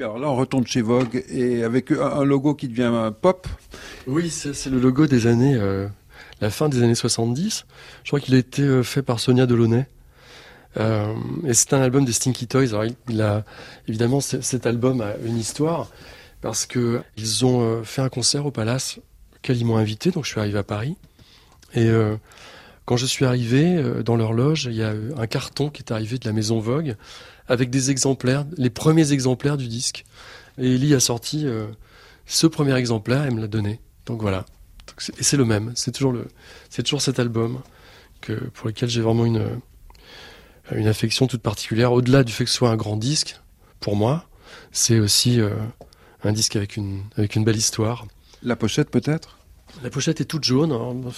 Alors 0.00 0.18
là, 0.18 0.28
on 0.28 0.34
retourne 0.34 0.66
chez 0.66 0.82
Vogue 0.82 1.24
et 1.28 1.62
avec 1.62 1.92
un 1.92 2.24
logo 2.24 2.56
qui 2.56 2.66
devient 2.66 3.12
pop. 3.22 3.46
Oui, 4.08 4.28
c'est 4.28 4.68
le 4.68 4.80
logo 4.80 5.06
des 5.06 5.28
années, 5.28 5.54
euh, 5.54 5.86
la 6.40 6.50
fin 6.50 6.68
des 6.68 6.82
années 6.82 6.96
70. 6.96 7.64
Je 8.02 8.10
crois 8.10 8.18
qu'il 8.18 8.34
a 8.34 8.38
été 8.38 8.62
euh, 8.62 8.82
fait 8.82 9.02
par 9.02 9.20
Sonia 9.20 9.46
Delaunay. 9.46 9.86
Euh, 10.78 11.14
et 11.46 11.54
c'est 11.54 11.74
un 11.74 11.80
album 11.80 12.04
des 12.04 12.12
Stinky 12.12 12.48
Toys. 12.48 12.74
Alors, 12.74 13.42
évidemment 13.86 14.20
cet 14.20 14.66
album 14.66 15.00
a 15.00 15.12
une 15.24 15.38
histoire 15.38 15.92
parce 16.40 16.66
que 16.66 17.00
ils 17.16 17.44
ont 17.44 17.84
fait 17.84 18.02
un 18.02 18.08
concert 18.08 18.46
au 18.46 18.50
Palace 18.50 18.98
auquel 19.36 19.58
ils 19.58 19.64
m'ont 19.64 19.76
invité. 19.76 20.10
Donc 20.10 20.24
je 20.24 20.30
suis 20.30 20.40
arrivé 20.40 20.58
à 20.58 20.64
Paris 20.64 20.96
et 21.76 21.88
quand 22.84 22.96
je 22.96 23.06
suis 23.06 23.24
arrivé 23.24 23.80
dans 24.04 24.16
leur 24.16 24.32
loge, 24.32 24.64
il 24.64 24.74
y 24.74 24.82
a 24.82 24.92
un 25.16 25.26
carton 25.28 25.70
qui 25.70 25.82
est 25.82 25.92
arrivé 25.92 26.18
de 26.18 26.26
la 26.26 26.32
maison 26.32 26.58
Vogue 26.58 26.96
avec 27.48 27.70
des 27.70 27.90
exemplaires, 27.90 28.46
les 28.56 28.70
premiers 28.70 29.12
exemplaires 29.12 29.56
du 29.56 29.68
disque. 29.68 30.04
Et 30.58 30.74
Ellie 30.74 30.94
a 30.94 31.00
sorti 31.00 31.46
euh, 31.46 31.66
ce 32.26 32.46
premier 32.46 32.74
exemplaire 32.74 33.26
et 33.26 33.30
me 33.30 33.40
l'a 33.40 33.48
donné. 33.48 33.80
Donc 34.06 34.20
voilà. 34.20 34.44
et 35.18 35.22
c'est 35.22 35.36
le 35.36 35.44
même. 35.44 35.72
C'est 35.74 35.92
toujours 35.92 36.12
le, 36.12 36.28
c'est 36.70 36.82
toujours 36.82 37.02
cet 37.02 37.18
album 37.18 37.60
que 38.20 38.32
pour 38.32 38.68
lequel 38.68 38.88
j'ai 38.88 39.00
vraiment 39.00 39.26
une 39.26 39.60
une 40.72 40.86
affection 40.86 41.26
toute 41.26 41.42
particulière. 41.42 41.92
Au-delà 41.92 42.24
du 42.24 42.32
fait 42.32 42.44
que 42.44 42.50
ce 42.50 42.56
soit 42.56 42.70
un 42.70 42.76
grand 42.76 42.96
disque, 42.96 43.40
pour 43.80 43.96
moi, 43.96 44.26
c'est 44.72 44.98
aussi 44.98 45.40
euh, 45.40 45.50
un 46.22 46.32
disque 46.32 46.56
avec 46.56 46.76
une 46.76 47.02
avec 47.16 47.36
une 47.36 47.44
belle 47.44 47.56
histoire. 47.56 48.06
La 48.42 48.56
pochette 48.56 48.90
peut-être? 48.90 49.38
La 49.82 49.90
pochette 49.90 50.20
est 50.20 50.26
toute 50.26 50.44
jaune. 50.44 50.70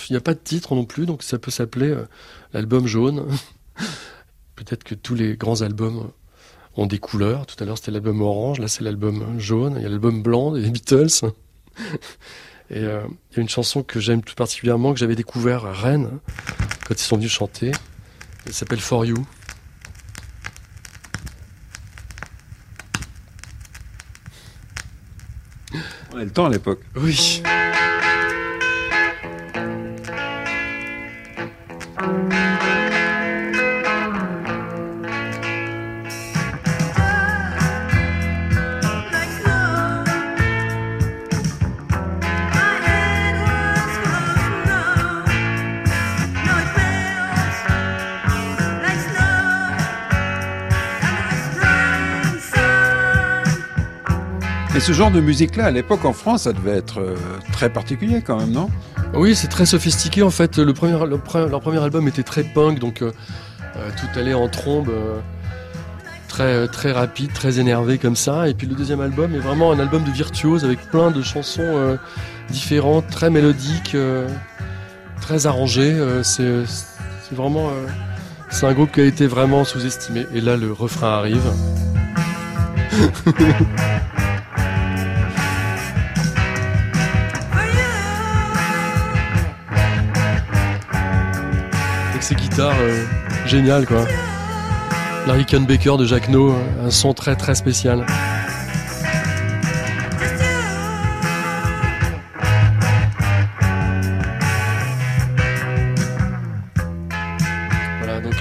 Il 0.08 0.12
n'y 0.12 0.16
a 0.16 0.20
pas 0.20 0.34
de 0.34 0.38
titre 0.38 0.74
non 0.74 0.84
plus, 0.84 1.06
donc 1.06 1.22
ça 1.22 1.38
peut 1.38 1.50
s'appeler 1.50 1.90
euh, 1.90 2.06
l'album 2.52 2.86
jaune. 2.86 3.26
Peut-être 4.56 4.84
que 4.84 4.94
tous 4.94 5.14
les 5.14 5.36
grands 5.36 5.60
albums 5.60 6.10
ont 6.76 6.86
des 6.86 6.98
couleurs. 6.98 7.46
Tout 7.46 7.62
à 7.62 7.66
l'heure, 7.66 7.76
c'était 7.76 7.90
l'album 7.90 8.22
orange, 8.22 8.58
là, 8.58 8.68
c'est 8.68 8.82
l'album 8.82 9.38
jaune. 9.38 9.74
Il 9.76 9.82
y 9.82 9.86
a 9.86 9.88
l'album 9.88 10.22
blanc 10.22 10.52
des 10.52 10.70
Beatles. 10.70 11.06
Et 12.70 12.78
euh, 12.78 13.02
il 13.30 13.36
y 13.36 13.38
a 13.38 13.42
une 13.42 13.48
chanson 13.48 13.82
que 13.82 14.00
j'aime 14.00 14.22
tout 14.22 14.34
particulièrement, 14.34 14.92
que 14.92 14.98
j'avais 14.98 15.14
découvert 15.14 15.66
à 15.66 15.72
Rennes, 15.72 16.18
quand 16.86 16.94
ils 16.94 16.98
sont 16.98 17.16
venus 17.16 17.30
chanter. 17.30 17.70
Elle 18.44 18.52
s'appelle 18.52 18.80
For 18.80 19.04
You. 19.04 19.24
On 26.12 26.18
a 26.18 26.24
le 26.24 26.30
temps 26.30 26.46
à 26.46 26.50
l'époque. 26.50 26.80
Oui. 26.96 27.42
Ce 54.86 54.92
genre 54.92 55.10
de 55.10 55.20
musique-là, 55.20 55.64
à 55.64 55.70
l'époque 55.72 56.04
en 56.04 56.12
France, 56.12 56.42
ça 56.42 56.52
devait 56.52 56.76
être 56.76 57.00
euh, 57.00 57.16
très 57.52 57.70
particulier 57.70 58.22
quand 58.22 58.38
même, 58.38 58.52
non? 58.52 58.70
Oui, 59.14 59.34
c'est 59.34 59.48
très 59.48 59.66
sophistiqué 59.66 60.22
en 60.22 60.30
fait. 60.30 60.58
Le 60.58 60.72
premier, 60.74 60.92
leur 60.92 61.60
premier 61.60 61.82
album 61.82 62.06
était 62.06 62.22
très 62.22 62.44
punk, 62.44 62.78
donc 62.78 63.02
euh, 63.02 63.10
euh, 63.76 63.90
tout 63.98 64.06
allait 64.16 64.32
en 64.32 64.46
trombe, 64.46 64.92
très, 66.28 66.68
très 66.68 66.92
rapide, 66.92 67.32
très 67.32 67.58
énervé 67.58 67.98
comme 67.98 68.14
ça. 68.14 68.48
Et 68.48 68.54
puis 68.54 68.68
le 68.68 68.76
deuxième 68.76 69.00
album 69.00 69.34
est 69.34 69.40
vraiment 69.40 69.72
un 69.72 69.80
album 69.80 70.04
de 70.04 70.10
virtuose 70.12 70.64
avec 70.64 70.78
plein 70.88 71.10
de 71.10 71.20
chansons 71.20 71.98
différentes, 72.50 73.08
très 73.08 73.28
mélodiques, 73.28 73.96
très 75.20 75.48
arrangées. 75.48 75.96
c'est 76.22 76.62
vraiment. 77.32 77.70
c'est 78.50 78.66
un 78.66 78.72
groupe 78.72 78.92
qui 78.92 79.00
a 79.00 79.04
été 79.04 79.26
vraiment 79.26 79.64
sous-estimé. 79.64 80.26
Et 80.32 80.40
là, 80.40 80.56
le 80.56 80.70
refrain 80.70 81.18
arrive. 81.18 81.42
ces 92.56 92.62
guitares 92.62 92.80
euh, 92.80 93.04
géniales 93.46 93.86
quoi. 93.86 94.04
Baker 95.66 95.96
de 95.98 96.06
Jack 96.06 96.28
No, 96.28 96.54
un 96.82 96.90
son 96.90 97.12
très 97.12 97.36
très 97.36 97.54
spécial. 97.54 98.06
Voilà 107.98 108.20
donc 108.20 108.34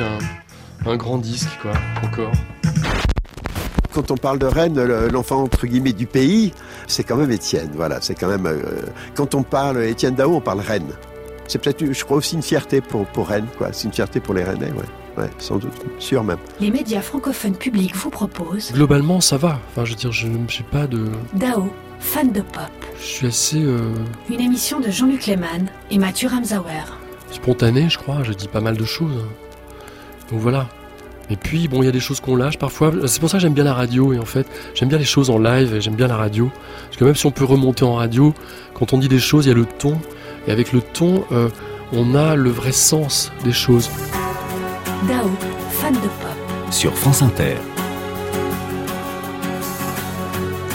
un, 0.85 0.95
grand 0.95 1.17
disque 1.17 1.49
quoi, 1.61 1.73
encore. 2.03 2.31
Quand 3.93 4.11
on 4.11 4.17
parle 4.17 4.39
de 4.39 4.45
Rennes, 4.45 4.81
l'enfant 5.11 5.43
entre 5.43 5.67
guillemets 5.67 5.93
du 5.93 6.05
pays, 6.05 6.53
c'est 6.87 7.03
quand 7.03 7.15
même 7.15 7.31
Étienne. 7.31 7.71
Voilà, 7.75 7.99
c'est 8.01 8.15
quand 8.15 8.27
même. 8.27 8.45
Euh, 8.45 8.61
quand 9.15 9.35
on 9.35 9.43
parle 9.43 9.83
Étienne 9.83 10.15
Dao, 10.15 10.35
on 10.35 10.41
parle 10.41 10.59
Rennes 10.59 10.93
c'est 11.47 11.61
peut-être, 11.61 11.91
je 11.91 12.03
crois, 12.03 12.17
aussi 12.17 12.35
une 12.35 12.41
fierté 12.41 12.81
pour, 12.81 13.05
pour 13.05 13.27
Rennes, 13.27 13.47
quoi. 13.57 13.69
C'est 13.71 13.85
une 13.87 13.93
fierté 13.93 14.19
pour 14.19 14.33
les 14.33 14.43
Rennais, 14.43 14.71
ouais. 14.71 14.85
Ouais, 15.17 15.29
sans 15.37 15.55
doute, 15.55 15.71
sûr 15.97 16.25
même. 16.25 16.39
Les 16.59 16.71
médias 16.71 16.99
francophones 16.99 17.55
publics 17.55 17.95
vous 17.95 18.09
proposent. 18.09 18.73
Globalement, 18.73 19.21
ça 19.21 19.37
va. 19.37 19.59
Enfin, 19.69 19.85
je 19.85 19.91
veux 19.91 19.95
dire, 19.95 20.11
je 20.11 20.27
ne 20.27 20.47
suis 20.49 20.63
pas 20.63 20.87
de. 20.87 21.09
Dao, 21.33 21.71
fan 21.99 22.33
de 22.33 22.41
pop. 22.41 22.69
Je 22.99 23.05
suis 23.05 23.27
assez. 23.27 23.63
Euh, 23.63 23.93
une 24.29 24.41
émission 24.41 24.81
de 24.81 24.89
Jean-Luc 24.89 25.25
Lehmann 25.27 25.67
et 25.89 25.97
Mathieu 25.99 26.27
Ramsauer. 26.27 26.83
Spontané, 27.31 27.89
je 27.89 27.97
crois. 27.97 28.23
Je 28.23 28.33
dis 28.33 28.49
pas 28.49 28.59
mal 28.59 28.75
de 28.75 28.83
choses. 28.83 29.23
Donc 30.31 30.41
voilà. 30.41 30.67
Et 31.29 31.37
puis, 31.37 31.67
bon, 31.69 31.81
il 31.81 31.85
y 31.85 31.89
a 31.89 31.93
des 31.93 32.01
choses 32.01 32.19
qu'on 32.19 32.35
lâche 32.35 32.57
parfois. 32.57 32.91
C'est 33.07 33.19
pour 33.21 33.29
ça 33.29 33.37
que 33.37 33.41
j'aime 33.41 33.53
bien 33.53 33.63
la 33.63 33.73
radio. 33.73 34.11
Et 34.11 34.19
en 34.19 34.25
fait, 34.25 34.45
j'aime 34.73 34.89
bien 34.89 34.97
les 34.97 35.05
choses 35.05 35.29
en 35.29 35.39
live 35.39 35.73
et 35.73 35.79
j'aime 35.81 35.95
bien 35.95 36.07
la 36.07 36.17
radio. 36.17 36.51
Parce 36.87 36.97
que 36.97 37.05
même 37.05 37.15
si 37.15 37.25
on 37.25 37.31
peut 37.31 37.45
remonter 37.45 37.85
en 37.85 37.95
radio, 37.95 38.33
quand 38.73 38.91
on 38.91 38.97
dit 38.97 39.07
des 39.07 39.19
choses, 39.19 39.45
il 39.45 39.49
y 39.49 39.51
a 39.51 39.55
le 39.55 39.65
ton. 39.65 39.97
Et 40.47 40.51
avec 40.51 40.71
le 40.71 40.81
ton, 40.81 41.23
euh, 41.31 41.49
on 41.91 42.15
a 42.15 42.35
le 42.35 42.49
vrai 42.49 42.71
sens 42.71 43.31
des 43.43 43.51
choses. 43.51 43.89
Dao, 45.07 45.29
fan 45.69 45.93
de 45.93 45.99
pop. 45.99 46.71
Sur 46.71 46.93
France 46.95 47.21
Inter. 47.21 47.55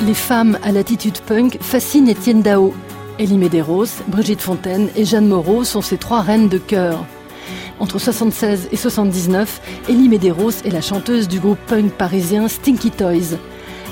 Les 0.07 0.15
femmes 0.15 0.59
à 0.63 0.73
l'attitude 0.73 1.19
punk 1.21 1.59
fascinent 1.61 2.09
Étienne 2.09 2.43
Dao. 2.43 2.75
Elie 3.19 3.37
Medeiros, 3.37 4.03
Brigitte 4.09 4.41
Fontaine 4.41 4.89
et 4.97 5.05
Jeanne 5.05 5.27
Moreau 5.27 5.63
sont 5.65 5.83
ses 5.83 5.99
trois 5.99 6.23
reines 6.23 6.49
de 6.49 6.57
cœur. 6.57 7.05
Entre 7.81 7.99
76 7.99 8.69
et 8.73 8.77
79, 8.77 9.61
Elie 9.89 10.09
Medeiros 10.09 10.63
est 10.65 10.71
la 10.71 10.81
chanteuse 10.81 11.29
du 11.29 11.39
groupe 11.39 11.59
punk 11.67 11.93
parisien 11.93 12.49
Stinky 12.49 12.91
Toys. 12.91 13.37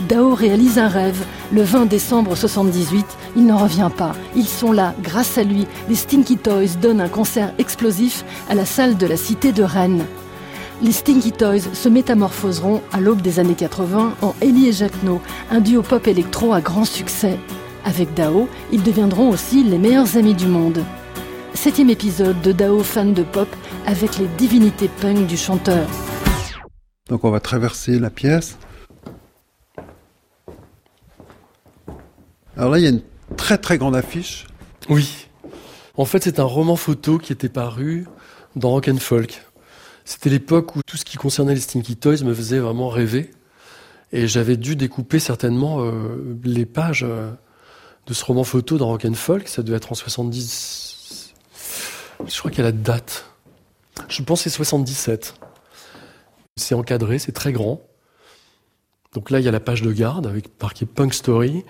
Dao 0.07 0.35
réalise 0.35 0.79
un 0.79 0.89
rêve. 0.89 1.25
Le 1.53 1.63
20 1.63 1.87
décembre 1.87 2.37
78, 2.37 3.05
il 3.37 3.47
n'en 3.47 3.57
revient 3.57 3.91
pas. 3.97 4.13
Ils 4.37 4.47
sont 4.47 4.71
là, 4.71 4.95
grâce 5.03 5.39
à 5.39 5.43
lui. 5.43 5.67
Les 5.89 5.97
Stinky 5.97 6.37
Toys 6.37 6.77
donnent 6.81 7.01
un 7.01 7.09
concert 7.09 7.53
explosif 7.59 8.25
à 8.49 8.55
la 8.55 8.65
salle 8.65 8.97
de 8.97 9.07
la 9.07 9.17
Cité 9.17 9.53
de 9.53 9.63
Rennes. 9.63 10.05
Les 10.83 10.93
Stinky 10.93 11.33
Toys 11.33 11.63
se 11.73 11.89
métamorphoseront 11.89 12.83
à 12.93 13.01
l'aube 13.01 13.23
des 13.23 13.41
années 13.41 13.57
80 13.57 14.15
en 14.23 14.35
Ellie 14.41 14.69
et 14.69 14.73
Jacquenot, 14.73 15.21
un 15.51 15.61
duo 15.61 15.83
pop 15.83 16.07
électro 16.07 16.53
à 16.53 16.61
grand 16.61 16.85
succès. 16.85 17.37
Avec 17.85 18.15
Dao, 18.15 18.49
ils 18.71 18.83
deviendront 18.83 19.31
aussi 19.31 19.65
les 19.65 19.79
meilleurs 19.79 20.17
amis 20.17 20.35
du 20.35 20.47
monde. 20.47 20.85
Septième 21.55 21.91
épisode 21.91 22.41
de 22.43 22.53
Dao 22.53 22.85
fan 22.85 23.15
de 23.15 23.25
pop 23.25 23.49
avec 23.87 24.19
les 24.19 24.29
divinités 24.39 24.91
punk 25.01 25.27
du 25.27 25.37
chanteur. 25.37 25.89
Donc 27.09 27.25
on 27.25 27.31
va 27.31 27.41
traverser 27.41 27.99
la 27.99 28.11
pièce 28.11 28.59
Alors 32.59 32.73
là, 32.73 32.79
il 32.81 32.83
y 32.83 32.87
a 32.87 32.91
une 32.91 33.03
très 33.37 33.57
très 33.57 33.79
grande 33.79 33.95
affiche. 33.95 34.49
Oui. 34.89 35.29
En 35.97 36.05
fait, 36.05 36.25
c'est 36.25 36.41
un 36.41 36.45
roman 36.45 36.75
photo 36.75 37.19
qui 37.19 37.33
était 37.33 37.49
paru 37.49 38.09
dans 38.57 38.71
Rock 38.71 38.89
and 38.89 38.97
Folk. 38.97 39.43
C'était 40.05 40.29
l'époque 40.29 40.75
où 40.75 40.81
tout 40.85 40.97
ce 40.97 41.05
qui 41.05 41.17
concernait 41.17 41.55
les 41.55 41.61
Stinky 41.61 41.95
Toys 41.95 42.25
me 42.25 42.35
faisait 42.35 42.59
vraiment 42.59 42.89
rêver. 42.89 43.31
Et 44.11 44.27
j'avais 44.27 44.57
dû 44.57 44.75
découper 44.75 45.21
certainement 45.21 45.85
euh, 45.85 46.37
les 46.43 46.67
pages 46.67 47.05
euh, 47.05 47.31
de 48.09 48.13
ce 48.13 48.25
roman 48.25 48.43
photo 48.43 48.77
dans 48.77 48.89
Rock 48.89 49.05
and 49.05 49.15
Folk. 49.15 49.47
Ça 49.47 49.63
devait 49.63 49.77
être 49.77 49.93
en 49.93 49.95
70. 49.95 51.35
Je 52.27 52.39
crois 52.41 52.51
qu'il 52.51 52.59
y 52.59 52.63
a 52.63 52.71
la 52.71 52.73
date. 52.73 53.27
Je 54.09 54.21
pense 54.25 54.43
que 54.43 54.51
c'est 54.51 54.57
77. 54.57 55.35
C'est 56.57 56.75
encadré, 56.75 57.21
c'est 57.21 57.31
très 57.31 57.53
grand. 57.53 57.83
Donc 59.15 59.31
là, 59.31 59.39
il 59.39 59.45
y 59.45 59.49
a 59.49 59.53
la 59.53 59.61
page 59.61 59.83
de 59.83 59.93
garde 59.93 60.27
avec 60.27 60.61
marqué 60.61 60.87
Punk 60.87 61.15
Story 61.15 61.65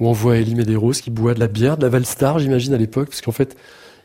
où 0.00 0.08
on 0.08 0.12
voit 0.12 0.38
Elie 0.38 0.54
Medeiros 0.54 0.92
qui 0.92 1.10
boit 1.10 1.34
de 1.34 1.40
la 1.40 1.48
bière, 1.48 1.76
de 1.76 1.82
la 1.82 1.88
Valstar, 1.88 2.38
j'imagine, 2.38 2.74
à 2.74 2.78
l'époque, 2.78 3.08
parce 3.08 3.20
qu'en 3.20 3.32
fait, 3.32 3.56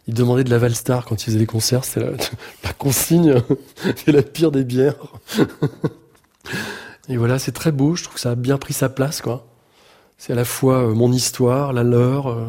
il 0.08 0.14
demandait 0.14 0.44
de 0.44 0.50
la 0.50 0.58
Valstar 0.58 1.06
quand 1.06 1.22
il 1.22 1.26
faisait 1.26 1.40
les 1.40 1.46
concerts, 1.46 1.86
c'était 1.86 2.06
la, 2.64 2.74
consigne 2.74 3.36
et 4.08 4.12
la 4.12 4.24
pire 4.24 4.52
des 4.52 4.64
bières. 4.64 4.96
Et 7.10 7.18
voilà, 7.18 7.40
c'est 7.40 7.52
très 7.52 7.72
beau. 7.72 7.96
Je 7.96 8.04
trouve 8.04 8.16
que 8.16 8.20
ça 8.20 8.32
a 8.32 8.36
bien 8.36 8.58
pris 8.58 8.74
sa 8.74 8.88
place, 8.88 9.22
quoi. 9.22 9.48
C'est 10.18 10.34
à 10.34 10.36
la 10.36 10.46
fois 10.46 10.84
euh, 10.84 10.94
mon 10.94 11.12
histoire, 11.12 11.74
la 11.74 11.84
leur, 11.84 12.28
euh, 12.28 12.46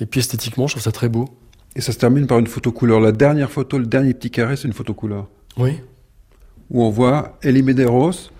et 0.00 0.06
puis 0.06 0.20
esthétiquement, 0.20 0.66
je 0.66 0.74
trouve 0.74 0.82
ça 0.82 0.92
très 0.92 1.08
beau. 1.08 1.28
Et 1.76 1.82
ça 1.82 1.92
se 1.92 1.98
termine 1.98 2.26
par 2.26 2.38
une 2.38 2.46
photo 2.46 2.72
couleur. 2.72 2.98
La 2.98 3.12
dernière 3.12 3.50
photo, 3.50 3.78
le 3.78 3.86
dernier 3.86 4.14
petit 4.14 4.30
carré, 4.30 4.56
c'est 4.56 4.68
une 4.68 4.72
photo 4.72 4.94
couleur. 4.94 5.28
Oui. 5.58 5.80
Où 6.70 6.82
on 6.82 6.90
voit 6.90 7.36
Elie 7.44 7.62
Medeiros, 7.62 8.30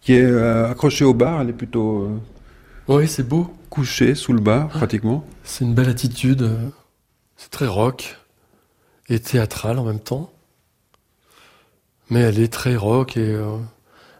qui 0.00 0.14
est 0.14 0.22
euh, 0.22 0.70
accrochée 0.70 1.04
au 1.04 1.14
bar. 1.14 1.40
Elle 1.40 1.50
est 1.50 1.54
plutôt 1.54 2.08
Oui, 2.88 3.08
c'est 3.08 3.22
beau. 3.26 3.52
couchée 3.70 4.14
sous 4.14 4.32
le 4.32 4.40
bar, 4.40 4.70
Ah. 4.72 4.78
pratiquement. 4.78 5.24
C'est 5.44 5.64
une 5.64 5.74
belle 5.74 5.88
attitude. 5.90 6.42
euh, 6.42 6.68
C'est 7.36 7.50
très 7.50 7.66
rock 7.66 8.16
et 9.08 9.18
théâtral 9.20 9.78
en 9.78 9.84
même 9.84 10.00
temps. 10.00 10.32
Mais 12.08 12.20
elle 12.20 12.38
est 12.38 12.50
très 12.52 12.76
rock 12.76 13.16
et 13.18 13.20
euh, 13.32 13.58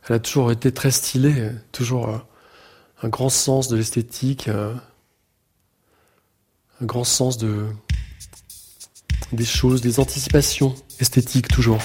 elle 0.07 0.17
a 0.17 0.19
toujours 0.19 0.51
été 0.51 0.73
très 0.73 0.91
stylée. 0.91 1.51
Toujours 1.73 2.09
euh, 2.11 2.19
un 3.03 3.09
grand 3.09 3.31
sens 3.31 3.69
de 3.69 3.77
l'esthétique. 3.77 4.49
euh, 4.49 4.75
un 6.83 6.85
grand 6.85 7.05
sens 7.05 7.39
de 7.39 7.67
des 9.33 9.47
choses, 9.47 9.81
des 9.81 9.99
anticipations 9.99 10.75
esthétiques 11.01 11.49
toujours. 11.49 11.79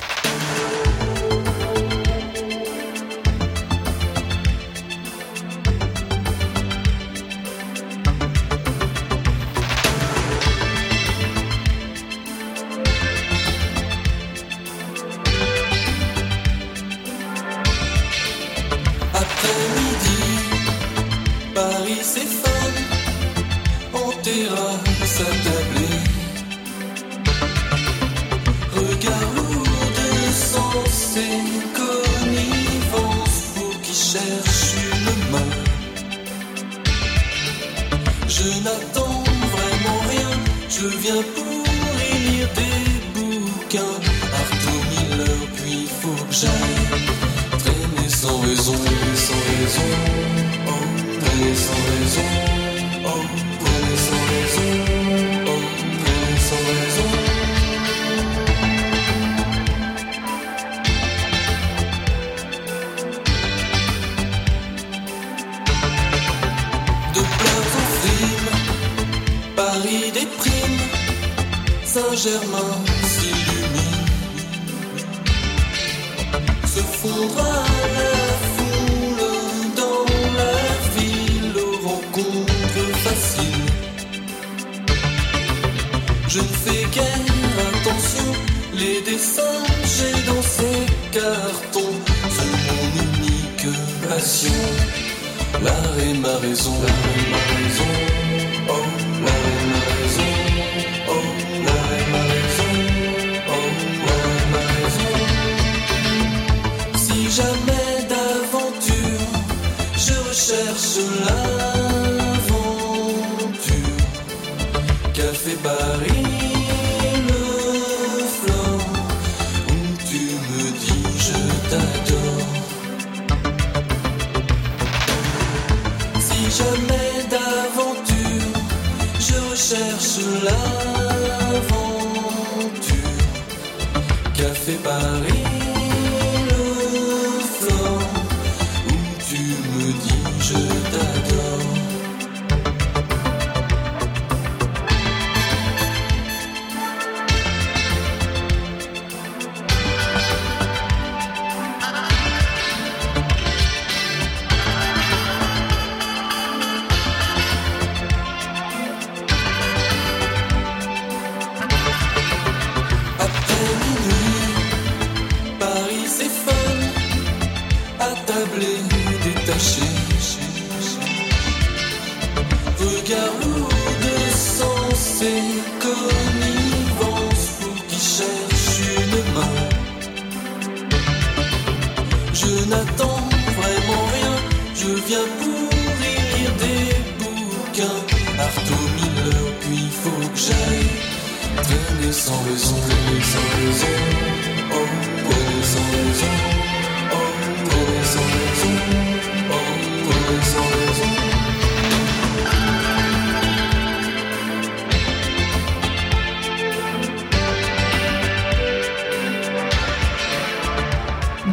Je 41.11 41.60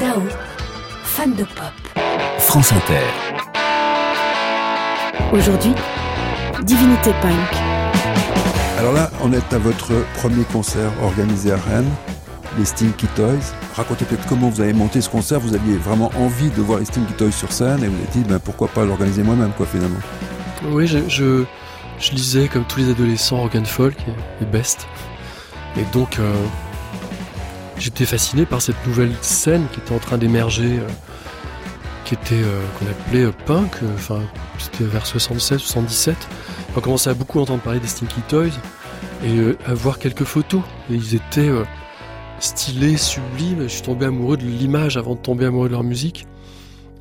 Dao, 0.00 0.22
fan 1.02 1.34
de 1.34 1.44
pop. 1.44 2.02
France 2.38 2.72
Inter. 2.72 3.02
Aujourd'hui, 5.32 5.72
Divinité 6.62 7.10
Punk. 7.22 7.32
Alors 8.78 8.92
là, 8.92 9.10
on 9.22 9.32
est 9.32 9.52
à 9.52 9.58
votre 9.58 9.92
premier 10.18 10.44
concert 10.44 10.90
organisé 11.02 11.52
à 11.52 11.56
Rennes, 11.56 11.90
les 12.58 12.64
Stinky 12.64 13.06
Toys. 13.16 13.54
Racontez 13.74 14.04
peut-être 14.04 14.26
comment 14.28 14.48
vous 14.50 14.60
avez 14.60 14.72
monté 14.72 15.00
ce 15.00 15.08
concert. 15.08 15.40
Vous 15.40 15.54
aviez 15.54 15.76
vraiment 15.76 16.10
envie 16.16 16.50
de 16.50 16.60
voir 16.60 16.78
les 16.78 16.84
Stinky 16.84 17.14
Toys 17.14 17.32
sur 17.32 17.50
scène 17.50 17.82
et 17.82 17.88
vous 17.88 17.96
avez 17.96 18.08
dit 18.12 18.24
ben, 18.28 18.38
pourquoi 18.38 18.68
pas 18.68 18.84
l'organiser 18.84 19.22
moi-même, 19.22 19.52
quoi, 19.56 19.66
finalement. 19.66 19.98
Oui, 20.70 20.86
je, 20.86 20.98
je, 21.08 21.44
je 21.98 22.10
lisais 22.12 22.48
comme 22.48 22.64
tous 22.64 22.80
les 22.80 22.90
adolescents 22.90 23.48
and 23.54 23.64
folk 23.64 23.96
et, 24.06 24.42
et 24.42 24.46
best. 24.46 24.86
Et 25.76 25.84
donc, 25.92 26.18
euh, 26.18 26.34
j'étais 27.78 28.04
fasciné 28.04 28.46
par 28.46 28.62
cette 28.62 28.86
nouvelle 28.86 29.12
scène 29.20 29.66
qui 29.72 29.80
était 29.80 29.92
en 29.92 29.98
train 29.98 30.18
d'émerger, 30.18 30.78
euh, 30.78 30.88
qui 32.04 32.14
était 32.14 32.34
euh, 32.34 32.60
qu'on 32.78 32.86
appelait 32.86 33.24
euh, 33.24 33.32
punk. 33.46 33.76
Enfin, 33.94 34.20
c'était 34.58 34.84
vers 34.84 35.06
76, 35.06 35.60
77. 35.60 36.16
On 36.76 36.80
commençait 36.80 37.10
à 37.10 37.14
beaucoup 37.14 37.40
entendre 37.40 37.62
parler 37.62 37.80
des 37.80 37.88
Stinky 37.88 38.20
Toys 38.28 38.50
et 39.24 39.56
à 39.66 39.74
voir 39.74 39.98
quelques 39.98 40.24
photos. 40.24 40.62
Et 40.90 40.94
ils 40.94 41.14
étaient 41.14 41.50
stylés, 42.38 42.96
sublimes. 42.96 43.62
Je 43.62 43.68
suis 43.68 43.82
tombé 43.82 44.06
amoureux 44.06 44.36
de 44.36 44.44
l'image 44.44 44.96
avant 44.96 45.14
de 45.14 45.20
tomber 45.20 45.46
amoureux 45.46 45.68
de 45.68 45.72
leur 45.72 45.82
musique. 45.82 46.26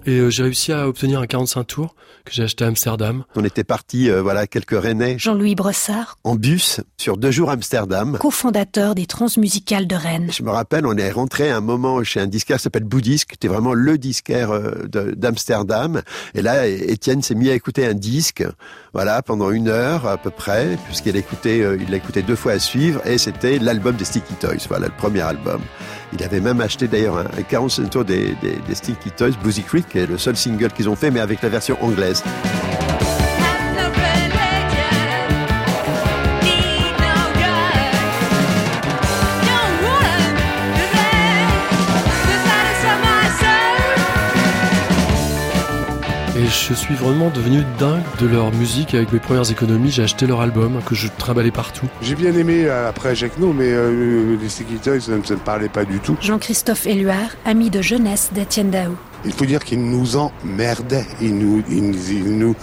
Et 0.07 0.19
euh, 0.19 0.29
j'ai 0.29 0.43
réussi 0.43 0.71
à 0.71 0.87
obtenir 0.87 1.19
un 1.19 1.27
45 1.27 1.63
tours 1.65 1.93
que 2.23 2.33
j'ai 2.33 2.43
acheté 2.43 2.63
à 2.63 2.67
Amsterdam. 2.67 3.23
On 3.35 3.43
était 3.43 3.63
parti, 3.63 4.09
euh, 4.09 4.21
voilà, 4.21 4.47
quelques 4.47 4.79
Rennais 4.79 5.17
Jean-Louis 5.17 5.55
Brossard, 5.55 6.17
en 6.23 6.35
bus 6.35 6.81
sur 6.97 7.17
deux 7.17 7.31
jours 7.31 7.49
à 7.49 7.53
Amsterdam. 7.53 8.17
cofondateur 8.19 8.95
des 8.95 9.05
Transmusicales 9.05 9.87
de 9.87 9.95
Rennes. 9.95 10.29
Je 10.31 10.43
me 10.43 10.49
rappelle, 10.49 10.85
on 10.85 10.95
est 10.97 11.11
rentré 11.11 11.49
à 11.49 11.57
un 11.57 11.61
moment 11.61 12.03
chez 12.03 12.19
un 12.19 12.27
disquaire 12.27 12.57
qui 12.57 12.63
s'appelle 12.63 12.83
Boudisque, 12.83 13.29
qui 13.29 13.35
était 13.35 13.47
vraiment 13.47 13.73
le 13.73 13.97
disquaire 13.97 14.51
euh, 14.51 14.87
d'Amsterdam. 14.87 16.01
Et 16.35 16.41
là, 16.41 16.67
Étienne 16.67 17.21
s'est 17.21 17.35
mis 17.35 17.49
à 17.49 17.53
écouter 17.53 17.85
un 17.85 17.93
disque, 17.93 18.45
voilà, 18.93 19.21
pendant 19.21 19.51
une 19.51 19.67
heure 19.67 20.05
à 20.07 20.17
peu 20.17 20.29
près, 20.29 20.77
puisqu'il 20.85 21.15
écoutait, 21.15 21.61
euh, 21.61 21.77
il 21.79 21.89
l'a 21.89 21.97
écouté 21.97 22.21
deux 22.21 22.35
fois 22.35 22.53
à 22.53 22.59
suivre, 22.59 23.05
et 23.05 23.17
c'était 23.17 23.59
l'album 23.59 23.95
des 23.95 24.05
Sticky 24.05 24.33
Toys, 24.35 24.67
voilà, 24.67 24.87
le 24.87 24.93
premier 24.97 25.21
album. 25.21 25.61
Il 26.13 26.23
avait 26.23 26.39
même 26.39 26.61
acheté 26.61 26.87
d'ailleurs 26.87 27.17
un, 27.17 27.25
un 27.37 27.43
45 27.43 27.89
tours 27.89 28.05
des, 28.05 28.35
des, 28.41 28.55
des 28.67 28.75
Sticky 28.75 29.11
Toys, 29.11 29.31
Boozy 29.43 29.63
Creek, 29.63 29.96
qui 29.97 30.03
est 30.03 30.07
le 30.07 30.17
seul 30.17 30.35
single 30.35 30.71
qu'ils 30.71 30.89
ont 30.89 30.95
fait, 30.95 31.11
mais 31.11 31.19
avec 31.19 31.41
la 31.41 31.49
version 31.49 31.77
anglaise. 31.83 32.23
Et 46.35 46.45
je 46.45 46.73
suis 46.75 46.93
vraiment 46.93 47.29
devenu 47.31 47.63
dingue 47.79 48.03
de 48.19 48.27
leur 48.27 48.53
musique. 48.53 48.93
Avec 48.93 49.11
mes 49.11 49.19
premières 49.19 49.49
économies, 49.49 49.89
j'ai 49.89 50.03
acheté 50.03 50.27
leur 50.27 50.41
album 50.41 50.79
que 50.85 50.93
je 50.93 51.07
trimballais 51.17 51.49
partout. 51.49 51.87
J'ai 52.03 52.13
bien 52.13 52.33
aimé 52.33 52.65
euh, 52.65 52.87
après 52.87 53.15
Jacques 53.15 53.39
No, 53.39 53.53
mais 53.53 53.69
euh, 53.71 54.37
les 54.39 54.49
Sticky 54.49 54.75
Toys, 54.75 54.99
ça 55.01 55.13
ne 55.13 55.17
ne 55.17 55.39
parlait 55.39 55.69
pas 55.69 55.83
du 55.83 55.99
tout. 55.99 56.15
Jean-Christophe 56.21 56.85
Éluard, 56.85 57.31
ami 57.43 57.71
de 57.71 57.81
jeunesse 57.81 58.29
d'Étienne 58.33 58.69
Dao. 58.69 58.95
Il 59.25 59.33
faut 59.33 59.45
dire 59.45 59.63
qu'il 59.63 59.83
nous 59.83 60.15
emmerdait, 60.15 61.05
il 61.21 61.37
nous, 61.37 62.55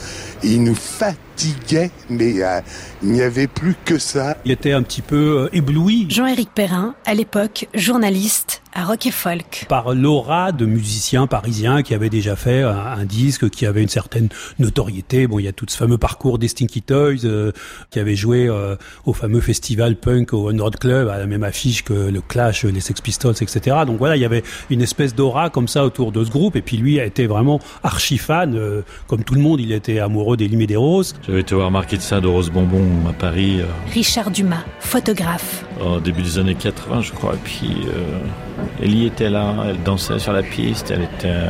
il 0.42 0.62
nous 0.62 0.74
fatiguait, 0.74 1.90
mais 2.10 2.42
euh, 2.42 2.60
il 3.02 3.12
n'y 3.12 3.22
avait 3.22 3.46
plus 3.46 3.76
que 3.84 3.98
ça. 3.98 4.36
Il 4.44 4.52
était 4.52 4.72
un 4.72 4.82
petit 4.82 5.02
peu 5.02 5.44
euh, 5.44 5.56
ébloui 5.56 6.06
Jean-Éric 6.08 6.50
Perrin, 6.54 6.94
à 7.06 7.14
l'époque 7.14 7.68
journaliste 7.74 8.62
à 8.74 8.84
Rock 8.84 9.06
et 9.06 9.12
Folk. 9.12 9.66
par 9.68 9.94
l'aura 9.94 10.50
de 10.50 10.66
musiciens 10.66 11.28
parisiens 11.28 11.82
qui 11.82 11.94
avaient 11.94 12.10
déjà 12.10 12.34
fait 12.34 12.62
un, 12.62 12.76
un 12.76 13.04
disque, 13.04 13.48
qui 13.48 13.66
avait 13.66 13.82
une 13.82 13.88
certaine 13.88 14.28
notoriété. 14.58 15.28
Bon, 15.28 15.38
il 15.38 15.44
y 15.44 15.48
a 15.48 15.52
tout 15.52 15.66
ce 15.68 15.76
fameux 15.76 15.98
parcours 15.98 16.38
des 16.38 16.48
Stinky 16.48 16.82
Toys, 16.82 17.24
euh, 17.24 17.52
qui 17.90 18.00
avait 18.00 18.16
joué 18.16 18.48
euh, 18.48 18.76
au 19.06 19.12
fameux 19.12 19.40
festival 19.40 19.96
punk 19.96 20.32
au 20.32 20.48
One 20.48 20.60
Road 20.60 20.76
Club, 20.76 21.08
à 21.08 21.18
la 21.18 21.26
même 21.26 21.44
affiche 21.44 21.84
que 21.84 21.92
le 21.92 22.20
Clash, 22.20 22.64
les 22.64 22.80
Sex 22.80 23.00
Pistols, 23.00 23.36
etc. 23.40 23.76
Donc 23.86 23.98
voilà, 23.98 24.16
il 24.16 24.22
y 24.22 24.24
avait 24.24 24.42
une 24.70 24.82
espèce 24.82 25.14
d'aura 25.14 25.50
comme 25.50 25.68
ça 25.68 25.84
autour 25.84 26.10
de 26.10 26.24
ce 26.24 26.30
groupe. 26.30 26.56
Et 26.56 26.62
puis 26.62 26.76
lui 26.76 26.98
a 26.98 27.04
été 27.04 27.26
vraiment 27.26 27.60
archi 27.84 28.18
fan, 28.18 28.56
euh, 28.56 28.82
comme 29.06 29.22
tout 29.22 29.34
le 29.34 29.40
monde, 29.40 29.60
il 29.60 29.70
était 29.70 30.00
amoureux 30.00 30.33
et 30.42 30.66
des 30.66 30.76
Roses. 30.76 31.14
J'avais 31.26 31.40
été 31.40 31.54
voir 31.54 31.70
Marquis 31.70 31.96
de 31.98 32.26
Rose 32.26 32.50
Bonbon 32.50 32.84
à 33.08 33.12
Paris 33.12 33.60
euh, 33.60 33.66
Richard 33.92 34.30
Dumas, 34.30 34.64
photographe. 34.80 35.64
au 35.80 36.00
début 36.00 36.22
des 36.22 36.38
années 36.38 36.54
80, 36.54 37.02
je 37.02 37.12
crois. 37.12 37.34
Et 37.34 37.38
puis 37.44 37.70
euh, 37.88 38.82
Ellie 38.82 39.06
était 39.06 39.30
là, 39.30 39.54
elle 39.68 39.82
dansait 39.82 40.18
sur 40.18 40.32
la 40.32 40.42
piste, 40.42 40.90
elle 40.90 41.02
était 41.02 41.26
euh, 41.26 41.48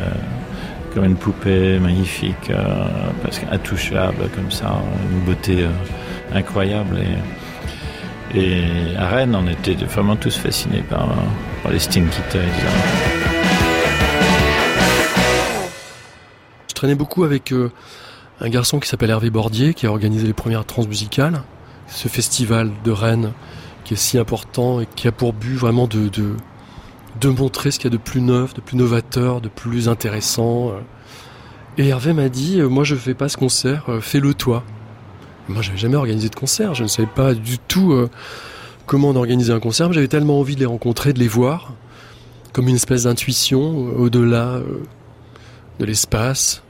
comme 0.93 1.05
une 1.05 1.15
poupée 1.15 1.79
magnifique, 1.79 2.49
euh, 2.49 2.85
presque 3.21 3.43
intouchable 3.51 4.29
comme 4.35 4.51
ça, 4.51 4.77
une 5.11 5.19
beauté 5.21 5.63
euh, 5.63 5.69
incroyable. 6.37 6.99
Et, 8.33 8.39
et 8.39 8.63
à 8.97 9.07
Rennes, 9.07 9.35
on 9.35 9.47
était 9.47 9.75
vraiment 9.85 10.15
tous 10.15 10.37
fascinés 10.37 10.83
par, 10.89 11.07
par 11.63 11.71
les 11.71 11.79
Stinky 11.79 12.19
Toys. 12.31 12.39
Je 16.67 16.73
traînais 16.73 16.95
beaucoup 16.95 17.23
avec 17.23 17.51
euh, 17.53 17.71
un 18.41 18.49
garçon 18.49 18.79
qui 18.79 18.89
s'appelle 18.89 19.09
Hervé 19.09 19.29
Bordier, 19.29 19.73
qui 19.73 19.85
a 19.85 19.91
organisé 19.91 20.27
les 20.27 20.33
premières 20.33 20.65
transmusicales. 20.65 21.43
Ce 21.87 22.07
festival 22.07 22.71
de 22.83 22.91
Rennes 22.91 23.31
qui 23.85 23.93
est 23.93 23.97
si 23.97 24.17
important 24.17 24.81
et 24.81 24.87
qui 24.95 25.07
a 25.07 25.11
pour 25.11 25.31
but 25.31 25.55
vraiment 25.55 25.87
de, 25.87 26.09
de, 26.09 27.29
montrer 27.29 27.71
ce 27.71 27.79
qu'il 27.79 27.89
y 27.89 27.93
a 27.93 27.97
de 27.97 28.01
plus 28.01 28.21
neuf, 28.21 28.53
de 28.53 28.61
plus 28.61 28.75
novateur, 28.75 29.39
de 29.39 29.47
plus 29.47 29.87
intéressant. 29.87 30.73
Et 31.77 31.87
Hervé 31.87 32.13
m'a 32.13 32.29
dit, 32.29 32.59
euh, 32.59 32.67
moi 32.67 32.83
je 32.83 32.95
fais 32.95 33.13
pas 33.13 33.29
ce 33.29 33.37
concert, 33.37 33.85
euh, 33.89 34.01
fais-le 34.01 34.33
toi. 34.33 34.63
Moi 35.47 35.61
j'avais 35.61 35.77
jamais 35.77 35.95
organisé 35.95 36.29
de 36.29 36.35
concert, 36.35 36.73
je 36.73 36.83
ne 36.83 36.87
savais 36.87 37.07
pas 37.07 37.35
du 37.35 37.59
tout 37.59 37.93
euh, 37.93 38.09
comment 38.85 39.09
on 39.09 39.15
organisait 39.15 39.53
un 39.53 39.59
concert, 39.59 39.87
mais 39.87 39.93
j'avais 39.93 40.07
tellement 40.07 40.39
envie 40.39 40.55
de 40.55 40.61
les 40.61 40.65
rencontrer, 40.65 41.13
de 41.13 41.19
les 41.19 41.27
voir, 41.27 41.73
comme 42.53 42.67
une 42.67 42.75
espèce 42.75 43.03
d'intuition 43.03 43.61
au-delà 43.97 44.59
de 45.79 45.85
l'espace. 45.85 46.64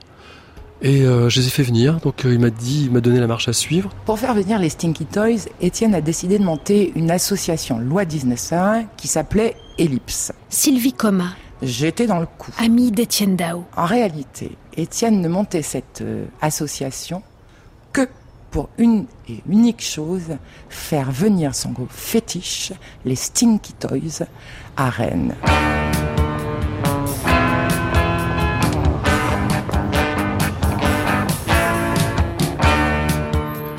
Et 0.85 1.01
euh, 1.01 1.29
je 1.29 1.39
les 1.39 1.47
ai 1.47 1.49
fait 1.49 1.63
venir, 1.63 1.99
donc 1.99 2.25
euh, 2.25 2.33
il 2.33 2.39
m'a 2.39 2.51
dit, 2.51 2.83
il 2.85 2.91
m'a 2.91 3.01
donné 3.01 3.19
la 3.19 3.25
marche 3.25 3.47
à 3.47 3.53
suivre. 3.53 3.89
Pour 4.05 4.19
faire 4.19 4.35
venir 4.35 4.59
les 4.59 4.69
Stinky 4.69 5.07
Toys, 5.07 5.47
Étienne 5.59 5.95
a 5.95 5.99
décidé 6.01 6.37
de 6.37 6.43
monter 6.43 6.93
une 6.95 7.09
association 7.09 7.79
loi 7.79 8.05
1901 8.05 8.83
qui 8.95 9.07
s'appelait 9.07 9.55
Ellipse. 9.79 10.31
Sylvie 10.47 10.93
Coma, 10.93 11.29
J'étais 11.63 12.05
dans 12.05 12.19
le 12.19 12.27
coup. 12.27 12.51
ami 12.59 12.91
d'Étienne 12.91 13.35
Dao. 13.35 13.63
En 13.75 13.85
réalité, 13.85 14.51
Étienne 14.77 15.21
ne 15.21 15.27
montait 15.27 15.63
cette 15.63 16.01
euh, 16.03 16.25
association 16.39 17.23
que 17.91 18.07
pour 18.51 18.69
une 18.77 19.05
et 19.27 19.41
unique 19.49 19.83
chose, 19.83 20.37
faire 20.69 21.11
venir 21.11 21.55
son 21.55 21.71
groupe 21.71 21.91
fétiche, 21.91 22.73
les 23.05 23.15
Stinky 23.15 23.73
Toys, 23.73 24.27
à 24.77 24.91
Rennes. 24.91 25.33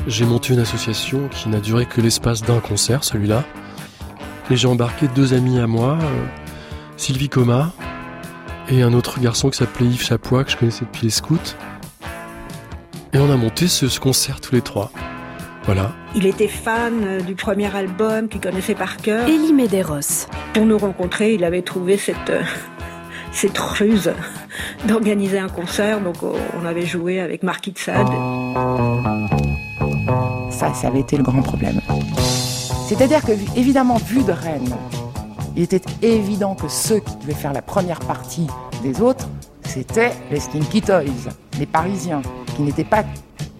J'ai 0.07 0.25
monté 0.25 0.53
une 0.53 0.59
association 0.59 1.27
qui 1.27 1.49
n'a 1.49 1.59
duré 1.59 1.85
que 1.85 1.99
l'espace 1.99 2.41
d'un 2.41 2.61
concert, 2.61 3.03
celui-là. 3.03 3.43
Et 4.49 4.55
j'ai 4.55 4.69
embarqué 4.69 5.09
deux 5.09 5.33
amis 5.33 5.59
à 5.59 5.67
moi, 5.67 5.97
euh, 6.01 6.25
Sylvie 6.95 7.27
Coma 7.27 7.73
et 8.69 8.81
un 8.81 8.93
autre 8.93 9.19
garçon 9.19 9.49
qui 9.49 9.57
s'appelait 9.57 9.87
Yves 9.87 10.05
Chapois, 10.05 10.45
que 10.45 10.51
je 10.51 10.55
connaissais 10.55 10.85
depuis 10.85 11.03
les 11.03 11.09
scouts. 11.09 11.35
Et 13.11 13.17
on 13.17 13.29
a 13.29 13.35
monté 13.35 13.67
ce, 13.67 13.89
ce 13.89 13.99
concert 13.99 14.39
tous 14.39 14.55
les 14.55 14.61
trois. 14.61 14.91
Voilà. 15.65 15.91
Il 16.15 16.25
était 16.25 16.47
fan 16.47 17.03
euh, 17.03 17.19
du 17.19 17.35
premier 17.35 17.75
album 17.75 18.29
qu'il 18.29 18.39
connaissait 18.39 18.75
par 18.75 18.95
cœur. 18.95 19.27
Élie 19.27 19.51
Medeiros, 19.51 20.27
Pour 20.53 20.65
nous 20.65 20.77
rencontrer, 20.77 21.33
il 21.33 21.43
avait 21.43 21.63
trouvé 21.63 21.97
cette, 21.97 22.29
euh, 22.29 22.43
cette 23.33 23.57
ruse 23.57 24.13
d'organiser 24.87 25.39
un 25.39 25.49
concert. 25.49 25.99
Donc 25.99 26.23
on 26.23 26.65
avait 26.65 26.85
joué 26.85 27.19
avec 27.19 27.43
Marquis 27.43 27.73
de 27.73 27.77
Sade. 27.77 28.07
Ça, 30.57 30.73
ça 30.73 30.87
avait 30.87 31.01
été 31.01 31.17
le 31.17 31.23
grand 31.23 31.43
problème. 31.43 31.79
C'est-à-dire 32.87 33.21
que, 33.23 33.33
évidemment, 33.55 33.97
vu 33.97 34.23
de 34.23 34.31
Rennes, 34.31 34.75
il 35.55 35.61
était 35.61 35.83
évident 36.01 36.55
que 36.55 36.67
ceux 36.67 36.99
qui 36.99 37.15
devaient 37.17 37.33
faire 37.33 37.53
la 37.53 37.61
première 37.61 37.99
partie 37.99 38.47
des 38.81 38.99
autres, 38.99 39.27
c'était 39.63 40.13
les 40.31 40.39
Stinky 40.39 40.81
Toys, 40.81 41.03
les 41.59 41.67
Parisiens, 41.67 42.23
qui 42.55 42.63
n'étaient 42.63 42.83
pas 42.83 43.03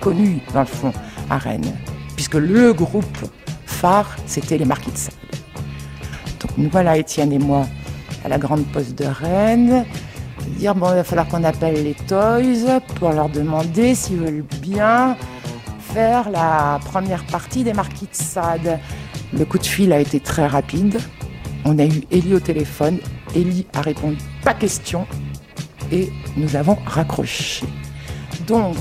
connus, 0.02 0.40
dans 0.56 0.62
le 0.62 0.66
fond, 0.66 0.92
à 1.30 1.38
Rennes. 1.38 1.72
Puisque 2.16 2.34
le 2.34 2.74
groupe 2.74 3.18
phare, 3.68 4.16
c'était 4.26 4.58
les 4.58 4.66
Marquis 4.66 4.92
de 4.92 4.98
Sade. 4.98 5.14
Donc 6.40 6.58
nous 6.58 6.70
voilà, 6.72 6.98
Étienne 6.98 7.32
et 7.32 7.38
moi, 7.38 7.68
à 8.26 8.28
la 8.28 8.40
grande 8.40 8.66
poste 8.66 8.98
de 8.98 9.06
Rennes, 9.06 9.86
dire 10.58 10.74
bon, 10.74 10.90
il 10.90 10.96
va 10.96 11.04
falloir 11.04 11.28
qu'on 11.28 11.44
appelle 11.44 11.84
les 11.84 11.94
Toys 11.94 12.80
pour 12.96 13.12
leur 13.12 13.30
demander 13.30 13.94
s'ils 13.94 14.18
veulent 14.18 14.46
bien 14.64 15.16
faire 15.94 16.30
la 16.30 16.80
première 16.86 17.26
partie 17.26 17.64
des 17.64 17.74
Marquis 17.74 18.06
de 18.06 18.16
Sade. 18.16 18.80
Le 19.34 19.46
coup 19.46 19.58
de 19.58 19.66
fil 19.66 19.94
a 19.94 20.00
été 20.00 20.20
très 20.20 20.48
rapide. 20.48 21.00
On 21.66 21.80
a 21.80 21.86
eu 21.86 22.04
Ellie 22.12 22.34
au 22.34 22.40
téléphone. 22.40 23.00
Ellie 23.36 23.66
a 23.74 23.82
répondu 23.82 24.18
pas 24.44 24.54
question 24.54 25.06
et 25.92 26.10
nous 26.36 26.56
avons 26.56 26.78
raccroché. 26.86 27.66
Donc, 28.46 28.78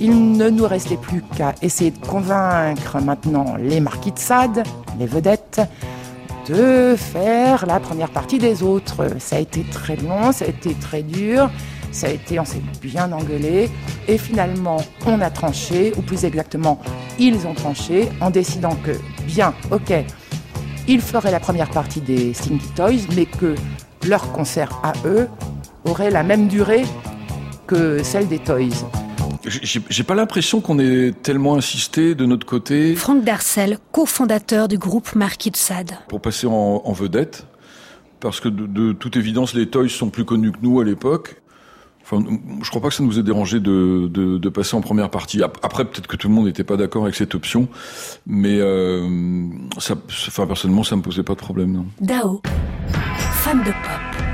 il 0.00 0.32
ne 0.32 0.50
nous 0.50 0.66
restait 0.66 0.96
plus 0.96 1.22
qu'à 1.36 1.54
essayer 1.62 1.90
de 1.90 2.06
convaincre 2.06 3.00
maintenant 3.00 3.56
les 3.58 3.80
Marquis 3.80 4.12
de 4.12 4.18
Sade, 4.18 4.62
les 4.98 5.06
vedettes, 5.06 5.60
de 6.48 6.94
faire 6.96 7.66
la 7.66 7.80
première 7.80 8.10
partie 8.10 8.38
des 8.38 8.62
autres. 8.62 9.06
Ça 9.18 9.36
a 9.36 9.38
été 9.38 9.64
très 9.64 9.96
long, 9.96 10.32
ça 10.32 10.44
a 10.44 10.48
été 10.48 10.74
très 10.74 11.02
dur, 11.02 11.50
ça 11.92 12.06
a 12.06 12.10
été, 12.10 12.38
on 12.38 12.44
s'est 12.44 12.62
bien 12.82 13.12
engueulé, 13.12 13.70
et 14.08 14.18
finalement, 14.18 14.78
on 15.06 15.20
a 15.20 15.30
tranché, 15.30 15.92
ou 15.96 16.02
plus 16.02 16.24
exactement, 16.24 16.80
ils 17.18 17.46
ont 17.46 17.54
tranché, 17.54 18.08
en 18.20 18.30
décidant 18.30 18.76
que, 18.76 18.92
bien, 19.26 19.54
ok, 19.70 19.92
ils 20.88 21.00
feraient 21.00 21.30
la 21.30 21.40
première 21.40 21.70
partie 21.70 22.00
des 22.00 22.34
Stinky 22.34 22.68
Toys, 22.74 23.06
mais 23.14 23.26
que 23.26 23.54
leur 24.06 24.32
concert 24.32 24.80
à 24.82 24.92
eux 25.04 25.28
aurait 25.84 26.10
la 26.10 26.22
même 26.22 26.48
durée 26.48 26.84
que 27.66 28.02
celle 28.02 28.28
des 28.28 28.38
Toys. 28.38 28.86
J'ai 29.46 30.04
pas 30.04 30.14
l'impression 30.14 30.60
qu'on 30.60 30.78
ait 30.78 31.12
tellement 31.22 31.54
insisté 31.56 32.14
de 32.14 32.26
notre 32.26 32.46
côté 32.46 32.94
Franck 32.94 33.24
Darcel, 33.24 33.78
cofondateur 33.90 34.68
du 34.68 34.76
groupe 34.76 35.14
Marquis 35.14 35.50
de 35.50 35.56
Sade. 35.56 35.92
pour 36.08 36.20
passer 36.20 36.46
en, 36.46 36.82
en 36.84 36.92
vedette, 36.92 37.46
parce 38.20 38.40
que 38.40 38.48
de, 38.48 38.66
de 38.66 38.92
toute 38.92 39.16
évidence, 39.16 39.54
les 39.54 39.66
Toys 39.66 39.88
sont 39.88 40.10
plus 40.10 40.24
connus 40.24 40.52
que 40.52 40.58
nous 40.60 40.80
à 40.80 40.84
l'époque. 40.84 41.39
Je 42.18 42.68
crois 42.70 42.82
pas 42.82 42.88
que 42.88 42.94
ça 42.94 43.02
nous 43.02 43.18
ait 43.18 43.22
dérangé 43.22 43.60
de, 43.60 44.08
de, 44.08 44.38
de 44.38 44.48
passer 44.48 44.76
en 44.76 44.80
première 44.80 45.10
partie. 45.10 45.42
Après, 45.42 45.84
peut-être 45.84 46.06
que 46.06 46.16
tout 46.16 46.28
le 46.28 46.34
monde 46.34 46.46
n'était 46.46 46.64
pas 46.64 46.76
d'accord 46.76 47.04
avec 47.04 47.14
cette 47.14 47.34
option, 47.34 47.68
mais 48.26 48.58
euh, 48.58 49.48
ça, 49.78 49.94
enfin, 50.28 50.46
personnellement, 50.46 50.82
ça 50.82 50.96
me 50.96 51.02
posait 51.02 51.22
pas 51.22 51.34
de 51.34 51.40
problème. 51.40 51.72
Non. 51.72 51.86
Dao, 52.00 52.42
fan 53.42 53.58
de 53.60 53.64
pop. 53.64 54.29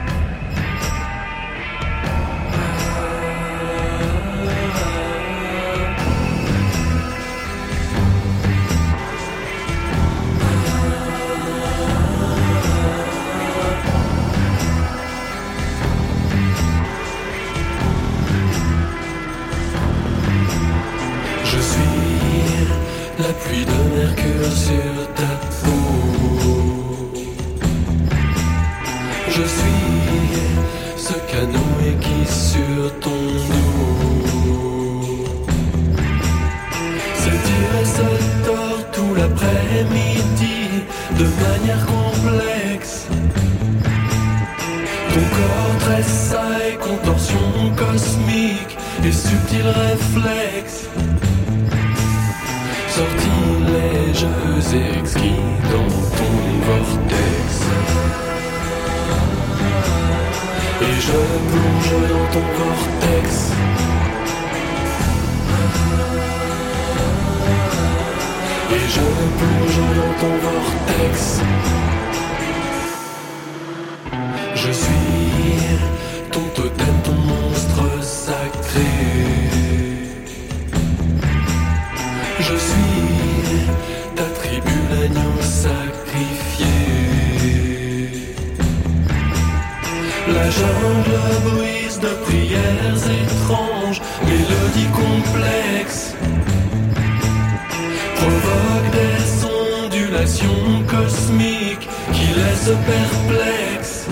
Provoque 98.26 98.90
des 98.90 99.84
ondulations 99.84 100.82
cosmiques 100.88 101.88
qui 102.12 102.26
laissent 102.34 102.76
perplexes. 102.92 104.06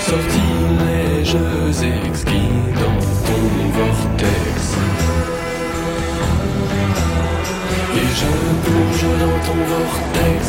Sortilèges 0.00 1.36
exquis 2.04 2.50
dans 2.82 3.00
ton 3.26 3.44
vortex. 3.78 4.56
Et 7.94 8.08
je 8.18 8.32
plonge 8.64 9.06
dans 9.22 9.38
ton 9.46 9.60
vortex. 9.72 10.42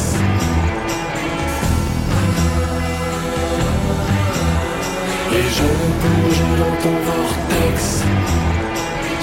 Et 5.31 5.47
je 5.57 5.69
plonge 6.01 6.41
dans 6.59 6.75
ton 6.81 6.95
vortex. 7.05 7.77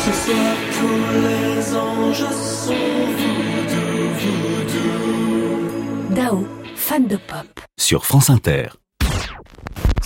Ce 0.05 0.13
soir 0.13 0.55
tous 0.79 1.03
les 1.23 1.75
anges 1.75 2.29
sont 2.29 2.75
voodoo, 3.19 3.97
voodoo. 4.21 6.15
Dao, 6.15 6.47
fan 6.77 7.07
de 7.07 7.17
pop. 7.17 7.61
Sur 7.79 8.05
France 8.05 8.29
Inter. 8.29 8.69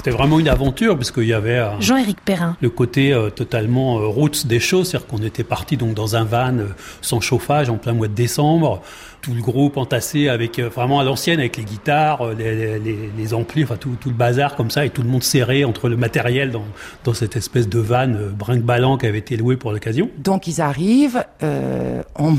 C'était 0.09 0.17
vraiment 0.23 0.39
une 0.41 0.49
aventure 0.49 0.97
parce 0.97 1.11
qu'il 1.11 1.27
y 1.27 1.35
avait 1.35 1.59
euh, 1.59 1.81
Jean-Éric 1.81 2.21
Perrin. 2.25 2.57
le 2.63 2.71
côté 2.71 3.13
euh, 3.13 3.29
totalement 3.29 3.99
euh, 3.99 4.07
roots 4.07 4.47
des 4.47 4.59
choses, 4.59 4.89
c'est-à-dire 4.89 5.07
qu'on 5.07 5.23
était 5.23 5.45
parti 5.45 5.77
donc 5.77 5.93
dans 5.93 6.17
un 6.17 6.25
van 6.25 6.57
euh, 6.57 6.67
sans 7.03 7.21
chauffage 7.21 7.69
en 7.69 7.77
plein 7.77 7.93
mois 7.93 8.09
de 8.09 8.15
décembre, 8.15 8.81
tout 9.21 9.35
le 9.35 9.43
groupe 9.43 9.77
entassé 9.77 10.29
avec 10.29 10.59
euh, 10.59 10.71
vraiment 10.71 10.99
à 11.01 11.05
l'ancienne 11.05 11.41
avec 11.41 11.59
les 11.59 11.65
guitares, 11.65 12.33
les, 12.33 12.79
les, 12.79 13.11
les 13.17 13.35
amplis, 13.35 13.65
enfin 13.65 13.77
tout, 13.77 13.97
tout 14.01 14.09
le 14.09 14.15
bazar 14.15 14.57
comme 14.57 14.71
ça 14.71 14.87
et 14.87 14.91
tout 14.91 15.03
le 15.03 15.09
monde 15.09 15.23
serré 15.23 15.65
entre 15.67 15.91
le 15.91 15.97
matériel 15.99 16.53
dans, 16.53 16.65
dans 17.05 17.13
cette 17.13 17.37
espèce 17.37 17.69
de 17.69 17.79
van 17.79 18.09
euh, 18.15 18.31
brinque-ballant 18.31 18.97
qui 18.97 19.07
avait 19.07 19.19
été 19.19 19.37
loué 19.37 19.57
pour 19.57 19.73
l'occasion. 19.73 20.09
Donc 20.17 20.47
ils 20.47 20.63
arrivent, 20.63 21.23
euh, 21.43 22.03
on, 22.19 22.37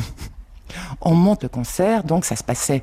on 1.02 1.14
monte 1.14 1.44
le 1.44 1.50
concert, 1.50 2.04
donc 2.04 2.26
ça 2.26 2.36
se 2.36 2.44
passait 2.44 2.82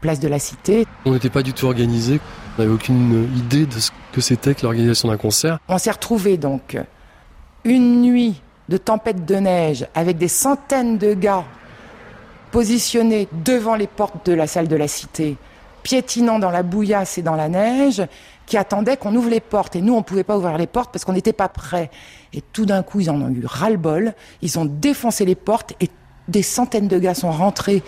place 0.00 0.20
de 0.20 0.28
la 0.28 0.38
Cité. 0.38 0.86
On 1.06 1.12
n'était 1.12 1.30
pas 1.30 1.42
du 1.42 1.52
tout 1.54 1.64
organisé. 1.66 2.20
On 2.56 2.62
n'avait 2.62 2.74
aucune 2.74 3.28
idée 3.36 3.66
de 3.66 3.78
ce 3.78 3.90
que 4.12 4.20
c'était 4.20 4.54
que 4.54 4.62
l'organisation 4.62 5.08
d'un 5.08 5.16
concert. 5.16 5.58
On 5.68 5.78
s'est 5.78 5.90
retrouvé 5.90 6.36
donc 6.36 6.76
une 7.64 8.02
nuit 8.02 8.40
de 8.68 8.76
tempête 8.76 9.24
de 9.24 9.34
neige 9.34 9.86
avec 9.94 10.18
des 10.18 10.28
centaines 10.28 10.98
de 10.98 11.14
gars 11.14 11.44
positionnés 12.52 13.28
devant 13.44 13.74
les 13.74 13.88
portes 13.88 14.26
de 14.26 14.32
la 14.32 14.46
salle 14.46 14.68
de 14.68 14.76
la 14.76 14.86
Cité, 14.86 15.36
piétinant 15.82 16.38
dans 16.38 16.50
la 16.50 16.62
bouillasse 16.62 17.18
et 17.18 17.22
dans 17.22 17.34
la 17.34 17.48
neige, 17.48 18.06
qui 18.46 18.56
attendaient 18.56 18.96
qu'on 18.96 19.16
ouvre 19.16 19.30
les 19.30 19.40
portes. 19.40 19.74
Et 19.74 19.82
nous, 19.82 19.94
on 19.94 19.98
ne 19.98 20.02
pouvait 20.02 20.22
pas 20.22 20.38
ouvrir 20.38 20.56
les 20.56 20.68
portes 20.68 20.92
parce 20.92 21.04
qu'on 21.04 21.14
n'était 21.14 21.32
pas 21.32 21.48
prêts. 21.48 21.90
Et 22.32 22.40
tout 22.52 22.66
d'un 22.66 22.84
coup, 22.84 23.00
ils 23.00 23.10
en 23.10 23.20
ont 23.20 23.30
eu 23.30 23.44
ras-le-bol. 23.44 24.14
Ils 24.42 24.58
ont 24.60 24.64
défoncé 24.64 25.24
les 25.24 25.34
portes 25.34 25.74
et 25.80 25.90
des 26.28 26.42
centaines 26.42 26.86
de 26.86 26.98
gars 26.98 27.14
sont 27.14 27.32
rentrés 27.32 27.82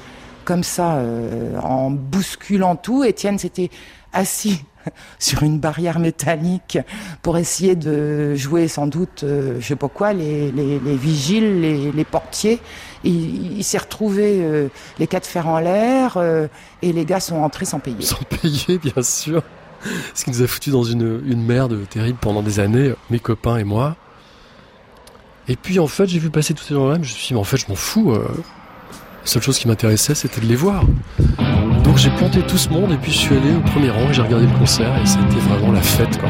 comme 0.47 0.63
ça, 0.63 0.95
euh, 0.95 1.59
en 1.59 1.91
bousculant 1.91 2.77
tout. 2.77 3.05
Étienne 3.05 3.39
s'était 3.39 3.69
assis 4.15 4.65
sur 5.19 5.43
une 5.43 5.59
barrière 5.59 5.99
métallique 5.99 6.79
pour 7.23 7.39
essayer 7.39 7.77
de 7.77 8.35
jouer 8.35 8.69
sans 8.69 8.87
doute, 8.87 9.25
euh, 9.25 9.57
je 9.61 9.67
sais 9.67 9.77
pas 9.77 9.89
quoi, 9.89 10.13
les, 10.13 10.51
les, 10.53 10.79
les 10.79 10.97
vigiles, 10.97 11.61
les, 11.61 11.93
les 11.93 12.05
portiers. 12.05 12.61
Il, 13.05 13.63
s'est 13.63 13.79
retrouvé 13.79 14.39
euh, 14.41 14.69
les 14.99 15.07
quatre 15.07 15.27
fers 15.27 15.47
en 15.47 15.59
l'air 15.59 16.17
euh, 16.17 16.49
et 16.83 16.93
les 16.93 17.05
gars 17.05 17.21
sont 17.21 17.37
entrés 17.37 17.65
sans 17.65 17.79
payer. 17.79 18.03
Sans 18.03 18.23
payer, 18.23 18.79
bien 18.79 19.03
sûr. 19.03 19.43
Ce 20.15 20.25
qui 20.25 20.31
nous 20.31 20.43
a 20.43 20.47
foutu 20.47 20.71
dans 20.71 20.83
une, 20.83 21.23
une 21.27 21.45
merde 21.45 21.89
terrible 21.89 22.19
pendant 22.21 22.43
des 22.43 22.59
années, 22.59 22.93
mes 23.11 23.21
copains 23.21 23.59
et 23.59 23.65
moi. 23.65 23.97
Et 25.49 25.55
puis 25.55 25.79
en 25.79 25.87
fait, 25.87 26.07
j'ai 26.07 26.19
vu 26.19 26.31
passer 26.31 26.55
tous 26.55 26.65
ces 26.65 26.75
gens-là, 26.75 26.95
je 26.95 27.01
me 27.01 27.05
suis 27.05 27.29
dit, 27.29 27.35
mais 27.35 27.41
en 27.41 27.45
fait, 27.45 27.59
je 27.59 27.67
m'en 27.69 27.77
fous. 27.77 28.13
La 29.27 29.33
seule 29.33 29.43
chose 29.43 29.59
qui 29.59 29.67
m'intéressait, 29.67 30.15
c'était 30.15 30.41
de 30.41 30.47
les 30.47 30.55
voir. 30.55 30.85
Donc 31.83 31.97
j'ai 31.97 32.11
planté 32.11 32.43
tout 32.43 32.57
ce 32.57 32.69
monde 32.69 32.93
et 32.93 32.97
puis 32.97 33.11
je 33.11 33.19
suis 33.19 33.35
allé 33.35 33.57
au 33.57 33.61
premier 33.73 33.91
rang 33.91 34.09
et 34.09 34.15
j'ai 34.15 34.23
regardé 34.23 34.47
le 34.47 34.57
concert 34.57 34.93
et 35.03 35.05
c'était 35.05 35.41
vraiment 35.49 35.73
la 35.73 35.81
fête, 35.81 36.17
quoi. 36.17 36.29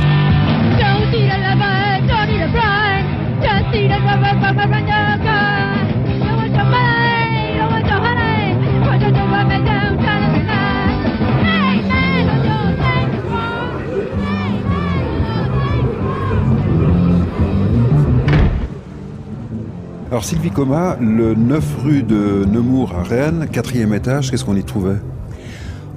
Alors 20.09 20.25
Sylvie 20.25 20.53
Coma, 20.53 20.97
le 21.01 21.35
9 21.35 21.83
rue 21.83 22.03
de 22.05 22.45
Nemours 22.47 22.95
à 22.95 23.03
Rennes, 23.03 23.49
quatrième 23.51 23.93
étage, 23.93 24.31
qu'est-ce 24.31 24.45
qu'on 24.45 24.55
y 24.55 24.63
trouvait? 24.63 24.99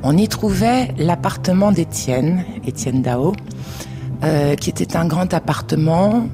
On 0.02 0.18
y 0.18 0.28
trouvait 0.28 0.88
l'appartement 0.98 1.72
d'Étienne, 1.72 2.44
Étienne 2.66 3.04
Dao, 3.04 3.34
euh, 4.24 4.56
qui 4.56 4.72
était 4.72 4.98
un 4.98 5.06
grand 5.06 5.32
appartement 5.36 6.28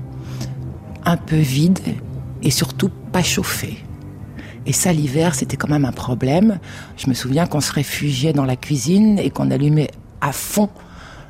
un 1.03 1.17
peu 1.17 1.35
vide 1.35 1.79
et 2.41 2.49
surtout 2.49 2.89
pas 3.11 3.23
chauffé. 3.23 3.83
Et 4.65 4.71
ça, 4.71 4.93
l'hiver, 4.93 5.35
c'était 5.35 5.57
quand 5.57 5.69
même 5.69 5.85
un 5.85 5.91
problème. 5.91 6.59
Je 6.95 7.09
me 7.09 7.13
souviens 7.13 7.45
qu'on 7.45 7.61
se 7.61 7.73
réfugiait 7.73 8.31
dans 8.31 8.45
la 8.45 8.55
cuisine 8.55 9.19
et 9.19 9.31
qu'on 9.31 9.51
allumait 9.51 9.91
à 10.21 10.31
fond 10.31 10.69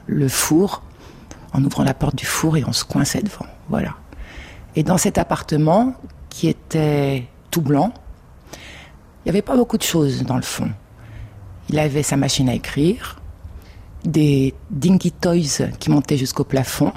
le 0.05 0.27
four 0.27 0.83
en 1.53 1.63
ouvrant 1.63 1.83
la 1.83 1.95
porte 1.95 2.15
du 2.15 2.27
four 2.27 2.55
et 2.55 2.63
on 2.67 2.71
se 2.71 2.85
coinçait 2.85 3.23
devant. 3.23 3.47
Voilà. 3.67 3.95
Et 4.75 4.83
dans 4.83 4.97
cet 4.97 5.17
appartement, 5.17 5.95
qui 6.35 6.49
était 6.49 7.23
tout 7.49 7.61
blanc, 7.61 7.93
il 8.51 9.27
n'y 9.27 9.29
avait 9.29 9.41
pas 9.41 9.55
beaucoup 9.55 9.77
de 9.77 9.83
choses 9.83 10.23
dans 10.23 10.35
le 10.35 10.41
fond. 10.41 10.69
Il 11.69 11.79
avait 11.79 12.03
sa 12.03 12.17
machine 12.17 12.49
à 12.49 12.53
écrire, 12.53 13.21
des 14.03 14.53
dinky 14.69 15.13
toys 15.13 15.69
qui 15.79 15.89
montaient 15.89 16.17
jusqu'au 16.17 16.43
plafond, 16.43 16.91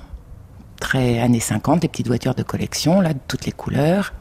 très 0.80 1.20
années 1.20 1.38
50, 1.38 1.78
des 1.78 1.88
petites 1.88 2.08
voitures 2.08 2.34
de 2.34 2.42
collection, 2.42 3.00
là, 3.00 3.14
de 3.14 3.20
toutes 3.28 3.46
les 3.46 3.52
couleurs, 3.52 4.12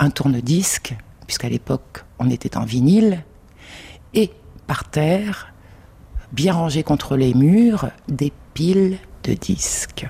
un 0.00 0.10
tourne-disque, 0.10 0.96
puisqu'à 1.28 1.48
l'époque, 1.48 2.04
on 2.18 2.28
était 2.30 2.56
en 2.56 2.64
vinyle, 2.64 3.22
et 4.12 4.32
par 4.66 4.90
terre, 4.90 5.54
bien 6.32 6.52
rangé 6.52 6.82
contre 6.82 7.16
les 7.16 7.32
murs, 7.32 7.90
des 8.08 8.32
piles 8.54 8.98
de 9.22 9.34
disques. 9.34 10.08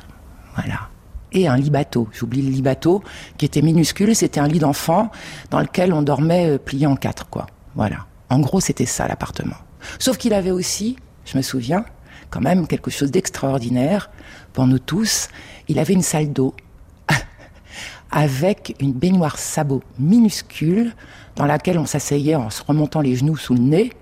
Voilà. 0.57 0.89
Et 1.33 1.47
un 1.47 1.57
lit 1.57 1.71
bateau. 1.71 2.09
J'oublie 2.13 2.43
le 2.43 2.51
lit 2.51 2.63
bateau, 2.63 3.03
qui 3.39 3.47
était 3.47 3.63
minuscule. 3.63 4.15
C'était 4.17 4.41
un 4.41 4.49
lit 4.49 4.59
d'enfant 4.59 5.11
dans 5.51 5.61
lequel 5.61 5.93
on 5.93 6.03
dormait 6.03 6.51
euh, 6.51 6.59
plié 6.59 6.87
en 6.87 6.97
quatre, 6.97 7.29
quoi. 7.29 7.47
Voilà. 7.75 8.07
En 8.29 8.41
gros, 8.41 8.61
c'était 8.61 8.87
ça, 8.87 9.07
l'appartement. 9.07 9.57
Sauf 9.99 10.17
qu'il 10.19 10.35
avait 10.35 10.51
aussi, 10.51 10.97
je 11.25 11.37
me 11.37 11.43
souviens, 11.43 11.85
quand 12.31 12.41
même 12.41 12.67
quelque 12.67 12.91
chose 12.91 13.11
d'extraordinaire 13.11 14.11
pour 14.53 14.67
nous 14.67 14.79
tous. 14.79 15.29
Il 15.69 15.79
avait 15.79 15.95
une 15.95 16.03
salle 16.03 16.33
d'eau 16.33 16.55
avec 18.11 18.75
une 18.81 18.93
baignoire 18.93 19.39
sabot 19.39 19.83
minuscule 19.99 20.95
dans 21.37 21.47
laquelle 21.47 21.79
on 21.79 21.87
s'asseyait 21.87 22.37
en 22.37 22.51
se 22.51 22.63
remontant 22.63 23.01
les 23.01 23.17
genoux 23.17 23.37
sous 23.37 23.55
le 23.55 23.61
nez, 23.61 23.93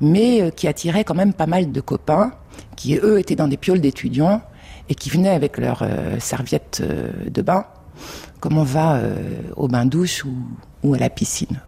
mais 0.00 0.42
euh, 0.42 0.50
qui 0.50 0.68
attirait 0.68 1.04
quand 1.04 1.14
même 1.14 1.32
pas 1.32 1.46
mal 1.46 1.72
de 1.72 1.80
copains 1.80 2.32
qui, 2.76 2.96
eux, 2.96 3.18
étaient 3.18 3.36
dans 3.36 3.48
des 3.48 3.56
pioles 3.56 3.80
d'étudiants 3.80 4.42
et 4.88 4.94
qui 4.94 5.10
venaient 5.10 5.30
avec 5.30 5.58
leurs 5.58 5.82
euh, 5.82 6.18
serviettes 6.20 6.82
euh, 6.82 7.10
de 7.28 7.42
bain, 7.42 7.64
comme 8.40 8.58
on 8.58 8.62
va 8.62 8.96
euh, 8.96 9.14
au 9.56 9.68
bain-douche 9.68 10.24
ou, 10.24 10.34
ou 10.82 10.94
à 10.94 10.98
la 10.98 11.10
piscine? 11.10 11.60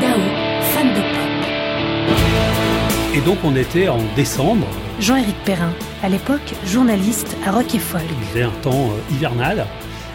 Dao, 0.00 0.20
fan 0.60 0.88
de 0.88 1.00
pop. 1.00 1.30
Et 3.14 3.20
donc 3.20 3.38
on 3.44 3.54
était 3.54 3.88
en 3.88 3.98
décembre, 4.16 4.66
Jean-Éric 4.98 5.36
Perrin, 5.44 5.72
à 6.02 6.08
l'époque 6.08 6.54
journaliste 6.66 7.36
à 7.46 7.52
Rock 7.52 7.74
et 7.74 7.78
Folk. 7.78 8.02
il 8.10 8.26
faisait 8.28 8.42
un 8.42 8.50
temps 8.62 8.90
euh, 8.90 9.14
hivernal, 9.14 9.66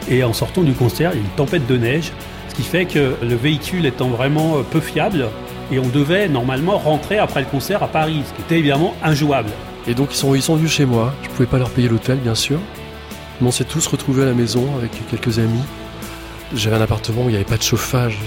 et 0.09 0.23
en 0.23 0.33
sortant 0.33 0.63
du 0.63 0.73
concert, 0.73 1.11
il 1.13 1.19
y 1.19 1.21
a 1.21 1.23
une 1.23 1.35
tempête 1.35 1.67
de 1.67 1.77
neige, 1.77 2.11
qui 2.59 2.65
fait 2.65 2.85
que 2.85 3.15
le 3.21 3.35
véhicule 3.35 3.85
étant 3.85 4.09
vraiment 4.09 4.57
euh, 4.57 4.63
peu 4.63 4.81
fiable, 4.81 5.29
et 5.71 5.79
on 5.79 5.87
devait 5.87 6.27
normalement 6.27 6.77
rentrer 6.77 7.17
après 7.17 7.39
le 7.39 7.45
concert 7.45 7.81
à 7.83 7.87
Paris, 7.87 8.23
ce 8.27 8.33
qui 8.33 8.41
était 8.41 8.59
évidemment 8.59 8.95
injouable. 9.01 9.49
Et 9.87 9.93
donc 9.93 10.09
ils 10.11 10.17
sont, 10.17 10.35
ils 10.35 10.41
sont 10.41 10.57
venus 10.57 10.71
chez 10.71 10.85
moi. 10.85 11.13
Je 11.23 11.29
pouvais 11.29 11.45
pas 11.45 11.57
leur 11.57 11.69
payer 11.69 11.87
l'hôtel, 11.87 12.17
bien 12.17 12.35
sûr. 12.35 12.59
Mais 13.39 13.47
on 13.47 13.51
s'est 13.51 13.63
tous 13.63 13.87
retrouvés 13.87 14.23
à 14.23 14.25
la 14.25 14.33
maison 14.33 14.67
avec 14.77 14.91
quelques 15.09 15.39
amis. 15.39 15.63
J'avais 16.53 16.75
un 16.75 16.81
appartement 16.81 17.21
où 17.21 17.29
il 17.29 17.31
n'y 17.31 17.35
avait 17.35 17.45
pas 17.45 17.55
de 17.55 17.63
chauffage. 17.63 18.17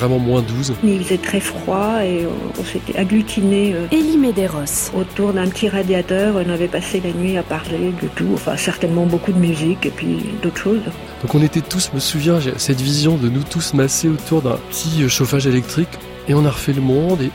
Vraiment 0.00 0.18
moins 0.18 0.42
12. 0.42 0.74
Mais 0.82 0.96
il 0.96 1.04
faisait 1.04 1.18
très 1.18 1.40
froid 1.40 2.02
et 2.04 2.26
on, 2.26 2.60
on 2.60 2.64
s'était 2.64 2.98
agglutinés 2.98 3.74
euh, 3.74 3.86
Elie 3.92 4.16
Medeiros, 4.16 4.90
autour 4.94 5.32
d'un 5.32 5.46
petit 5.48 5.68
radiateur. 5.68 6.34
On 6.36 6.50
avait 6.50 6.68
passé 6.68 7.00
la 7.04 7.12
nuit 7.12 7.36
à 7.36 7.42
parler 7.42 7.92
de 8.02 8.08
tout, 8.16 8.30
enfin 8.34 8.56
certainement 8.56 9.06
beaucoup 9.06 9.32
de 9.32 9.38
musique 9.38 9.86
et 9.86 9.90
puis 9.90 10.16
d'autres 10.42 10.58
choses. 10.60 10.80
Donc 11.22 11.34
on 11.34 11.42
était 11.42 11.60
tous, 11.60 11.88
je 11.90 11.94
me 11.94 12.00
souviens, 12.00 12.40
j'ai 12.40 12.52
cette 12.56 12.80
vision 12.80 13.16
de 13.16 13.28
nous 13.28 13.42
tous 13.42 13.74
massés 13.74 14.08
autour 14.08 14.42
d'un 14.42 14.58
petit 14.70 15.02
euh, 15.02 15.08
chauffage 15.08 15.46
électrique. 15.46 15.88
Et 16.28 16.34
on 16.34 16.44
a 16.44 16.50
refait 16.50 16.72
le 16.72 16.82
monde 16.82 17.22
et 17.22 17.30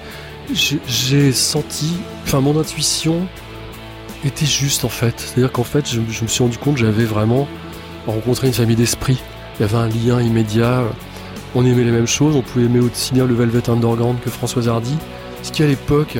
j'ai- 0.53 1.31
senti, 1.31 1.97
enfin 2.23 2.39
mon 2.39 2.57
intuition 2.59 3.27
était 4.25 4.45
juste 4.45 4.85
en 4.85 4.89
fait. 4.89 5.13
C'est-à-dire 5.17 5.51
qu'en 5.51 5.63
fait, 5.63 5.89
je, 5.89 5.99
je 6.09 6.23
me 6.23 6.27
suis 6.27 6.43
rendu 6.43 6.57
compte 6.57 6.75
que 6.75 6.81
j'avais 6.81 7.03
vraiment 7.05 7.47
rencontré 8.07 8.47
une 8.47 8.53
famille 8.53 8.75
d'esprit. 8.75 9.17
Il 9.59 9.61
y 9.61 9.65
avait 9.65 9.77
un 9.77 9.87
lien 9.87 10.21
immédiat. 10.21 10.83
On 11.55 11.65
aimait 11.65 11.83
les 11.85 11.91
mêmes 11.91 12.07
choses. 12.07 12.35
On 12.35 12.41
pouvait 12.41 12.65
aimer 12.65 12.79
aussi 12.79 13.13
bien 13.13 13.25
le 13.25 13.33
Velvet 13.33 13.69
Underground 13.69 14.17
que 14.23 14.29
Françoise 14.29 14.67
Hardy. 14.67 14.95
Ce 15.41 15.51
qui 15.51 15.63
à 15.63 15.67
l'époque 15.67 16.17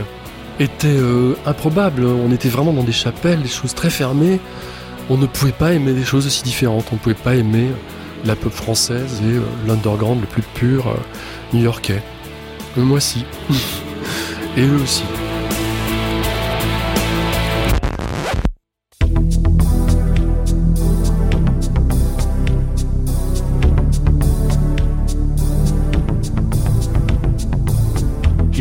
était 0.59 0.87
euh, 0.87 1.35
improbable. 1.45 2.05
On 2.05 2.31
était 2.31 2.49
vraiment 2.49 2.73
dans 2.73 2.83
des 2.83 2.93
chapelles, 2.93 3.41
des 3.41 3.49
choses 3.49 3.73
très 3.73 3.89
fermées. 3.89 4.39
On 5.09 5.17
ne 5.17 5.25
pouvait 5.25 5.51
pas 5.51 5.73
aimer 5.73 5.93
des 5.93 6.05
choses 6.05 6.25
aussi 6.25 6.43
différentes. 6.43 6.85
On 6.91 6.95
ne 6.95 6.99
pouvait 6.99 7.15
pas 7.15 7.35
aimer 7.35 7.67
la 8.23 8.35
pop 8.35 8.51
française 8.51 9.21
et 9.23 9.35
euh, 9.35 9.41
l'underground 9.67 10.21
le 10.21 10.27
plus 10.27 10.41
pur 10.41 10.87
euh, 10.87 10.95
new-yorkais. 11.53 12.01
Moi 12.77 12.99
si. 12.99 13.25
et 14.57 14.61
eux 14.61 14.79
aussi. 14.81 15.03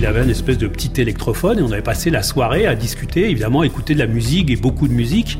Il 0.04 0.06
avait 0.08 0.22
une 0.22 0.28
espèce 0.28 0.58
de 0.58 0.66
petit 0.66 1.00
électrophone 1.00 1.58
et 1.58 1.62
on 1.62 1.72
avait 1.72 1.80
passé 1.80 2.10
la 2.10 2.22
soirée 2.22 2.66
à 2.66 2.74
discuter, 2.74 3.30
évidemment, 3.30 3.62
écouter 3.62 3.94
de 3.94 4.00
la 4.00 4.06
musique 4.06 4.50
et 4.50 4.56
beaucoup 4.56 4.86
de 4.86 4.92
musique. 4.92 5.38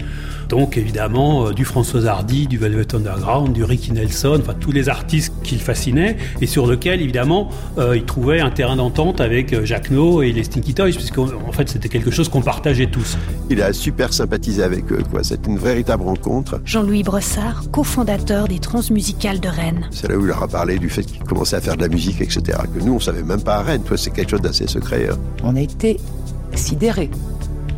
Donc 0.48 0.76
évidemment 0.76 1.46
euh, 1.48 1.52
du 1.52 1.64
François 1.64 2.04
Hardy, 2.07 2.46
du 2.46 2.59
Velvet 2.59 2.94
Underground, 2.94 3.52
du 3.52 3.64
Ricky 3.64 3.92
Nelson, 3.92 4.38
enfin 4.40 4.54
tous 4.59 4.72
les 4.72 4.88
artistes 4.88 5.33
qu'il 5.42 5.59
fascinait 5.61 6.16
et 6.40 6.46
sur 6.46 6.66
lequel 6.66 7.00
évidemment 7.00 7.48
euh, 7.78 7.96
il 7.96 8.04
trouvait 8.04 8.40
un 8.40 8.50
terrain 8.50 8.76
d'entente 8.76 9.20
avec 9.20 9.52
euh, 9.52 9.64
Jacques 9.64 9.90
No 9.90 10.22
et 10.22 10.33
les 10.33 10.44
Stinky 10.44 10.74
Toys 10.74 10.90
puisqu'en 10.92 11.26
en 11.46 11.52
fait 11.52 11.68
c'était 11.68 11.88
quelque 11.88 12.11
chose 12.11 12.28
qu'on 12.28 12.42
partageait 12.42 12.87
tous. 12.90 13.16
Il 13.50 13.61
a 13.62 13.72
super 13.72 14.12
sympathisé 14.12 14.62
avec 14.62 14.90
eux, 14.92 15.02
quoi. 15.11 15.20
C'est 15.22 15.46
une 15.46 15.59
véritable 15.59 16.02
rencontre. 16.04 16.61
Jean-Louis 16.64 17.02
Brossard, 17.02 17.70
cofondateur 17.70 18.48
des 18.48 18.59
Transmusicales 18.59 19.40
de 19.40 19.48
Rennes. 19.48 19.87
C'est 19.90 20.09
là 20.09 20.16
où 20.16 20.20
il 20.22 20.26
leur 20.26 20.42
a 20.42 20.48
parlé 20.48 20.78
du 20.78 20.88
fait 20.88 21.02
qu'il 21.02 21.20
commençait 21.22 21.57
à 21.57 21.61
faire 21.61 21.76
de 21.76 21.83
la 21.83 21.88
musique, 21.88 22.20
etc. 22.20 22.42
Que 22.74 22.83
nous, 22.83 22.94
on 22.94 23.00
savait 23.00 23.22
même 23.22 23.42
pas 23.42 23.57
à 23.57 23.62
Rennes. 23.62 23.83
Toi, 23.83 23.96
c'est 23.98 24.11
quelque 24.11 24.30
chose 24.30 24.40
d'assez 24.40 24.66
secret. 24.66 25.09
hein. 25.11 25.16
On 25.42 25.57
a 25.57 25.61
été 25.61 25.98
sidérés. 26.54 27.11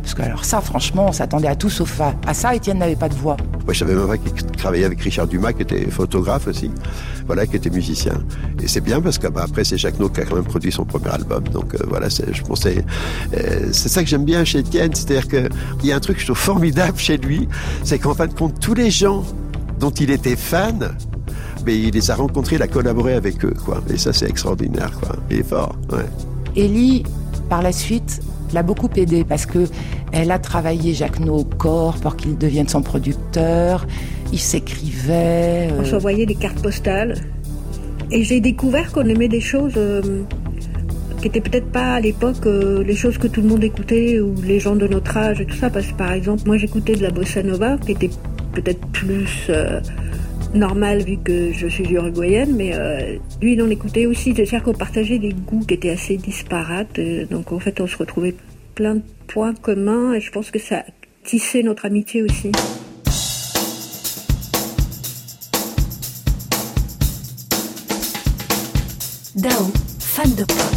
Parce 0.07 0.15
que 0.15 0.21
alors 0.21 0.45
ça, 0.45 0.61
franchement, 0.61 1.07
on 1.09 1.11
s'attendait 1.11 1.49
à 1.49 1.55
tout 1.57 1.69
sauf 1.69 1.99
à, 1.99 2.15
à 2.25 2.33
ça. 2.33 2.55
Étienne 2.55 2.77
n'avait 2.77 2.95
pas 2.95 3.09
de 3.09 3.13
voix. 3.13 3.35
Moi, 3.65 3.73
je 3.73 3.79
savais 3.79 3.93
même 3.93 4.07
pas 4.07 4.17
qu'il 4.17 4.31
travaillait 4.51 4.85
avec 4.85 5.01
Richard 5.01 5.27
Dumas, 5.27 5.51
qui 5.51 5.63
était 5.63 5.91
photographe 5.91 6.47
aussi. 6.47 6.71
Voilà, 7.25 7.45
qui 7.45 7.57
était 7.57 7.69
musicien. 7.69 8.13
Et 8.63 8.69
c'est 8.69 8.79
bien 8.79 9.01
parce 9.01 9.17
qu'après, 9.17 9.65
c'est 9.65 9.77
Jacques 9.77 9.99
No 9.99 10.07
qui 10.07 10.21
a 10.21 10.23
quand 10.23 10.35
même 10.35 10.45
produit 10.45 10.71
son 10.71 10.85
premier 10.85 11.09
album. 11.09 11.43
Donc 11.49 11.75
euh, 11.75 11.79
voilà, 11.89 12.07
je 12.07 12.41
pensais, 12.43 12.85
euh, 13.33 13.67
c'est 13.73 13.89
ça 13.89 14.01
que 14.01 14.07
j'aime 14.07 14.23
bien 14.23 14.45
chez 14.45 14.59
Étienne. 14.59 14.95
C'est-à-dire 14.95 15.27
qu'il 15.27 15.49
y 15.89 15.91
a 15.91 15.97
un 15.97 15.99
truc 15.99 16.15
que 16.15 16.21
je 16.21 16.27
trouve 16.27 16.37
formidable 16.37 16.97
chez 16.97 17.17
lui, 17.17 17.49
c'est 17.83 17.99
qu'en 17.99 18.13
fin 18.13 18.27
de 18.27 18.33
compte, 18.33 18.61
tous 18.61 18.75
les 18.75 18.89
gens 18.89 19.25
dont 19.77 19.91
il 19.91 20.09
était 20.09 20.37
fan, 20.37 20.95
mais 21.65 21.77
il 21.77 21.93
les 21.93 22.11
a 22.11 22.15
rencontrés, 22.15 22.55
il 22.55 22.61
a 22.61 22.69
collaboré 22.69 23.13
avec 23.13 23.43
eux, 23.43 23.53
quoi. 23.65 23.83
Et 23.89 23.97
ça, 23.97 24.13
c'est 24.13 24.29
extraordinaire, 24.29 24.97
quoi. 25.01 25.17
Il 25.29 25.39
est 25.39 25.43
fort, 25.43 25.75
ouais. 25.91 26.05
Ellie, 26.55 27.03
par 27.49 27.61
la 27.61 27.73
suite, 27.73 28.21
l'a 28.53 28.63
beaucoup 28.63 28.89
aidé 28.95 29.23
parce 29.23 29.45
que 29.45 29.67
elle 30.11 30.31
a 30.31 30.39
travaillé 30.39 30.93
Jacques 30.93 31.19
No 31.19 31.37
au 31.37 31.43
corps 31.43 31.97
pour 31.97 32.15
qu'il 32.15 32.37
devienne 32.37 32.67
son 32.67 32.81
producteur. 32.81 33.85
Il 34.31 34.39
s'écrivait. 34.39 35.69
On 35.77 35.81
euh, 35.81 35.85
s'envoyait 35.85 36.25
des 36.25 36.35
cartes 36.35 36.61
postales. 36.61 37.15
Et 38.11 38.23
j'ai 38.23 38.39
découvert 38.39 38.91
qu'on 38.91 39.05
aimait 39.05 39.27
des 39.27 39.41
choses 39.41 39.73
euh, 39.75 40.23
qui 41.21 41.27
étaient 41.27 41.41
peut-être 41.41 41.71
pas 41.71 41.95
à 41.95 41.99
l'époque 41.99 42.45
euh, 42.45 42.83
les 42.83 42.95
choses 42.95 43.17
que 43.17 43.27
tout 43.27 43.41
le 43.41 43.49
monde 43.49 43.63
écoutait 43.63 44.19
ou 44.19 44.33
les 44.41 44.59
gens 44.59 44.75
de 44.75 44.87
notre 44.87 45.17
âge 45.17 45.41
et 45.41 45.45
tout 45.45 45.55
ça. 45.55 45.69
Parce 45.69 45.87
que 45.87 45.95
par 45.95 46.13
exemple, 46.13 46.43
moi 46.45 46.57
j'écoutais 46.57 46.95
de 46.95 47.03
la 47.03 47.11
bossa 47.11 47.43
nova 47.43 47.77
qui 47.77 47.91
était 47.91 48.09
peut-être 48.53 48.85
plus 48.87 49.51
normale 50.53 51.03
vu 51.03 51.17
que 51.17 51.51
je 51.51 51.67
suis 51.67 51.83
uruguayenne, 51.91 52.55
mais 52.55 52.71
lui 53.41 53.53
il 53.53 53.61
en 53.61 53.69
écoutait 53.69 54.05
aussi. 54.05 54.33
C'est-à-dire 54.33 54.63
qu'on 54.63 54.73
partageait 54.73 55.19
des 55.19 55.33
goûts 55.33 55.65
qui 55.67 55.73
étaient 55.73 55.91
assez 55.91 56.15
disparates. 56.17 56.99
donc 57.29 57.51
en 57.51 57.59
fait, 57.59 57.79
on 57.81 57.87
se 57.87 57.97
retrouvait 57.97 58.33
plein 58.77 58.93
de 58.97 59.01
points 59.25 59.55
communs 59.55 60.13
et 60.13 60.21
je 60.21 60.31
pense 60.31 60.51
que 60.51 60.59
ça 60.59 60.85
tissait 61.23 61.63
notre 61.63 61.87
amitié 61.87 62.21
aussi. 62.21 62.51
Dao, 69.35 69.71
fan 69.99 70.29
de 70.35 70.43
pop. 70.43 70.76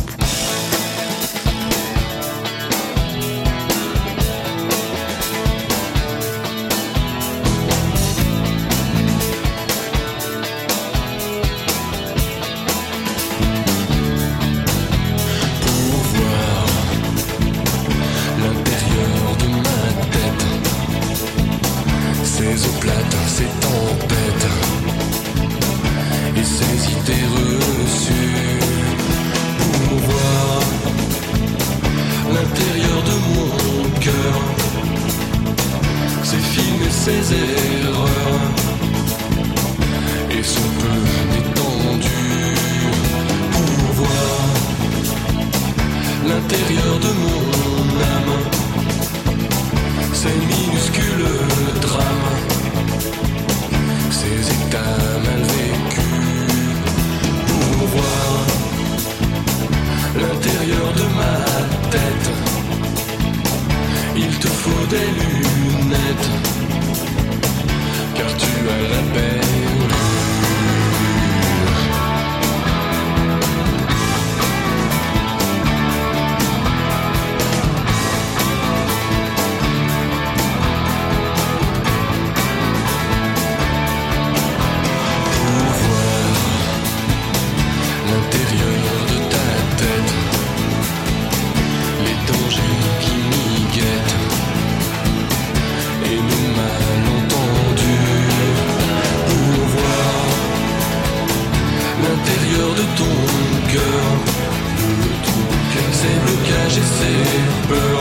Ses 107.71 108.00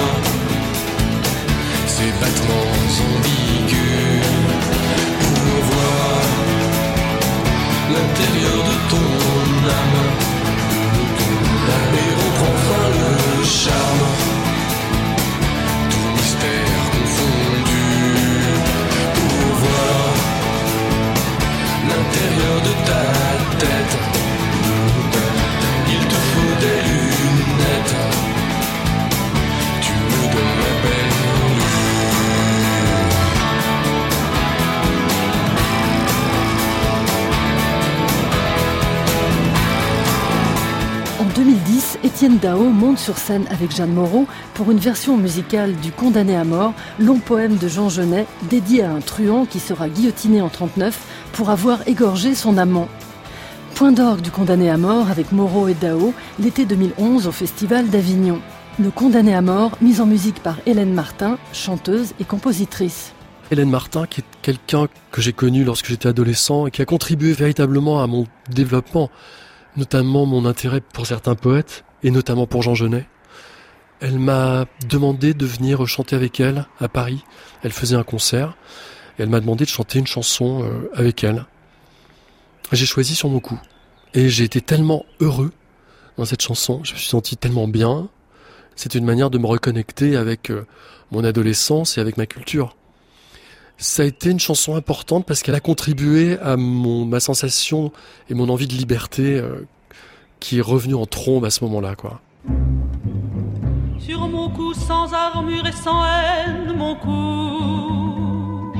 scène 43.17 43.45
avec 43.50 43.76
Jeanne 43.76 43.93
Moreau 43.93 44.28
pour 44.54 44.72
une 44.72 44.78
version 44.78 45.17
musicale 45.17 45.76
du 45.76 45.91
Condamné 45.91 46.36
à 46.36 46.43
mort, 46.43 46.74
long 47.00 47.19
poème 47.19 47.58
de 47.58 47.67
Jean 47.67 47.89
Genet 47.89 48.26
dédié 48.50 48.84
à 48.84 48.91
un 48.91 49.00
truand 49.00 49.45
qui 49.45 49.60
sera 49.60 49.89
guillotiné 49.89 50.41
en 50.41 50.50
39 50.50 50.98
pour 51.34 51.50
avoir 51.50 51.88
égorgé 51.88 52.36
son 52.36 52.58
amant. 52.58 52.88
Point 53.76 53.91
d'orgue 53.91 54.22
du 54.22 54.32
Condamné 54.32 54.69
à 54.69 54.78
mort 54.78 55.10
avec 55.10 55.32
Moreau 55.32 55.67
et 55.67 55.74
Dao 55.74 56.13
l'été 56.39 56.65
2011 56.65 57.28
au 57.28 57.32
Festival 57.32 57.89
d'Avignon. 57.89 58.39
Le 58.78 58.91
Condamné 58.91 59.34
à 59.34 59.41
mort, 59.41 59.72
mis 59.82 60.02
en 60.02 60.06
musique 60.06 60.41
par 60.43 60.58
Hélène 60.65 60.93
Martin, 60.93 61.38
chanteuse 61.54 62.13
et 62.19 62.26
compositrice. 62.26 63.13
Hélène 63.52 63.69
Martin, 63.69 64.06
qui 64.06 64.22
est 64.22 64.26
quelqu'un 64.41 64.88
que 65.12 65.22
j'ai 65.22 65.34
connu 65.34 65.63
lorsque 65.63 65.88
j'étais 65.88 66.10
adolescent 66.10 66.67
et 66.67 66.72
qui 66.72 66.82
a 66.82 66.86
contribué 66.86 67.34
véritablement 67.34 68.02
à 68.04 68.08
mon 68.08 68.28
développement, 68.50 69.10
notamment 69.76 70.26
mon 70.26 70.45
intérêt 70.45 70.82
pour 70.82 71.08
certains 71.08 71.36
poètes, 71.36 71.84
et 72.04 72.12
notamment 72.12 72.48
pour 72.48 72.62
Jean 72.62 72.76
Genet. 72.76 73.06
Elle 74.00 74.20
m'a 74.20 74.66
demandé 74.88 75.34
de 75.34 75.46
venir 75.46 75.86
chanter 75.88 76.16
avec 76.16 76.40
elle 76.40 76.66
à 76.80 76.88
Paris. 76.88 77.24
Elle 77.64 77.72
faisait 77.72 77.98
un 77.98 78.04
concert, 78.04 78.56
et 79.18 79.24
elle 79.24 79.30
m'a 79.30 79.42
demandé 79.42 79.66
de 79.66 79.70
chanter 79.70 80.00
une 80.00 80.08
chanson 80.08 80.64
euh, 80.64 80.90
avec 80.96 81.24
elle. 81.24 81.46
J'ai 82.72 82.86
choisi 82.86 83.16
sur 83.16 83.30
mon 83.30 83.40
coup. 83.40 83.60
Et 84.14 84.30
j'ai 84.30 84.44
été 84.44 84.62
tellement 84.62 85.06
heureux 85.20 85.52
dans 86.18 86.26
cette 86.26 86.42
chanson, 86.42 86.82
je 86.84 86.94
me 86.94 86.98
suis 86.98 87.08
senti 87.08 87.38
tellement 87.38 87.68
bien. 87.68 88.10
C'est 88.76 88.96
une 88.96 89.06
manière 89.06 89.30
de 89.30 89.38
me 89.38 89.46
reconnecter 89.46 90.16
avec 90.16 90.52
euh, 90.52 90.66
mon 91.12 91.24
adolescence 91.24 91.98
et 91.98 92.02
avec 92.02 92.18
ma 92.18 92.26
culture. 92.26 92.76
Ça 93.78 94.04
a 94.04 94.06
été 94.06 94.30
une 94.30 94.40
chanson 94.40 94.76
importante 94.76 95.26
parce 95.26 95.42
qu'elle 95.42 95.56
a 95.56 95.62
contribué 95.62 96.38
à 96.40 96.58
mon, 96.58 97.06
ma 97.06 97.22
sensation 97.22 97.94
et 98.30 98.34
mon 98.34 98.50
envie 98.50 98.68
de 98.68 98.74
liberté 98.74 99.38
euh, 99.38 99.62
qui 100.39 100.60
est 100.60 100.62
revenue 100.62 100.95
en 100.95 101.06
trombe 101.06 101.45
à 101.45 101.49
ce 101.49 101.63
moment-là, 101.65 101.95
quoi. 101.95 102.19
Sur 103.99 104.28
mon 104.28 104.49
cou 104.49 104.73
sans 104.73 105.13
armure 105.13 105.67
et 105.67 105.71
sans 105.71 106.04
haine, 106.06 106.73
mon 106.75 106.95
cou. 106.95 108.71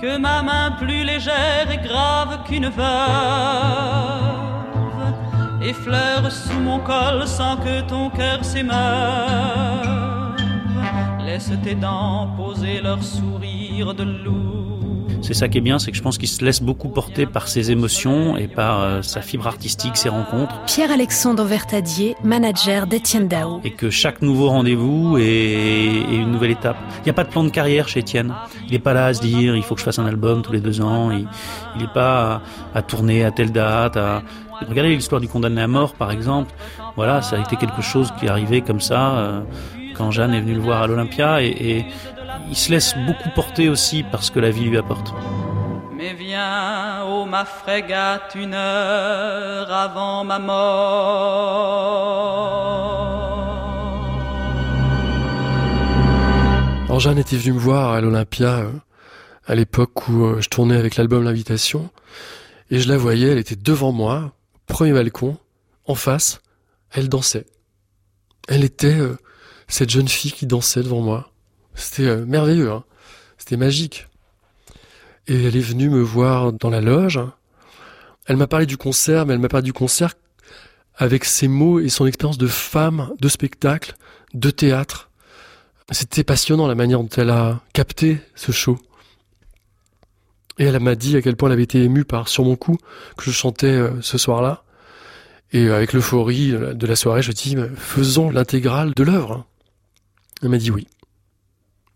Que 0.00 0.18
ma 0.18 0.42
main 0.42 0.72
plus 0.72 1.04
légère 1.04 1.70
et 1.70 1.78
grave 1.78 2.44
qu'une 2.46 2.68
veuve 2.68 4.34
effleure 5.64 6.30
sous 6.30 6.60
mon 6.60 6.78
col 6.80 7.26
sans 7.26 7.56
que 7.56 7.80
ton 7.88 8.10
cœur 8.10 8.44
s'émeuve. 8.44 8.74
Laisse 11.24 11.52
tes 11.62 11.74
dents 11.74 12.28
poser 12.36 12.80
leur 12.82 13.02
sourire 13.02 13.94
de 13.94 14.04
loup. 14.04 14.63
C'est 15.24 15.32
ça 15.32 15.48
qui 15.48 15.56
est 15.56 15.62
bien, 15.62 15.78
c'est 15.78 15.90
que 15.90 15.96
je 15.96 16.02
pense 16.02 16.18
qu'il 16.18 16.28
se 16.28 16.44
laisse 16.44 16.60
beaucoup 16.60 16.90
porter 16.90 17.24
par 17.24 17.48
ses 17.48 17.70
émotions 17.70 18.36
et 18.36 18.46
par 18.46 18.82
euh, 18.82 19.00
sa 19.00 19.22
fibre 19.22 19.46
artistique, 19.46 19.96
ses 19.96 20.10
rencontres. 20.10 20.54
Pierre-Alexandre 20.66 21.44
Vertadier, 21.44 22.14
manager 22.22 22.86
d'Étienne 22.86 23.26
Dao. 23.26 23.62
Et 23.64 23.70
que 23.70 23.88
chaque 23.88 24.20
nouveau 24.20 24.50
rendez-vous 24.50 25.16
est, 25.16 25.22
est 25.22 26.16
une 26.16 26.30
nouvelle 26.30 26.50
étape. 26.50 26.76
Il 26.98 27.04
n'y 27.04 27.10
a 27.10 27.14
pas 27.14 27.24
de 27.24 27.30
plan 27.30 27.42
de 27.42 27.48
carrière 27.48 27.88
chez 27.88 28.00
Étienne. 28.00 28.34
Il 28.66 28.72
n'est 28.72 28.78
pas 28.78 28.92
là 28.92 29.06
à 29.06 29.14
se 29.14 29.22
dire 29.22 29.56
il 29.56 29.62
faut 29.62 29.74
que 29.74 29.80
je 29.80 29.86
fasse 29.86 29.98
un 29.98 30.04
album 30.04 30.42
tous 30.42 30.52
les 30.52 30.60
deux 30.60 30.82
ans. 30.82 31.10
Il 31.10 31.26
n'est 31.78 31.92
pas 31.94 32.42
à, 32.74 32.78
à, 32.78 32.82
tourner 32.82 33.24
à 33.24 33.30
telle 33.30 33.50
date. 33.50 33.96
À... 33.96 34.22
Regardez 34.68 34.94
l'histoire 34.94 35.22
du 35.22 35.28
condamné 35.28 35.62
à 35.62 35.66
mort, 35.66 35.94
par 35.94 36.10
exemple. 36.10 36.54
Voilà, 36.96 37.22
ça 37.22 37.36
a 37.36 37.40
été 37.40 37.56
quelque 37.56 37.80
chose 37.80 38.12
qui 38.20 38.26
est 38.26 38.28
arrivé 38.28 38.60
comme 38.60 38.80
ça. 38.80 39.16
Euh, 39.16 39.40
quand 39.94 40.10
Jeanne 40.10 40.34
est 40.34 40.40
venue 40.40 40.54
le 40.54 40.60
voir 40.60 40.82
à 40.82 40.86
l'Olympia 40.86 41.42
et, 41.42 41.46
et, 41.46 41.86
il 42.48 42.56
se 42.56 42.70
laisse 42.70 42.94
beaucoup 43.06 43.30
porter 43.34 43.68
aussi 43.68 44.02
par 44.02 44.22
ce 44.22 44.30
que 44.30 44.40
la 44.40 44.50
vie 44.50 44.64
lui 44.64 44.78
apporte. 44.78 45.12
Mais 45.96 46.14
viens, 46.14 47.04
ô 47.04 47.22
oh, 47.22 47.24
ma 47.24 47.44
frégate, 47.44 48.34
une 48.34 48.54
heure 48.54 49.72
avant 49.72 50.24
ma 50.24 50.38
mort. 50.38 51.64
Alors 56.84 57.00
Jeanne 57.00 57.18
était 57.18 57.36
venue 57.36 57.54
me 57.54 57.58
voir 57.58 57.92
à 57.92 58.00
l'Olympia 58.00 58.58
euh, 58.58 58.70
à 59.46 59.54
l'époque 59.54 60.08
où 60.08 60.24
euh, 60.24 60.40
je 60.40 60.48
tournais 60.48 60.76
avec 60.76 60.96
l'album 60.96 61.24
L'Invitation 61.24 61.90
et 62.70 62.78
je 62.78 62.88
la 62.88 62.96
voyais, 62.96 63.28
elle 63.28 63.38
était 63.38 63.56
devant 63.56 63.92
moi, 63.92 64.32
premier 64.66 64.92
balcon, 64.92 65.36
en 65.86 65.94
face, 65.94 66.40
elle 66.90 67.08
dansait. 67.08 67.46
Elle 68.48 68.64
était 68.64 68.98
euh, 68.98 69.16
cette 69.68 69.90
jeune 69.90 70.08
fille 70.08 70.32
qui 70.32 70.46
dansait 70.46 70.82
devant 70.82 71.00
moi. 71.00 71.30
C'était 71.74 72.06
euh, 72.06 72.24
merveilleux, 72.24 72.70
hein 72.70 72.84
c'était 73.44 73.56
magique. 73.58 74.06
Et 75.26 75.44
elle 75.44 75.56
est 75.56 75.60
venue 75.60 75.90
me 75.90 76.00
voir 76.00 76.54
dans 76.54 76.70
la 76.70 76.80
loge. 76.80 77.20
Elle 78.26 78.38
m'a 78.38 78.46
parlé 78.46 78.64
du 78.64 78.78
concert, 78.78 79.26
mais 79.26 79.34
elle 79.34 79.40
m'a 79.40 79.48
parlé 79.48 79.64
du 79.64 79.74
concert 79.74 80.14
avec 80.96 81.26
ses 81.26 81.46
mots 81.46 81.78
et 81.78 81.90
son 81.90 82.06
expérience 82.06 82.38
de 82.38 82.46
femme, 82.46 83.10
de 83.20 83.28
spectacle, 83.28 83.96
de 84.32 84.50
théâtre. 84.50 85.10
C'était 85.90 86.24
passionnant 86.24 86.66
la 86.66 86.74
manière 86.74 87.00
dont 87.00 87.08
elle 87.18 87.28
a 87.28 87.60
capté 87.74 88.18
ce 88.34 88.50
show. 88.50 88.78
Et 90.58 90.64
elle 90.64 90.80
m'a 90.80 90.94
dit 90.94 91.16
à 91.16 91.20
quel 91.20 91.36
point 91.36 91.50
elle 91.50 91.54
avait 91.54 91.64
été 91.64 91.82
émue 91.82 92.04
par 92.04 92.28
Sur 92.28 92.44
mon 92.44 92.56
cou 92.56 92.78
que 93.18 93.24
je 93.24 93.30
chantais 93.30 93.66
euh, 93.66 94.00
ce 94.00 94.16
soir-là. 94.16 94.64
Et 95.52 95.68
avec 95.68 95.92
l'euphorie 95.92 96.52
de 96.52 96.86
la 96.86 96.96
soirée, 96.96 97.22
je 97.22 97.32
dis 97.32 97.56
faisons 97.76 98.30
l'intégrale 98.30 98.94
de 98.94 99.02
l'œuvre. 99.02 99.44
Elle 100.42 100.48
m'a 100.48 100.58
dit 100.58 100.70
oui. 100.70 100.86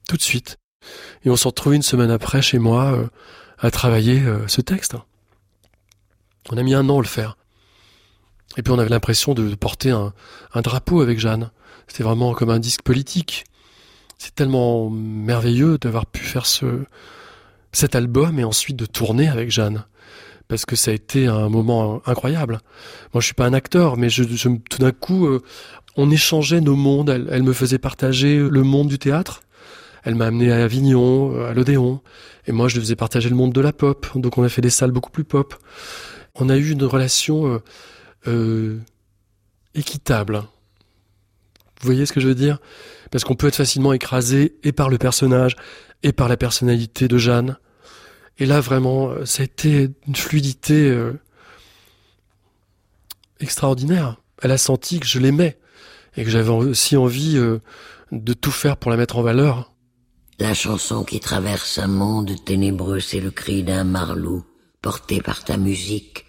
Tout 0.09 0.17
de 0.17 0.23
suite. 0.23 0.59
Et 1.25 1.31
on 1.31 1.37
s'est 1.37 1.49
retrouvé 1.49 1.77
une 1.77 1.83
semaine 1.83 2.11
après 2.11 2.43
chez 2.43 2.59
moi 2.59 2.93
euh, 2.93 3.07
à 3.59 3.71
travailler 3.71 4.23
euh, 4.23 4.49
ce 4.49 4.61
texte. 4.61 4.97
On 6.51 6.57
a 6.57 6.63
mis 6.63 6.75
un 6.75 6.89
an 6.89 6.99
à 6.99 7.03
le 7.03 7.07
faire. 7.07 7.37
Et 8.57 8.63
puis 8.63 8.73
on 8.73 8.79
avait 8.79 8.89
l'impression 8.89 9.35
de 9.35 9.55
porter 9.55 9.91
un, 9.91 10.13
un 10.55 10.63
drapeau 10.63 11.03
avec 11.03 11.21
Jeanne. 11.21 11.51
C'était 11.87 12.03
vraiment 12.03 12.33
comme 12.35 12.51
un 12.51 12.59
disque 12.59 12.83
politique. 12.83 13.45
C'est 14.17 14.35
tellement 14.35 14.91
merveilleux 14.91 15.79
d'avoir 15.79 16.07
pu 16.07 16.25
faire 16.25 16.47
ce, 16.47 16.85
cet 17.73 17.95
album 17.95 18.39
et 18.39 18.45
ensuite 18.45 18.77
de 18.77 18.87
tourner 18.87 19.29
avec 19.29 19.51
Jeanne. 19.51 19.85
parce 20.49 20.65
que 20.65 20.77
ça 20.77 20.91
a 20.91 20.95
été 20.95 21.27
un 21.27 21.51
moment 21.51 22.01
incroyable. 22.07 22.61
Moi, 23.13 23.21
je 23.21 23.27
suis 23.27 23.35
pas 23.35 23.45
un 23.45 23.53
acteur, 23.53 23.99
mais 23.99 24.09
je, 24.09 24.23
je 24.23 24.49
tout 24.49 24.79
d'un 24.79 24.93
coup, 24.93 25.27
euh, 25.27 25.43
on 25.97 26.11
échangeait 26.11 26.63
nos 26.63 26.75
mondes. 26.75 27.11
Elle, 27.11 27.29
elle, 27.31 27.43
me 27.43 27.53
faisait 27.53 27.79
partager 27.79 28.39
le 28.39 28.63
monde 28.63 28.89
du 28.89 28.99
théâtre. 28.99 29.43
Elle 30.05 30.15
m'a 30.15 30.27
amené 30.27 30.53
à 30.53 30.65
Avignon, 30.65 31.35
euh, 31.35 31.51
à 31.51 31.55
l'Odéon, 31.55 32.01
et 32.47 32.53
moi, 32.53 32.69
je 32.69 32.75
lui 32.75 32.83
faisais 32.83 32.97
partager 32.97 33.29
le 33.29 33.37
monde 33.37 33.53
de 33.53 33.61
la 33.61 33.73
pop. 33.73 34.07
Donc, 34.15 34.39
on 34.39 34.43
a 34.43 34.49
fait 34.49 34.63
des 34.63 34.71
salles 34.71 34.93
beaucoup 34.93 35.11
plus 35.11 35.25
pop. 35.25 35.55
On 36.35 36.49
a 36.49 36.57
eu 36.57 36.71
une 36.71 36.85
relation 36.85 37.47
euh, 37.47 37.59
euh 38.27 38.79
équitable. 39.75 40.43
Vous 41.81 41.87
voyez 41.87 42.07
ce 42.07 42.13
que 42.13 42.21
je 42.21 42.27
veux 42.27 42.35
dire? 42.35 42.59
Parce 43.11 43.25
qu'on 43.25 43.37
peut 43.37 43.47
être 43.47 43.57
facilement 43.57 43.93
écrasé 43.93 44.57
et 44.65 44.73
par 44.73 44.89
le 44.89 44.99
personnage 44.99 45.57
et 46.03 46.13
par 46.13 46.29
la 46.29 46.37
personnalité 46.37 47.09
de 47.09 47.19
Jeanne. 47.19 47.57
Et 48.39 48.47
là, 48.47 48.61
vraiment, 48.61 49.11
euh, 49.11 49.25
ça 49.25 49.43
a 49.43 49.45
été 49.45 49.91
une 50.07 50.17
fluidité 50.17 50.89
euh, 50.89 51.13
extraordinaire. 53.41 54.17
Elle 54.43 54.53
a 54.53 54.59
senti 54.59 55.01
que 55.01 55.07
je 55.07 55.19
l'aimais 55.19 55.59
et 56.17 56.25
que 56.25 56.31
j'avais 56.31 56.51
aussi 56.51 56.97
envie 56.97 57.37
euh, 57.37 57.59
de 58.13 58.33
tout 58.33 58.51
faire 58.51 58.77
pour 58.77 58.91
la 58.91 58.97
mettre 58.97 59.17
en 59.17 59.23
valeur. 59.23 59.73
La 60.41 60.55
chanson 60.55 61.03
qui 61.03 61.19
traverse 61.19 61.79
un 61.79 61.89
monde 61.89 62.33
ténébreux, 62.45 63.01
c'est 63.01 63.21
le 63.21 63.33
cri 63.33 63.65
d'un 63.65 63.83
marlou 63.83 64.45
porté 64.81 65.21
par 65.21 65.43
ta 65.43 65.57
musique. 65.57 66.27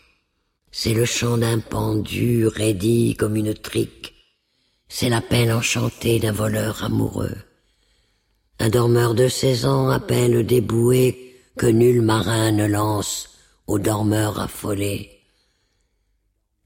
C'est 0.72 0.96
le 0.96 1.06
chant 1.06 1.38
d'un 1.38 1.60
pendu 1.60 2.48
raidi 2.48 3.16
comme 3.16 3.36
une 3.36 3.54
trique. 3.54 4.16
C'est 4.88 5.10
l'appel 5.10 5.52
enchanté 5.52 6.20
d'un 6.20 6.32
voleur 6.32 6.84
amoureux. 6.84 7.38
Un 8.60 8.70
dormeur 8.70 9.14
de 9.14 9.28
seize 9.28 9.66
ans 9.66 9.90
appelle 9.90 10.46
des 10.46 10.62
bouées 10.62 11.36
que 11.56 11.68
nul 11.68 12.02
marin 12.02 12.52
ne 12.52 12.66
lance 12.66 13.30
au 13.68 13.78
dormeur 13.78 14.40
affolé. 14.40 15.12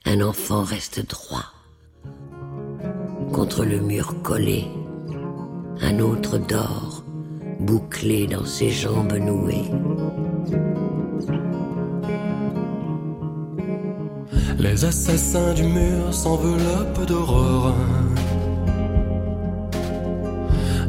Un 0.05 0.21
enfant 0.21 0.63
reste 0.63 1.05
droit 1.05 1.51
contre 3.33 3.65
le 3.65 3.79
mur 3.79 4.21
collé. 4.21 4.65
Un 5.81 5.99
autre 5.99 6.37
dort, 6.37 7.02
bouclé 7.63 8.27
dans 8.27 8.45
ses 8.45 8.69
jambes 8.69 9.13
nouées. 9.13 9.69
Les 14.59 14.85
assassins 14.85 15.53
du 15.53 15.63
mur 15.63 16.13
s'enveloppent 16.13 17.05
d'aurore. 17.07 17.73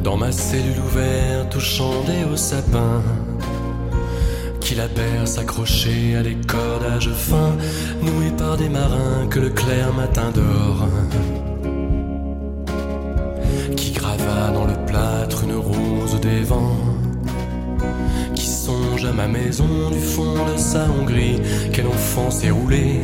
Dans 0.02 0.16
ma 0.16 0.32
cellule 0.32 0.78
ouverte, 0.86 1.56
au 1.56 1.60
chandé 1.60 2.24
au 2.30 2.36
sapin, 2.36 3.02
qui 4.60 4.74
la 4.74 4.88
berce 4.88 5.38
accrochée 5.38 6.16
à 6.16 6.22
des 6.22 6.36
cordages 6.46 7.10
fins, 7.10 7.56
noués 8.02 8.32
par 8.36 8.56
des 8.56 8.68
marins 8.68 9.26
que 9.30 9.40
le 9.40 9.50
clair 9.50 9.92
matin 9.94 10.30
dort. 10.34 10.88
Ma 19.16 19.28
maison 19.28 19.90
du 19.90 19.98
fond 19.98 20.34
de 20.52 20.58
sa 20.58 20.86
Hongrie, 20.90 21.40
quel 21.72 21.86
enfant 21.86 22.30
s'est 22.30 22.50
roulé 22.50 23.00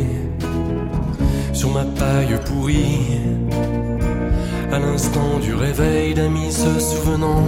sur 1.53 1.71
ma 1.73 1.85
paille 1.85 2.39
pourrie. 2.47 3.19
À 4.73 4.79
l'instant 4.79 5.39
du 5.41 5.55
réveil 5.55 6.15
d'amis 6.15 6.53
se 6.53 6.81
souvenant. 6.81 7.45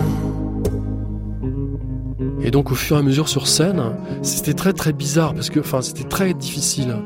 Et 2.42 2.50
donc 2.50 2.70
au 2.72 2.74
fur 2.74 2.96
et 2.96 3.00
à 3.00 3.02
mesure 3.02 3.28
sur 3.28 3.46
scène, 3.46 3.82
c'était 4.22 4.54
très 4.54 4.72
très 4.72 4.92
bizarre 4.92 5.34
parce 5.34 5.48
que, 5.48 5.60
enfin, 5.60 5.80
c'était 5.80 6.08
très 6.08 6.34
difficile 6.34 6.96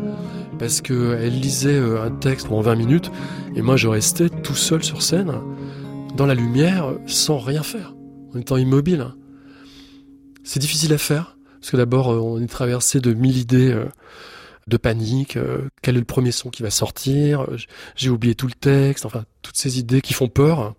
parce 0.59 0.81
que 0.81 1.19
elle 1.21 1.38
lisait 1.38 1.75
euh, 1.75 2.03
un 2.03 2.11
texte 2.11 2.49
pendant 2.49 2.62
20 2.62 2.77
minutes 2.77 3.12
et 3.55 3.62
moi 3.62 3.77
je 3.77 3.88
restais 3.88 4.31
tout 4.31 4.55
seul 4.55 4.83
sur 4.83 5.03
scène, 5.03 5.33
dans 6.16 6.25
la 6.25 6.35
lumière, 6.35 6.95
sans 7.07 7.38
rien 7.38 7.62
faire, 7.62 7.95
en 8.35 8.38
étant 8.38 8.57
immobile. 8.57 9.07
C'est 10.42 10.61
difficile 10.61 10.95
à 10.95 10.99
faire 10.99 11.36
parce 11.61 11.71
que 11.71 11.77
d'abord 11.77 12.12
euh, 12.12 12.19
on 12.19 12.40
est 12.40 12.47
traversé 12.47 13.01
de 13.01 13.12
mille 13.12 13.38
idées. 13.38 13.73
euh, 13.73 13.87
de 14.66 14.77
panique, 14.77 15.37
euh, 15.37 15.69
quel 15.81 15.95
est 15.95 16.01
le 16.01 16.05
premier 16.05 16.33
son 16.33 16.51
qui 16.51 16.62
va 16.64 16.71
sortir, 16.71 17.47
j'ai 17.95 18.11
oublié 18.11 18.35
tout 18.35 18.49
le 18.49 18.53
texte, 18.53 19.07
enfin 19.07 19.25
toutes 19.42 19.57
ces 19.57 19.79
idées 19.79 20.01
qui 20.01 20.12
font 20.12 20.29
peur. 20.29 20.75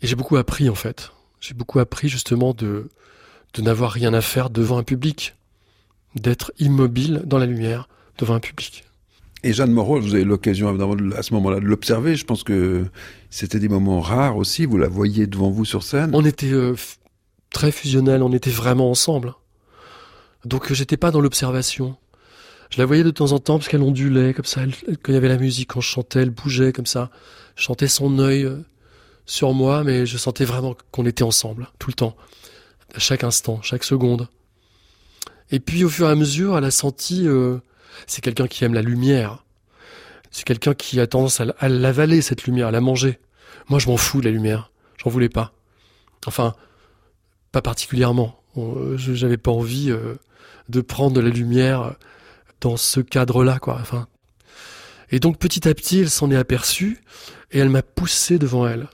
Et 0.00 0.06
j'ai 0.06 0.16
beaucoup 0.16 0.38
appris 0.38 0.70
en 0.70 0.74
fait. 0.74 1.12
J'ai 1.40 1.52
beaucoup 1.52 1.80
appris 1.80 2.08
justement 2.08 2.54
de, 2.54 2.88
de 3.54 3.62
n'avoir 3.62 3.92
rien 3.92 4.14
à 4.14 4.20
faire 4.20 4.48
devant 4.48 4.78
un 4.78 4.82
public, 4.82 5.34
d'être 6.14 6.52
immobile 6.58 7.22
dans 7.26 7.38
la 7.38 7.46
lumière 7.46 7.88
devant 8.18 8.34
un 8.34 8.40
public. 8.40 8.84
Et 9.42 9.52
Jeanne 9.54 9.72
Moreau, 9.72 9.98
vous 10.00 10.14
avez 10.14 10.24
l'occasion 10.24 10.68
à 11.16 11.22
ce 11.22 11.32
moment-là 11.34 11.60
de 11.60 11.64
l'observer. 11.64 12.14
Je 12.14 12.26
pense 12.26 12.42
que 12.42 12.84
c'était 13.30 13.58
des 13.58 13.68
moments 13.68 14.00
rares 14.00 14.36
aussi. 14.36 14.66
Vous 14.66 14.76
la 14.76 14.88
voyez 14.88 15.26
devant 15.26 15.50
vous 15.50 15.64
sur 15.64 15.82
scène. 15.82 16.10
On 16.12 16.24
était 16.26 16.52
euh, 16.52 16.74
très 17.52 17.72
fusionnels, 17.72 18.22
on 18.22 18.32
était 18.32 18.50
vraiment 18.50 18.90
ensemble. 18.90 19.34
Donc 20.44 20.70
euh, 20.70 20.74
j'étais 20.74 20.96
pas 20.96 21.10
dans 21.10 21.20
l'observation. 21.20 21.96
Je 22.70 22.78
la 22.78 22.86
voyais 22.86 23.02
de 23.02 23.10
temps 23.10 23.32
en 23.32 23.38
temps 23.40 23.58
parce 23.58 23.68
qu'elle 23.68 23.82
ondulait 23.82 24.32
comme 24.32 24.44
ça. 24.44 24.62
Elle- 24.62 24.96
quand 24.98 25.10
il 25.12 25.14
y 25.14 25.16
avait 25.18 25.28
la 25.28 25.36
musique, 25.38 25.70
quand 25.72 25.80
je 25.80 25.88
chantais, 25.88 26.20
elle 26.20 26.30
bougeait 26.30 26.72
comme 26.72 26.86
ça. 26.86 27.10
Je 27.56 27.64
sentais 27.64 27.88
son 27.88 28.18
œil 28.18 28.44
euh, 28.44 28.58
sur 29.26 29.52
moi, 29.52 29.82
mais 29.84 30.06
je 30.06 30.16
sentais 30.16 30.44
vraiment 30.44 30.76
qu'on 30.92 31.04
était 31.06 31.24
ensemble 31.24 31.68
tout 31.78 31.90
le 31.90 31.94
temps, 31.94 32.16
à 32.94 32.98
chaque 32.98 33.24
instant, 33.24 33.60
chaque 33.62 33.84
seconde. 33.84 34.28
Et 35.50 35.58
puis 35.60 35.82
au 35.84 35.88
fur 35.88 36.08
et 36.08 36.12
à 36.12 36.14
mesure, 36.14 36.56
elle 36.56 36.64
a 36.64 36.70
senti. 36.70 37.26
euh, 37.26 37.58
c'est 38.06 38.20
quelqu'un 38.22 38.46
qui 38.46 38.64
aime 38.64 38.74
la 38.74 38.82
lumière. 38.82 39.44
C'est 40.30 40.44
quelqu'un 40.44 40.74
qui 40.74 41.00
a 41.00 41.08
tendance 41.08 41.40
à, 41.40 41.46
à 41.58 41.68
l'avaler 41.68 42.22
cette 42.22 42.44
lumière, 42.44 42.68
à 42.68 42.70
la 42.70 42.80
manger. 42.80 43.18
Moi, 43.68 43.80
je 43.80 43.88
m'en 43.88 43.96
fous 43.96 44.20
de 44.20 44.26
la 44.26 44.30
lumière. 44.30 44.70
J'en 45.02 45.10
voulais 45.10 45.28
pas. 45.28 45.52
Enfin, 46.24 46.54
pas 47.52 47.62
particulièrement. 47.62 48.40
Euh, 48.56 48.96
J'avais 48.96 49.36
pas 49.36 49.50
envie 49.50 49.90
euh, 49.90 50.14
de 50.68 50.80
prendre 50.80 51.14
de 51.14 51.20
la 51.20 51.30
lumière 51.30 51.94
dans 52.60 52.76
ce 52.76 53.00
cadre-là, 53.00 53.58
quoi. 53.58 53.78
Enfin. 53.80 54.06
Et 55.10 55.18
donc 55.18 55.38
petit 55.38 55.68
à 55.68 55.74
petit, 55.74 56.00
elle 56.00 56.10
s'en 56.10 56.30
est 56.30 56.36
aperçue 56.36 57.02
et 57.50 57.58
elle 57.58 57.70
m'a 57.70 57.82
poussé 57.82 58.38
devant 58.38 58.66
elle. 58.66 58.88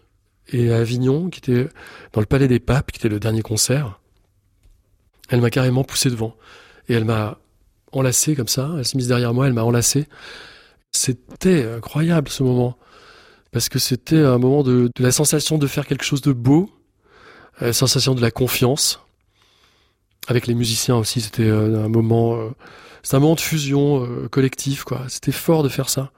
Et 0.49 0.73
à 0.73 0.79
Avignon, 0.79 1.29
qui 1.29 1.41
était 1.41 1.69
dans 2.13 2.21
le 2.21 2.27
Palais 2.27 2.49
des 2.49 2.61
Papes, 2.61 2.93
qui 2.93 2.99
était 2.99 3.09
le 3.09 3.21
dernier 3.21 3.43
concert, 3.43 4.01
elle 5.29 5.41
m'a 5.41 5.51
carrément 5.51 5.85
poussé 5.85 6.09
devant 6.09 6.37
et 6.89 6.95
elle 6.95 7.05
m'a 7.05 7.39
enlacé 7.93 8.35
comme 8.37 8.49
ça. 8.49 8.71
Elle 8.79 8.85
s'est 8.85 8.97
mise 8.97 9.09
derrière 9.09 9.35
moi, 9.35 9.47
elle 9.47 9.53
m'a 9.53 9.65
enlacé. 9.65 10.07
C'était 10.93 11.69
incroyable 11.69 12.29
ce 12.29 12.43
moment 12.43 12.79
parce 13.51 13.69
que 13.69 13.79
c'était 13.79 14.21
un 14.21 14.39
moment 14.39 14.63
de 14.63 14.91
la 14.99 15.11
sensation 15.11 15.59
de 15.59 15.67
faire 15.67 15.87
quelque 15.87 16.05
chose 16.05 16.21
de 16.23 16.33
beau, 16.33 16.71
la 17.61 17.73
sensation 17.73 18.15
de 18.15 18.21
la 18.21 18.31
confiance. 18.31 19.01
Avec 20.29 20.47
les 20.47 20.55
musiciens 20.55 20.97
aussi, 20.97 21.21
c'était 21.21 21.45
euh, 21.45 21.85
un 21.85 21.89
moment, 21.89 22.37
euh, 22.37 22.51
un 23.13 23.19
moment 23.19 23.35
de 23.35 23.41
fusion 23.41 24.05
euh, 24.05 24.29
collectif, 24.29 24.85
quoi. 24.85 25.03
C'était 25.09 25.33
fort 25.33 25.63
de 25.63 25.69
faire 25.69 25.89
ça. 25.89 26.11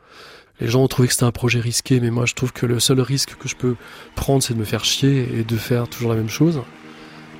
Les 0.61 0.69
gens 0.69 0.83
ont 0.83 0.89
trouvé 0.89 1.07
que 1.09 1.15
c'était 1.15 1.27
un 1.27 1.31
projet 1.31 1.61
risqué, 1.61 2.01
mais 2.01 2.11
moi 2.11 2.27
je 2.27 2.35
trouve 2.35 2.53
que 2.53 2.67
le 2.67 2.81
seul 2.81 3.01
risque 3.01 3.37
que 3.37 3.49
je 3.49 3.55
peux 3.55 3.77
prendre, 4.17 4.43
c'est 4.43 4.55
de 4.55 4.59
me 4.59 4.65
faire 4.65 4.85
chier 4.85 5.29
et 5.39 5.45
de 5.45 5.57
faire 5.57 5.89
toujours 5.89 6.11
la 6.11 6.17
même 6.17 6.29
chose. 6.29 6.61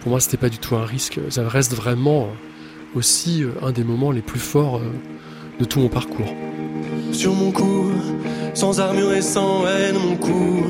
Pour 0.01 0.11
moi, 0.11 0.21
c'était 0.21 0.37
pas 0.37 0.49
du 0.49 0.59
tout 0.59 0.77
un 0.77 0.85
risque. 0.85 1.19
Ça 1.31 1.49
reste 1.49 1.75
vraiment 1.75 2.29
aussi 2.95 3.43
euh, 3.43 3.51
un 3.63 3.73
des 3.73 3.85
moments 3.85 4.13
les 4.13 4.23
plus 4.23 4.41
forts 4.41 4.77
euh, 4.77 4.93
de 5.59 5.65
tout 5.65 5.81
mon 5.81 5.89
parcours. 5.89 6.33
Sur 7.13 7.35
mon 7.35 7.51
cou, 7.51 7.91
sans 8.55 8.81
armure 8.81 9.13
et 9.13 9.23
sans 9.23 9.67
haine, 9.67 9.97
mon 9.99 10.17
cou. 10.17 10.63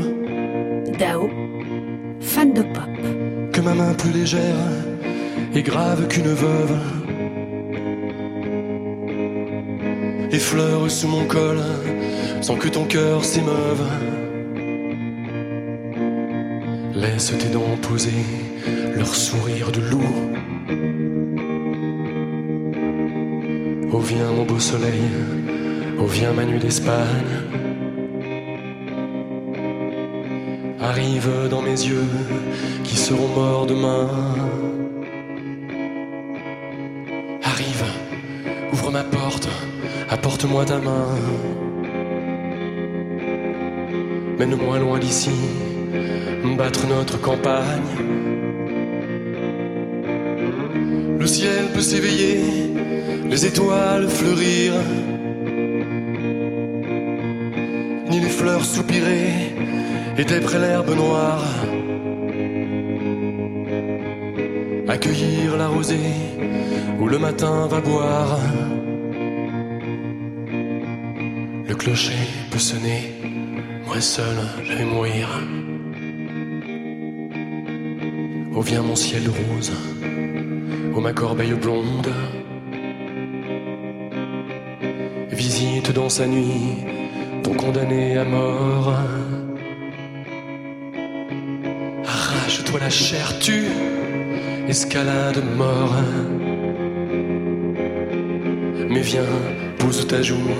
Dao, 0.99 1.29
fan 2.21 2.55
de 2.55 2.62
pop. 2.62 3.17
Ma 3.68 3.74
main 3.74 3.92
plus 3.92 4.12
légère 4.12 4.72
et 5.54 5.62
grave 5.62 6.09
qu'une 6.09 6.33
veuve. 6.33 6.78
Effleure 10.33 10.90
sous 10.90 11.06
mon 11.06 11.27
col 11.27 11.58
sans 12.40 12.56
que 12.56 12.69
ton 12.69 12.85
cœur 12.85 13.23
s'émeuve. 13.23 13.85
Laisse 16.94 17.35
tes 17.38 17.50
dents 17.50 17.77
poser 17.83 18.25
leur 18.96 19.14
sourire 19.14 19.71
de 19.71 19.81
loup. 19.81 20.14
Oh 23.92 23.98
viens 23.98 24.31
mon 24.35 24.44
beau 24.44 24.58
soleil, 24.58 25.10
oh 26.00 26.06
viens 26.06 26.33
ma 26.33 26.46
nuit 26.46 26.58
d'Espagne. 26.58 27.67
Arrive 30.89 31.29
dans 31.51 31.61
mes 31.61 31.79
yeux 31.87 32.09
qui 32.83 32.97
seront 32.97 33.29
morts 33.29 33.67
demain. 33.67 34.09
Arrive, 37.45 37.85
ouvre 38.73 38.91
ma 38.91 39.05
porte, 39.05 39.51
apporte-moi 40.09 40.65
ta 40.65 40.79
main. 40.79 41.09
Mène-moi 44.39 44.79
loin 44.79 44.99
d'ici, 44.99 45.37
battre 46.57 46.87
notre 46.87 47.21
campagne. 47.21 47.93
Le 51.19 51.27
ciel 51.27 51.67
peut 51.75 51.83
s'éveiller, 51.83 52.41
les 53.29 53.45
étoiles 53.45 54.09
fleurir, 54.09 54.73
ni 58.09 58.21
les 58.21 58.31
fleurs 58.31 58.65
soupirer 58.65 59.58
étaient 60.19 60.40
près 60.40 60.58
l'herbe 60.58 60.94
noire. 60.96 61.44
Accueillir 64.88 65.56
la 65.56 65.69
rosée 65.69 66.14
où 67.00 67.06
le 67.06 67.19
matin 67.19 67.69
va 67.69 67.81
boire. 67.81 68.38
Le 71.69 71.75
clocher 71.75 72.25
peut 72.50 72.58
sonner, 72.58 73.12
moi 73.87 74.00
seul 74.00 74.37
je 74.64 74.73
vais 74.73 74.85
mourir. 74.85 75.29
Oh 78.56 78.62
viens 78.62 78.83
mon 78.83 78.96
ciel 78.96 79.23
rose, 79.29 79.73
oh 80.96 81.00
ma 81.00 81.12
corbeille 81.12 81.52
blonde. 81.52 82.12
Visite 85.31 85.92
dans 85.92 86.08
sa 86.08 86.27
nuit 86.27 86.85
ton 87.44 87.54
condamné 87.54 88.19
à 88.19 88.25
mort. 88.25 88.94
Arrache-toi 92.69 92.81
la 92.81 92.90
chair, 92.90 93.38
tu 93.38 93.64
escalade 94.69 95.42
mort. 95.56 95.94
Mais 98.90 99.00
viens, 99.00 99.33
pose 99.79 100.06
ta 100.06 100.21
joue 100.21 100.50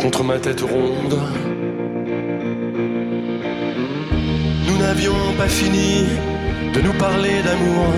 contre 0.00 0.24
ma 0.24 0.38
tête 0.38 0.62
ronde. 0.62 1.18
Nous 4.66 4.78
n'avions 4.78 5.20
pas 5.36 5.48
fini 5.48 6.06
de 6.74 6.80
nous 6.80 6.94
parler 6.94 7.42
d'amour. 7.42 7.92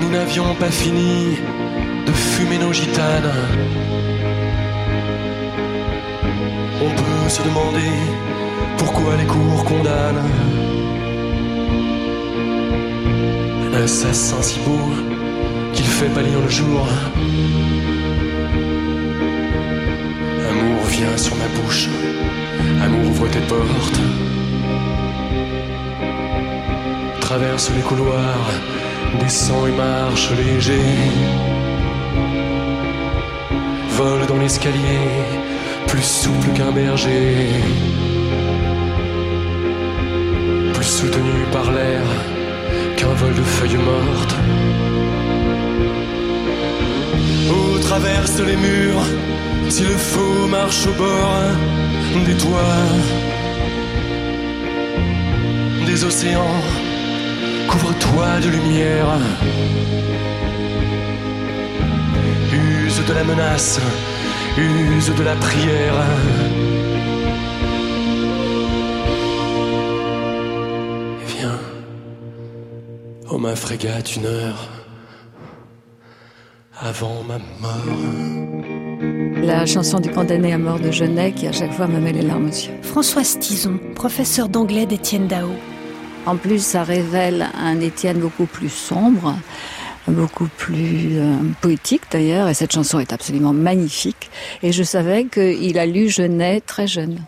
Nous 0.00 0.10
n'avions 0.10 0.54
pas 0.56 0.70
fini 0.70 1.36
de 2.06 2.12
fumer 2.12 2.58
nos 2.58 2.72
gitanes. 2.72 3.34
On 6.84 6.90
peut 6.90 7.28
se 7.28 7.42
demander 7.42 8.41
pourquoi 8.84 9.14
les 9.16 9.26
cours 9.26 9.64
condamnent. 9.64 10.28
Un 13.68 13.82
assassin 13.84 14.42
si 14.42 14.58
beau 14.60 14.86
qu'il 15.72 15.86
fait 15.86 16.12
pâlir 16.16 16.40
le 16.40 16.48
jour. 16.48 16.86
Amour, 20.50 20.80
viens 20.88 21.16
sur 21.16 21.34
ma 21.36 21.48
bouche. 21.56 21.88
Amour, 22.84 23.10
ouvre 23.10 23.28
tes 23.28 23.44
portes. 23.52 24.00
Traverse 27.20 27.70
les 27.76 27.82
couloirs, 27.82 28.50
descends 29.20 29.66
et 29.68 29.76
marche 29.86 30.30
léger. 30.40 30.88
Vole 33.96 34.26
dans 34.26 34.38
l'escalier, 34.38 35.06
plus 35.86 36.02
souple 36.02 36.48
qu'un 36.56 36.72
berger. 36.72 37.91
Soutenu 41.02 41.38
par 41.50 41.68
l'air 41.72 42.04
qu'un 42.96 43.14
vol 43.20 43.34
de 43.34 43.42
feuilles 43.56 43.82
mortes. 43.92 44.36
Oh, 47.52 47.78
traverse 47.88 48.38
les 48.48 48.58
murs, 48.68 49.06
si 49.68 49.82
le 49.82 49.96
faux 50.10 50.46
marche 50.58 50.86
au 50.90 50.94
bord 51.04 51.42
des 52.26 52.36
toits, 52.44 52.88
des 55.88 56.04
océans, 56.04 56.60
couvre-toi 57.68 58.28
de 58.44 58.48
lumière. 58.56 59.12
Use 62.52 63.00
de 63.08 63.14
la 63.18 63.24
menace, 63.24 63.80
use 64.56 65.10
de 65.18 65.24
la 65.24 65.34
prière. 65.46 65.98
Ma 73.42 73.56
frégate, 73.56 74.14
une 74.14 74.26
heure 74.26 74.68
avant 76.80 77.24
ma 77.24 77.38
mort. 77.60 79.42
La 79.42 79.66
chanson 79.66 79.98
du 79.98 80.10
condamné 80.10 80.52
à 80.52 80.58
mort 80.58 80.78
de 80.78 80.92
Genet 80.92 81.32
qui 81.32 81.48
à 81.48 81.52
chaque 81.52 81.72
fois 81.72 81.88
me 81.88 81.98
met 81.98 82.12
les 82.12 82.22
larmes 82.22 82.46
aux 82.46 82.50
yeux. 82.50 82.80
Françoise 82.82 83.40
Tison, 83.40 83.80
professeur 83.96 84.48
d'anglais 84.48 84.86
d'Étienne 84.86 85.26
Dao. 85.26 85.50
En 86.24 86.36
plus, 86.36 86.64
ça 86.64 86.84
révèle 86.84 87.48
un 87.58 87.80
Étienne 87.80 88.20
beaucoup 88.20 88.46
plus 88.46 88.68
sombre, 88.68 89.34
beaucoup 90.06 90.48
plus 90.56 91.18
euh, 91.18 91.34
poétique 91.60 92.02
d'ailleurs, 92.12 92.48
et 92.48 92.54
cette 92.54 92.72
chanson 92.72 93.00
est 93.00 93.12
absolument 93.12 93.52
magnifique. 93.52 94.30
Et 94.62 94.70
je 94.70 94.84
savais 94.84 95.24
qu'il 95.24 95.80
a 95.80 95.86
lu 95.86 96.08
Genet 96.08 96.60
très 96.60 96.86
jeune. 96.86 97.18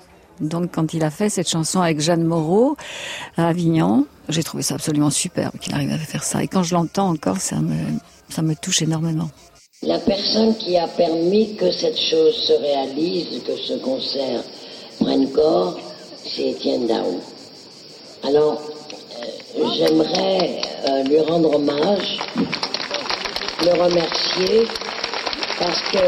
Donc 0.40 0.72
quand 0.72 0.94
il 0.94 1.04
a 1.04 1.10
fait 1.10 1.28
cette 1.28 1.48
chanson 1.48 1.80
avec 1.80 2.00
Jeanne 2.00 2.24
Moreau 2.24 2.76
à 3.36 3.48
Avignon, 3.48 4.06
j'ai 4.28 4.42
trouvé 4.42 4.62
ça 4.62 4.74
absolument 4.74 5.10
superbe 5.10 5.58
qu'il 5.60 5.74
arrive 5.74 5.92
à 5.92 5.98
faire 5.98 6.24
ça. 6.24 6.42
Et 6.42 6.48
quand 6.48 6.62
je 6.62 6.74
l'entends 6.74 7.08
encore, 7.10 7.38
ça 7.38 7.56
me, 7.56 8.54
touche 8.54 8.82
énormément. 8.82 9.30
La 9.82 9.98
personne 9.98 10.56
qui 10.56 10.76
a 10.76 10.88
permis 10.88 11.56
que 11.56 11.70
cette 11.70 11.98
chose 11.98 12.34
se 12.34 12.52
réalise, 12.54 13.42
que 13.46 13.56
ce 13.56 13.74
concert 13.74 14.42
prenne 14.98 15.30
corps, 15.30 15.78
c'est 16.24 16.50
Étienne 16.50 16.86
Dao. 16.86 17.20
Alors, 18.26 18.62
euh, 19.58 19.66
j'aimerais 19.76 20.62
euh, 20.88 21.02
lui 21.02 21.20
rendre 21.20 21.54
hommage, 21.54 22.18
le 23.62 23.72
remercier, 23.72 24.66
parce 25.58 25.82
que 25.92 25.98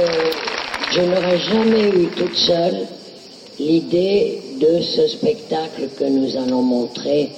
je 0.93 1.01
n'aurais 1.03 1.39
jamais 1.39 1.89
eu 1.91 2.07
toute 2.17 2.35
seule 2.35 2.87
l'idée 3.59 4.43
de 4.61 4.81
ce 4.81 5.09
spectacle 5.09 5.89
que 5.99 6.05
nous 6.05 6.37
allons 6.37 6.63
montrer 6.63 7.31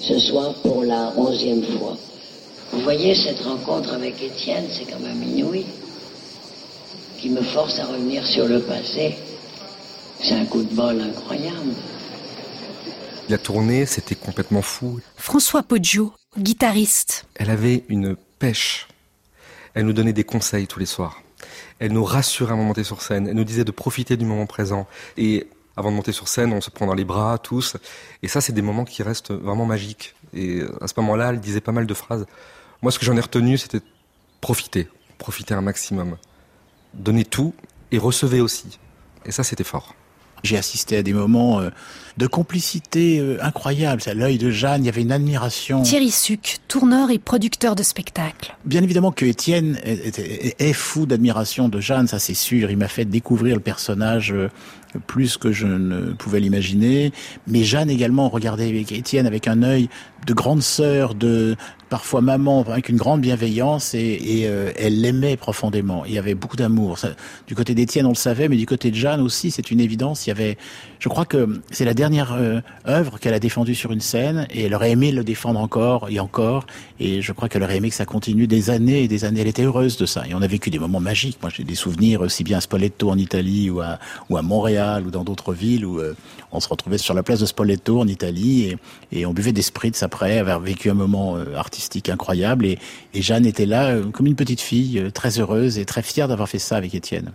ce 0.00 0.18
soir 0.18 0.54
pour 0.62 0.84
la 0.84 1.12
onzième 1.16 1.62
fois. 1.62 1.96
Vous 2.72 2.80
voyez, 2.80 3.14
cette 3.14 3.40
rencontre 3.40 3.92
avec 3.92 4.22
Étienne, 4.22 4.66
c'est 4.70 4.84
quand 4.84 5.00
même 5.00 5.22
inouï, 5.22 5.64
qui 7.18 7.30
me 7.30 7.42
force 7.42 7.78
à 7.78 7.86
revenir 7.86 8.26
sur 8.26 8.46
le 8.46 8.60
passé. 8.60 9.16
C'est 10.22 10.34
un 10.34 10.44
coup 10.46 10.62
de 10.62 10.74
bol 10.74 11.00
incroyable. 11.00 11.74
La 13.28 13.38
tournée, 13.38 13.86
c'était 13.86 14.14
complètement 14.14 14.62
fou. 14.62 15.00
François 15.16 15.62
Poggio, 15.62 16.12
guitariste. 16.38 17.26
Elle 17.34 17.50
avait 17.50 17.84
une 17.88 18.16
pêche. 18.38 18.88
Elle 19.74 19.84
nous 19.84 19.92
donnait 19.92 20.12
des 20.12 20.24
conseils 20.24 20.66
tous 20.66 20.78
les 20.78 20.86
soirs. 20.86 21.22
Elle 21.78 21.92
nous 21.92 22.04
rassurait 22.04 22.54
de 22.54 22.60
monter 22.60 22.84
sur 22.84 23.02
scène. 23.02 23.28
Elle 23.28 23.34
nous 23.34 23.44
disait 23.44 23.64
de 23.64 23.72
profiter 23.72 24.16
du 24.16 24.24
moment 24.24 24.46
présent. 24.46 24.86
Et 25.16 25.48
avant 25.76 25.90
de 25.90 25.96
monter 25.96 26.12
sur 26.12 26.28
scène, 26.28 26.52
on 26.52 26.60
se 26.60 26.70
prend 26.70 26.86
dans 26.86 26.94
les 26.94 27.04
bras, 27.04 27.38
tous. 27.38 27.76
Et 28.22 28.28
ça, 28.28 28.40
c'est 28.40 28.52
des 28.52 28.62
moments 28.62 28.84
qui 28.84 29.02
restent 29.02 29.32
vraiment 29.32 29.66
magiques. 29.66 30.14
Et 30.34 30.62
à 30.80 30.86
ce 30.88 30.94
moment-là, 30.98 31.30
elle 31.30 31.40
disait 31.40 31.60
pas 31.60 31.72
mal 31.72 31.86
de 31.86 31.94
phrases. 31.94 32.26
Moi, 32.82 32.90
ce 32.92 32.98
que 32.98 33.04
j'en 33.04 33.16
ai 33.16 33.20
retenu, 33.20 33.58
c'était 33.58 33.80
profiter. 34.40 34.88
Profiter 35.18 35.54
un 35.54 35.60
maximum. 35.62 36.16
Donner 36.94 37.24
tout 37.24 37.54
et 37.92 37.98
recevez 37.98 38.40
aussi. 38.40 38.78
Et 39.24 39.32
ça, 39.32 39.42
c'était 39.44 39.64
fort. 39.64 39.94
J'ai 40.42 40.58
assisté 40.58 40.98
à 40.98 41.02
des 41.02 41.14
moments 41.14 41.60
euh, 41.60 41.70
de 42.18 42.26
complicité 42.26 43.18
euh, 43.18 43.38
incroyables. 43.42 44.02
À 44.06 44.12
l'œil 44.14 44.36
de 44.38 44.50
Jeanne, 44.50 44.82
il 44.84 44.86
y 44.86 44.88
avait 44.90 45.00
une 45.00 45.10
admiration. 45.10 45.82
Thierry 45.82 46.10
Suc, 46.10 46.58
tourneur 46.68 47.10
et 47.10 47.18
producteur 47.18 47.74
de 47.74 47.82
spectacles. 47.82 48.54
Bien 48.64 48.82
évidemment 48.82 49.12
que 49.12 49.24
Étienne 49.24 49.80
est, 49.82 50.18
est- 50.18 50.54
est 50.60 50.72
fou 50.74 51.06
d'admiration 51.06 51.68
de 51.70 51.80
Jeanne, 51.80 52.06
ça 52.06 52.18
c'est 52.18 52.34
sûr. 52.34 52.70
Il 52.70 52.76
m'a 52.76 52.86
fait 52.88 53.06
découvrir 53.06 53.56
le 53.56 53.62
personnage 53.62 54.30
euh, 54.32 54.48
plus 55.06 55.36
que 55.36 55.52
je 55.52 55.66
ne 55.66 56.12
pouvais 56.12 56.40
l'imaginer. 56.40 57.12
Mais 57.46 57.64
Jeanne 57.64 57.90
également 57.90 58.28
regardait 58.28 58.68
Étienne 58.92 59.26
avec 59.26 59.48
un 59.48 59.62
œil 59.62 59.88
de 60.26 60.34
grande 60.34 60.62
sœur, 60.62 61.14
de 61.14 61.56
parfois 61.88 62.20
maman, 62.20 62.64
avec 62.68 62.88
une 62.88 62.96
grande 62.96 63.20
bienveillance 63.20 63.94
et, 63.94 63.98
et, 64.00 64.46
euh, 64.46 64.72
elle 64.76 65.00
l'aimait 65.00 65.36
profondément. 65.36 66.04
Il 66.04 66.12
y 66.12 66.18
avait 66.18 66.34
beaucoup 66.34 66.56
d'amour. 66.56 66.98
Du 67.46 67.54
côté 67.54 67.74
d'Étienne, 67.74 68.06
on 68.06 68.10
le 68.10 68.14
savait, 68.14 68.48
mais 68.48 68.56
du 68.56 68.66
côté 68.66 68.90
de 68.90 68.96
Jeanne 68.96 69.20
aussi, 69.20 69.50
c'est 69.50 69.70
une 69.70 69.80
évidence. 69.80 70.26
Il 70.26 70.30
y 70.30 70.32
avait, 70.32 70.56
je 70.98 71.08
crois 71.08 71.24
que 71.24 71.60
c'est 71.70 71.84
la 71.84 71.94
dernière 71.94 72.32
euh, 72.32 72.60
œuvre 72.88 73.18
qu'elle 73.18 73.34
a 73.34 73.38
défendue 73.38 73.74
sur 73.74 73.92
une 73.92 74.00
scène 74.00 74.46
et 74.50 74.64
elle 74.64 74.74
aurait 74.74 74.90
aimé 74.90 75.12
le 75.12 75.22
défendre 75.22 75.60
encore 75.60 76.08
et 76.10 76.18
encore. 76.18 76.66
Et 76.98 77.22
je 77.22 77.32
crois 77.32 77.48
qu'elle 77.48 77.62
aurait 77.62 77.76
aimé 77.76 77.90
que 77.90 77.94
ça 77.94 78.06
continue 78.06 78.46
des 78.46 78.70
années 78.70 79.04
et 79.04 79.08
des 79.08 79.24
années. 79.24 79.40
Elle 79.40 79.48
était 79.48 79.64
heureuse 79.64 79.96
de 79.96 80.06
ça. 80.06 80.24
Et 80.28 80.34
on 80.34 80.42
a 80.42 80.46
vécu 80.46 80.70
des 80.70 80.78
moments 80.78 81.00
magiques. 81.00 81.38
Moi, 81.42 81.50
j'ai 81.54 81.64
des 81.64 81.74
souvenirs 81.74 82.20
aussi 82.20 82.42
bien 82.42 82.58
à 82.58 82.60
Spoleto 82.60 83.10
en 83.10 83.18
Italie 83.18 83.70
ou 83.70 83.80
à, 83.80 83.98
ou 84.28 84.36
à 84.36 84.42
Montréal 84.42 85.06
ou 85.06 85.10
dans 85.10 85.24
d'autres 85.24 85.52
villes 85.52 85.84
où 85.84 86.00
euh, 86.00 86.14
on 86.52 86.60
se 86.60 86.68
retrouvait 86.68 86.98
sur 86.98 87.14
la 87.14 87.22
place 87.22 87.40
de 87.40 87.46
Spoleto 87.46 88.00
en 88.00 88.08
Italie 88.08 88.64
et, 88.64 88.78
et 89.12 89.26
on 89.26 89.32
buvait 89.32 89.52
des 89.52 89.62
spritz 89.62 90.02
après, 90.02 90.38
avoir 90.38 90.60
vécu 90.60 90.90
un 90.90 90.94
moment 90.94 91.36
euh, 91.36 91.44
artistique 91.76 92.08
incroyable. 92.08 92.64
Et, 92.64 92.78
et 93.12 93.20
Jeanne 93.20 93.44
était 93.44 93.66
là 93.66 93.88
euh, 93.88 94.04
comme 94.10 94.26
une 94.26 94.34
petite 94.34 94.62
fille, 94.62 94.98
euh, 94.98 95.10
très 95.10 95.38
heureuse 95.38 95.78
et 95.78 95.84
très 95.84 96.02
fière 96.02 96.26
d'avoir 96.26 96.48
fait 96.48 96.58
ça 96.58 96.76
avec 96.76 96.94
Étienne. 96.94 97.32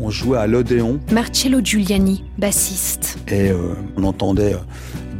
On 0.00 0.08
jouait 0.08 0.38
à 0.38 0.46
l'Odéon 0.46 0.98
Marcello 1.12 1.60
Giuliani, 1.62 2.24
bassiste. 2.38 3.18
et 3.28 3.50
euh, 3.50 3.74
on 3.96 4.04
entendait 4.04 4.54
euh, 4.54 4.58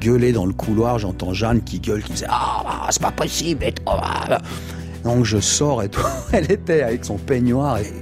gueuler 0.01 0.33
dans 0.33 0.47
le 0.47 0.55
couloir. 0.55 0.99
J'entends 0.99 1.35
Jeanne 1.35 1.63
qui 1.63 1.79
gueule, 1.79 2.03
qui 2.03 2.13
disait 2.13 2.27
Ah, 2.31 2.65
ah, 2.67 2.89
c'est 2.91 3.03
pas 3.03 3.13
possible. 3.13 3.65
Et, 3.65 3.73
tout, 3.73 3.83
ah, 3.87 4.25
ah. 4.31 4.39
Donc 5.05 5.27
je 5.27 5.39
sors 5.39 5.83
et 5.83 5.91
tout. 5.91 6.01
Elle 6.33 6.51
était 6.51 6.83
avec 6.83 7.05
son 7.05 7.19
peignoir 7.19 7.79
et 7.79 7.93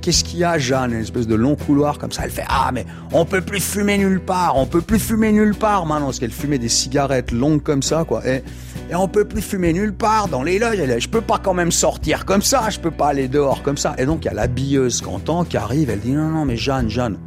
Qu'est-ce 0.00 0.24
qu'il 0.24 0.38
y 0.38 0.44
a, 0.44 0.58
Jeanne? 0.58 0.92
Une 0.92 1.00
espèce 1.00 1.26
de 1.26 1.34
long 1.34 1.56
couloir 1.56 1.98
comme 1.98 2.12
ça. 2.12 2.22
Elle 2.24 2.30
fait 2.30 2.44
Ah, 2.48 2.70
mais 2.72 2.86
on 3.12 3.24
peut 3.24 3.40
plus 3.40 3.60
fumer 3.60 3.98
nulle 3.98 4.20
part, 4.20 4.56
on 4.56 4.64
peut 4.64 4.80
plus 4.80 4.98
fumer 4.98 5.32
nulle 5.32 5.54
part 5.54 5.86
maintenant. 5.86 6.06
Parce 6.06 6.18
qu'elle 6.18 6.30
fumait 6.30 6.58
des 6.58 6.68
cigarettes 6.68 7.32
longues 7.32 7.62
comme 7.62 7.82
ça, 7.82 8.04
quoi. 8.04 8.26
Et, 8.26 8.42
et 8.90 8.94
on 8.94 9.06
peut 9.08 9.24
plus 9.24 9.42
fumer 9.42 9.72
nulle 9.72 9.92
part 9.92 10.28
dans 10.28 10.42
les 10.42 10.58
loges. 10.58 10.80
Je 10.98 11.08
peux 11.08 11.20
pas 11.20 11.38
quand 11.38 11.54
même 11.54 11.70
sortir 11.72 12.24
comme 12.24 12.42
ça, 12.42 12.70
je 12.70 12.80
peux 12.80 12.90
pas 12.90 13.08
aller 13.08 13.28
dehors 13.28 13.62
comme 13.62 13.76
ça. 13.76 13.94
Et 13.98 14.06
donc, 14.06 14.24
il 14.24 14.28
y 14.28 14.30
a 14.30 14.34
la 14.34 14.46
billeuse 14.46 15.00
Cantan 15.00 15.44
qui 15.44 15.56
arrive. 15.56 15.90
Elle 15.90 16.00
dit 16.00 16.12
Non, 16.12 16.28
non, 16.28 16.44
mais 16.44 16.56
Jeanne, 16.56 16.88
Jeanne, 16.88 17.18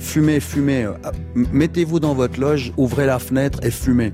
fumez, 0.00 0.40
fumez. 0.40 0.84
euh, 0.84 0.92
Mettez-vous 1.34 2.00
dans 2.00 2.14
votre 2.14 2.40
loge, 2.40 2.72
ouvrez 2.76 3.06
la 3.06 3.18
fenêtre 3.18 3.60
et 3.62 3.70
fumez. 3.70 4.12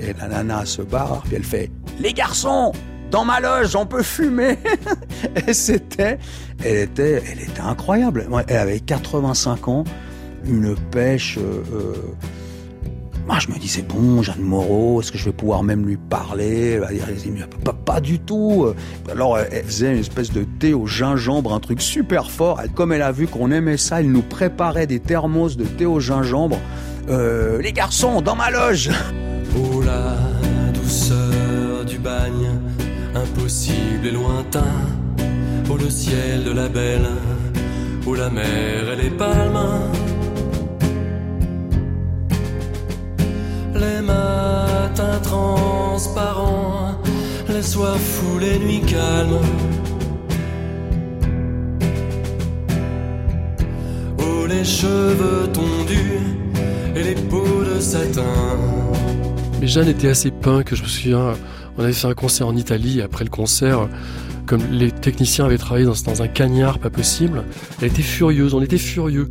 Et 0.00 0.12
la 0.18 0.28
nana 0.28 0.64
se 0.64 0.82
barre, 0.82 1.22
puis 1.26 1.34
elle 1.36 1.44
fait 1.44 1.70
Les 2.00 2.12
garçons, 2.12 2.72
dans 3.10 3.24
ma 3.24 3.40
loge, 3.40 3.74
on 3.74 3.86
peut 3.86 4.02
fumer. 4.02 4.58
et 5.48 5.52
c'était, 5.52 6.18
elle 6.64 6.76
était, 6.76 7.22
elle 7.30 7.40
était 7.40 7.60
incroyable. 7.60 8.28
Elle 8.48 8.56
avait 8.56 8.80
85 8.80 9.68
ans, 9.68 9.84
une 10.46 10.74
pêche. 10.90 11.36
euh, 11.38 11.62
euh, 11.74 11.94
moi, 13.28 13.36
je 13.40 13.48
me 13.48 13.58
disais 13.58 13.82
bon, 13.82 14.22
Jeanne 14.22 14.40
Moreau, 14.40 15.02
est-ce 15.02 15.12
que 15.12 15.18
je 15.18 15.26
vais 15.26 15.32
pouvoir 15.32 15.62
même 15.62 15.84
lui 15.84 15.98
parler? 15.98 16.80
Pas, 17.62 17.74
pas 17.74 18.00
du 18.00 18.18
tout. 18.18 18.66
Alors, 19.12 19.38
elle 19.38 19.64
faisait 19.64 19.92
une 19.92 19.98
espèce 19.98 20.32
de 20.32 20.44
thé 20.44 20.72
au 20.72 20.86
gingembre, 20.86 21.52
un 21.52 21.60
truc 21.60 21.82
super 21.82 22.30
fort. 22.30 22.62
Comme 22.74 22.90
elle 22.90 23.02
a 23.02 23.12
vu 23.12 23.26
qu'on 23.26 23.50
aimait 23.50 23.76
ça, 23.76 24.00
elle 24.00 24.10
nous 24.10 24.22
préparait 24.22 24.86
des 24.86 24.98
thermos 24.98 25.58
de 25.58 25.64
thé 25.64 25.84
au 25.84 26.00
gingembre. 26.00 26.58
Euh, 27.10 27.60
les 27.60 27.74
garçons, 27.74 28.22
dans 28.22 28.34
ma 28.34 28.50
loge. 28.50 28.90
Oh 29.54 29.82
la 29.82 30.16
douceur 30.72 31.84
du 31.86 31.98
bagne, 31.98 32.48
impossible 33.14 34.06
et 34.06 34.10
lointain. 34.10 34.64
Oh 35.70 35.76
le 35.76 35.90
ciel 35.90 36.44
de 36.44 36.52
la 36.52 36.70
belle, 36.70 37.08
oh 38.06 38.14
la 38.14 38.30
mer 38.30 38.90
et 38.94 39.02
les 39.02 39.10
palmes. 39.10 40.17
Les 43.74 44.00
matins 44.00 45.20
transparents, 45.22 47.00
les 47.48 47.62
soirs 47.62 47.98
fous, 47.98 48.38
les 48.38 48.58
nuits 48.58 48.82
calmes. 48.86 49.38
Oh 54.18 54.46
les 54.48 54.64
cheveux 54.64 55.48
tondus 55.52 56.20
et 56.96 57.02
les 57.02 57.14
peaux 57.14 57.64
de 57.64 57.80
satin. 57.80 58.56
Mais 59.60 59.66
Jeanne 59.66 59.88
était 59.88 60.08
assez 60.08 60.30
punk, 60.30 60.74
je 60.74 60.82
me 60.82 60.88
souviens, 60.88 61.34
on 61.76 61.82
avait 61.82 61.92
fait 61.92 62.06
un 62.06 62.14
concert 62.14 62.46
en 62.46 62.56
Italie, 62.56 63.02
après 63.02 63.24
le 63.24 63.30
concert, 63.30 63.88
comme 64.46 64.62
les 64.70 64.90
techniciens 64.90 65.44
avaient 65.44 65.58
travaillé 65.58 65.84
dans, 65.84 66.00
dans 66.06 66.22
un 66.22 66.28
cagnard 66.28 66.78
pas 66.78 66.90
possible, 66.90 67.44
elle 67.80 67.88
était 67.88 68.02
furieuse, 68.02 68.54
on 68.54 68.62
était 68.62 68.78
furieux. 68.78 69.28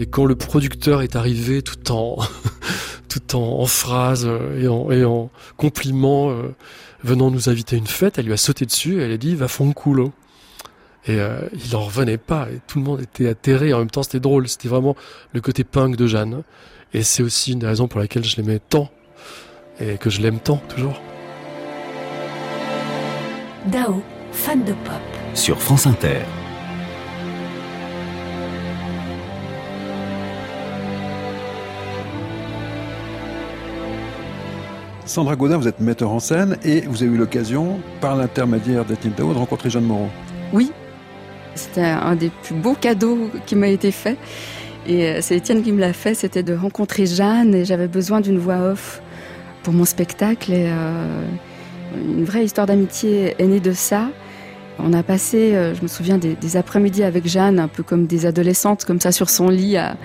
Et 0.00 0.06
quand 0.06 0.24
le 0.24 0.36
producteur 0.36 1.02
est 1.02 1.16
arrivé 1.16 1.62
tout 1.62 1.92
en, 1.92 2.18
tout 3.18 3.36
en, 3.36 3.60
en 3.60 3.66
phrases 3.66 4.26
euh, 4.26 4.60
et 4.60 4.68
en, 4.68 4.90
et 4.90 5.04
en 5.04 5.30
compliments, 5.56 6.30
euh, 6.30 6.54
venant 7.02 7.30
nous 7.30 7.48
inviter 7.48 7.76
à 7.76 7.78
une 7.78 7.86
fête, 7.86 8.18
elle 8.18 8.26
lui 8.26 8.32
a 8.32 8.36
sauté 8.36 8.66
dessus 8.66 9.00
et 9.00 9.04
elle 9.04 9.12
a 9.12 9.16
dit 9.16 9.34
va 9.34 9.48
fond 9.48 9.72
culo. 9.72 10.12
Et 11.06 11.20
euh, 11.20 11.40
il 11.64 11.74
en 11.74 11.80
revenait 11.80 12.18
pas, 12.18 12.48
et 12.52 12.60
tout 12.66 12.78
le 12.78 12.84
monde 12.84 13.00
était 13.00 13.28
atterré, 13.28 13.72
en 13.72 13.78
même 13.78 13.90
temps 13.90 14.02
c'était 14.02 14.20
drôle, 14.20 14.46
c'était 14.48 14.68
vraiment 14.68 14.94
le 15.32 15.40
côté 15.40 15.64
punk 15.64 15.96
de 15.96 16.06
Jeanne. 16.06 16.42
Et 16.92 17.02
c'est 17.02 17.22
aussi 17.22 17.52
une 17.52 17.60
des 17.60 17.66
raisons 17.66 17.88
pour 17.88 18.00
laquelle 18.00 18.24
je 18.24 18.36
l'aimais 18.36 18.58
tant, 18.58 18.90
et 19.80 19.96
que 19.96 20.10
je 20.10 20.20
l'aime 20.20 20.38
tant 20.38 20.56
toujours. 20.68 21.00
Dao, 23.66 24.02
fan 24.32 24.64
de 24.64 24.72
pop. 24.72 25.00
Sur 25.34 25.60
France 25.60 25.86
Inter. 25.86 26.22
Sandra 35.08 35.36
Godin, 35.36 35.56
vous 35.56 35.66
êtes 35.66 35.80
metteur 35.80 36.10
en 36.10 36.20
scène 36.20 36.58
et 36.62 36.82
vous 36.82 37.02
avez 37.02 37.10
eu 37.10 37.16
l'occasion, 37.16 37.80
par 38.02 38.14
l'intermédiaire 38.14 38.84
d'Etienne 38.84 39.14
Tao, 39.14 39.32
de 39.32 39.38
rencontrer 39.38 39.70
Jeanne 39.70 39.84
Moreau. 39.84 40.08
Oui, 40.52 40.70
c'était 41.54 41.80
un 41.80 42.14
des 42.14 42.28
plus 42.28 42.54
beaux 42.54 42.74
cadeaux 42.74 43.30
qui 43.46 43.56
m'a 43.56 43.68
été 43.68 43.90
fait. 43.90 44.18
Et 44.86 45.06
euh, 45.06 45.18
c'est 45.22 45.36
Étienne 45.36 45.62
qui 45.62 45.72
me 45.72 45.80
l'a 45.80 45.94
fait, 45.94 46.12
c'était 46.12 46.42
de 46.42 46.54
rencontrer 46.54 47.06
Jeanne 47.06 47.54
et 47.54 47.64
j'avais 47.64 47.88
besoin 47.88 48.20
d'une 48.20 48.38
voix 48.38 48.58
off 48.58 49.00
pour 49.62 49.72
mon 49.72 49.86
spectacle. 49.86 50.52
Et 50.52 50.66
euh, 50.68 51.24
une 51.96 52.24
vraie 52.24 52.44
histoire 52.44 52.66
d'amitié 52.66 53.34
est 53.38 53.46
née 53.46 53.60
de 53.60 53.72
ça. 53.72 54.10
On 54.78 54.92
a 54.92 55.02
passé, 55.02 55.54
euh, 55.54 55.74
je 55.74 55.80
me 55.80 55.88
souviens, 55.88 56.18
des, 56.18 56.56
après-midi 56.58 57.02
avec 57.02 57.26
Jeanne, 57.26 57.58
un 57.58 57.68
peu 57.68 57.82
comme 57.82 58.06
des 58.06 58.26
adolescentes, 58.26 58.84
comme 58.84 59.00
ça 59.00 59.10
sur 59.10 59.30
son 59.30 59.48
lit, 59.48 59.78
à 59.78 59.96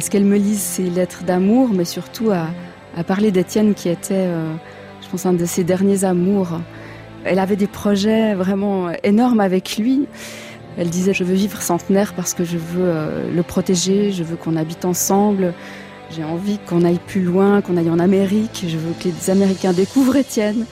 ce 0.00 0.10
qu'elle 0.10 0.24
me 0.24 0.36
lise 0.36 0.60
ses 0.60 0.90
lettres 0.90 1.22
d'amour, 1.22 1.70
mais 1.72 1.84
surtout 1.84 2.32
à, 2.32 2.48
à 2.96 3.04
parler 3.04 3.30
d'Étienne 3.30 3.74
qui 3.74 3.88
était, 3.88 4.14
euh, 4.14 4.52
je 5.02 5.08
pense, 5.08 5.26
un 5.26 5.32
de 5.32 5.44
ses 5.44 5.64
derniers 5.64 6.04
amours. 6.04 6.60
Elle 7.24 7.38
avait 7.38 7.56
des 7.56 7.66
projets 7.66 8.34
vraiment 8.34 8.90
énormes 9.02 9.40
avec 9.40 9.78
lui. 9.78 10.06
Elle 10.76 10.90
disait 10.90 11.14
je 11.14 11.24
veux 11.24 11.34
vivre 11.34 11.62
centenaire 11.62 12.14
parce 12.14 12.34
que 12.34 12.44
je 12.44 12.58
veux 12.58 12.84
euh, 12.84 13.34
le 13.34 13.42
protéger, 13.42 14.12
je 14.12 14.24
veux 14.24 14.36
qu'on 14.36 14.56
habite 14.56 14.84
ensemble, 14.84 15.54
j'ai 16.10 16.24
envie 16.24 16.58
qu'on 16.58 16.84
aille 16.84 16.98
plus 17.06 17.22
loin, 17.22 17.60
qu'on 17.60 17.76
aille 17.76 17.90
en 17.90 17.98
Amérique, 17.98 18.64
je 18.66 18.76
veux 18.76 18.92
que 18.92 19.08
les 19.08 19.30
Américains 19.30 19.72
découvrent 19.72 20.16
Étienne. 20.16 20.66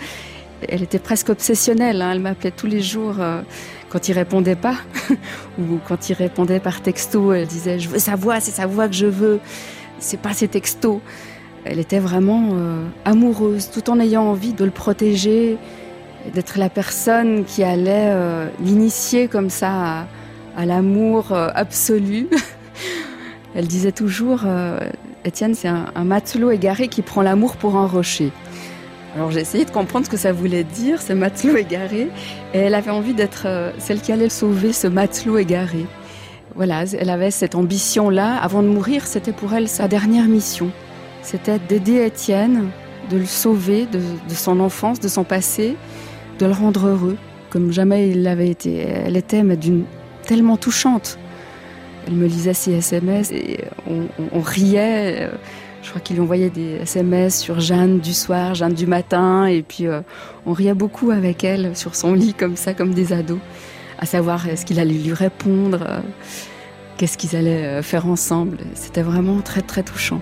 Elle 0.68 0.83
était 0.83 0.99
presque 0.99 1.29
obsessionnelle, 1.29 2.03
hein. 2.03 2.12
elle 2.12 2.20
m'appelait 2.20 2.53
tous 2.53 2.66
les 2.66 2.83
jours 2.83 3.16
euh, 3.18 3.43
quand 3.89 4.09
il 4.09 4.12
répondait 4.12 4.57
pas 4.57 4.77
ou 5.59 5.79
quand 5.87 6.09
il 6.09 6.14
répondait 6.14 6.61
par 6.61 6.83
texto, 6.83 7.33
elle 7.33 7.47
disait 7.47 7.79
je 7.79 7.89
veux 7.89 7.99
sa 7.99 8.16
voix, 8.16 8.41
c'est 8.41 8.53
sa 8.53 8.66
voix 8.66 8.89
que 8.89 8.95
je 8.95 9.07
veux, 9.07 9.41
c'est 9.99 10.20
pas 10.20 10.35
ses 10.35 10.49
textos. 10.49 11.01
Elle 11.64 11.78
était 11.78 12.00
vraiment 12.00 12.50
euh, 12.52 12.84
amoureuse 13.04 13.70
tout 13.70 13.88
en 13.90 14.00
ayant 14.00 14.24
envie 14.24 14.52
de 14.52 14.64
le 14.64 14.70
protéger, 14.70 15.58
d'être 16.34 16.58
la 16.58 16.68
personne 16.68 17.44
qui 17.44 17.62
allait 17.62 18.10
euh, 18.10 18.48
l'initier 18.60 19.28
comme 19.28 19.48
ça 19.48 20.06
à, 20.56 20.66
l'amour 20.66 21.32
euh, 21.32 21.48
absolu. 21.54 22.28
Elle 23.54 23.66
disait 23.66 23.92
toujours, 23.92 24.46
Étienne, 25.26 25.54
c'est 25.54 25.68
un, 25.68 25.84
un 25.94 26.04
matelot 26.04 26.50
égaré 26.50 26.88
qui 26.88 27.02
prend 27.02 27.20
l'amour 27.20 27.56
pour 27.56 27.76
un 27.76 27.86
rocher. 27.86 28.32
Alors 29.14 29.30
j'ai 29.30 29.40
essayé 29.40 29.66
de 29.66 29.70
comprendre 29.70 30.06
ce 30.06 30.10
que 30.10 30.16
ça 30.16 30.32
voulait 30.32 30.64
dire, 30.64 31.02
ce 31.02 31.12
matelot 31.12 31.58
égaré, 31.58 32.08
et 32.54 32.58
elle 32.58 32.74
avait 32.74 32.90
envie 32.90 33.12
d'être 33.12 33.46
celle 33.76 34.00
qui 34.00 34.10
allait 34.10 34.30
sauver 34.30 34.72
ce 34.72 34.86
matelot 34.86 35.36
égaré. 35.36 35.84
Voilà, 36.54 36.84
elle 36.98 37.10
avait 37.10 37.30
cette 37.30 37.54
ambition-là. 37.54 38.36
Avant 38.36 38.62
de 38.62 38.68
mourir, 38.68 39.06
c'était 39.06 39.32
pour 39.32 39.52
elle 39.52 39.68
sa 39.68 39.86
dernière 39.86 40.28
mission. 40.28 40.70
C'était 41.23 41.59
d'aider 41.59 42.05
Étienne, 42.05 42.70
de 43.11 43.18
le 43.18 43.27
sauver 43.27 43.87
de, 43.87 44.01
son 44.35 44.61
enfance, 44.61 45.01
de 45.01 45.09
son 45.09 45.25
passé, 45.25 45.77
de 46.39 46.47
le 46.47 46.53
rendre 46.53 46.87
heureux, 46.87 47.16
comme 47.51 47.73
jamais 47.73 48.11
il 48.11 48.23
l'avait 48.23 48.49
été. 48.49 48.79
Elle 48.79 49.16
était 49.16 49.43
mais 49.43 49.57
d'une 49.57 49.85
tellement 50.27 50.57
touchante. 50.57 51.18
Elle 52.07 52.14
me 52.14 52.27
lisait 52.27 52.55
ses 52.55 52.73
SMS 52.73 53.31
et 53.31 53.61
on 53.89 54.41
riait. 54.41 55.31
Je 55.83 55.89
crois 55.91 56.01
qu'il 56.01 56.16
lui 56.16 56.23
envoyait 56.23 56.51
des 56.51 56.77
SMS 56.83 57.41
sur 57.41 57.59
Jeanne 57.59 57.99
du 57.99 58.14
soir, 58.14 58.55
Jeanne 58.55 58.75
du 58.75 58.87
matin, 58.87 59.47
et 59.47 59.62
puis 59.62 59.89
euh, 59.89 60.01
on 60.47 60.53
riait 60.53 60.75
beaucoup 60.75 61.11
avec 61.11 61.43
elle 61.43 61.77
sur 61.77 61.97
son 61.97 62.14
lit 62.14 62.35
comme 62.35 62.57
ça, 62.57 62.73
comme 62.73 62.95
des 62.95 63.12
ados, 63.12 63.41
à 63.99 64.07
savoir 64.07 64.49
est-ce 64.49 64.64
qu'il 64.64 64.79
allait 64.79 64.95
lui 64.95 65.12
répondre, 65.12 65.81
euh, 65.83 66.01
qu'est-ce 66.97 67.18
qu'ils 67.18 67.35
allaient 67.35 67.64
euh, 67.64 67.83
faire 67.83 68.07
ensemble. 68.07 68.59
C'était 68.75 69.03
vraiment 69.03 69.41
très 69.41 69.62
très 69.62 69.83
touchant. 69.83 70.20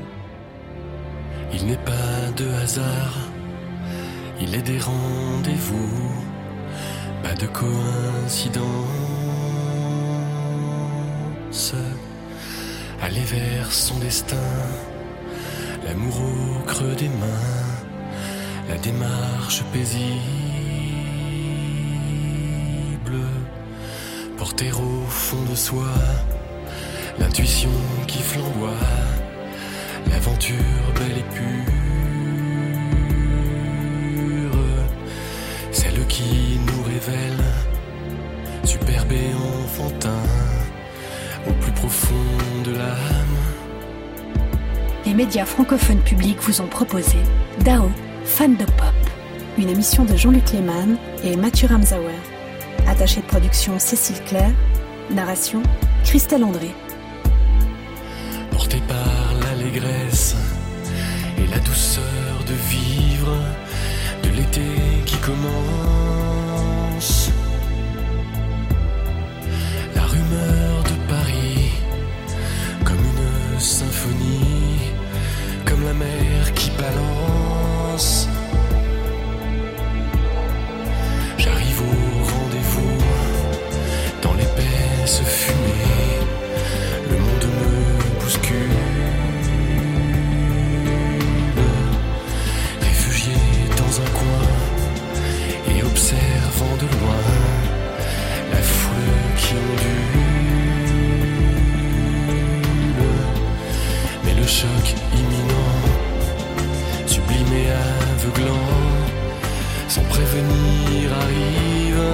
Il 1.52 1.66
n'est 1.66 1.76
pas 1.76 2.30
de 2.36 2.48
hasard, 2.62 3.16
il 4.40 4.54
est 4.54 4.62
des 4.62 4.78
rendez-vous, 4.78 6.12
pas 7.22 7.34
de 7.34 7.46
coïncidence. 7.46 8.64
Aller 13.02 13.24
vers 13.24 13.72
son 13.72 13.98
destin, 13.98 14.36
l'amour 15.84 16.20
au 16.20 16.62
creux 16.66 16.94
des 16.94 17.08
mains, 17.08 17.70
la 18.68 18.76
démarche 18.76 19.62
paisible, 19.72 20.10
porter 24.36 24.70
au 24.72 25.06
fond 25.08 25.42
de 25.50 25.56
soi 25.56 25.88
l'intuition 27.18 27.70
qui 28.06 28.22
flamboie 28.22 28.70
l'aventure 30.08 30.56
belle 30.94 31.18
et 31.18 31.24
pure, 31.34 31.44
celle 35.72 36.06
qui 36.06 36.58
nous 36.66 36.82
révèle, 36.82 37.44
superbe 38.64 39.12
et 39.12 39.34
enfantin, 39.34 40.22
au 41.48 41.52
plus 41.52 41.72
profond 41.72 42.14
de 42.64 42.72
l'âme. 42.72 43.38
Les 45.06 45.14
médias 45.14 45.46
francophones 45.46 46.02
publics 46.02 46.40
vous 46.42 46.60
ont 46.60 46.66
proposé 46.66 47.16
Dao, 47.64 47.90
fan 48.24 48.56
de 48.56 48.64
pop. 48.64 48.94
une 49.58 49.68
émission 49.68 50.04
de 50.04 50.16
Jean-Luc 50.16 50.52
Lehmann 50.52 50.96
et 51.24 51.36
Mathieu 51.36 51.68
Ramsauer. 51.68 52.14
Attaché 52.86 53.20
de 53.20 53.26
production 53.26 53.78
Cécile 53.78 54.22
Claire, 54.24 54.52
narration 55.10 55.62
Christelle 56.04 56.44
André. 56.44 56.70
L'allégresse 58.52 58.74
et 58.74 59.19
la 61.50 61.58
douceur 61.58 62.44
de 62.46 62.54
vivre, 62.54 63.36
de 64.22 64.28
l'été 64.30 65.02
qui 65.06 65.16
commence. 65.18 66.09
Sans 109.88 110.02
prévenir 110.02 111.10
arrive. 111.22 112.04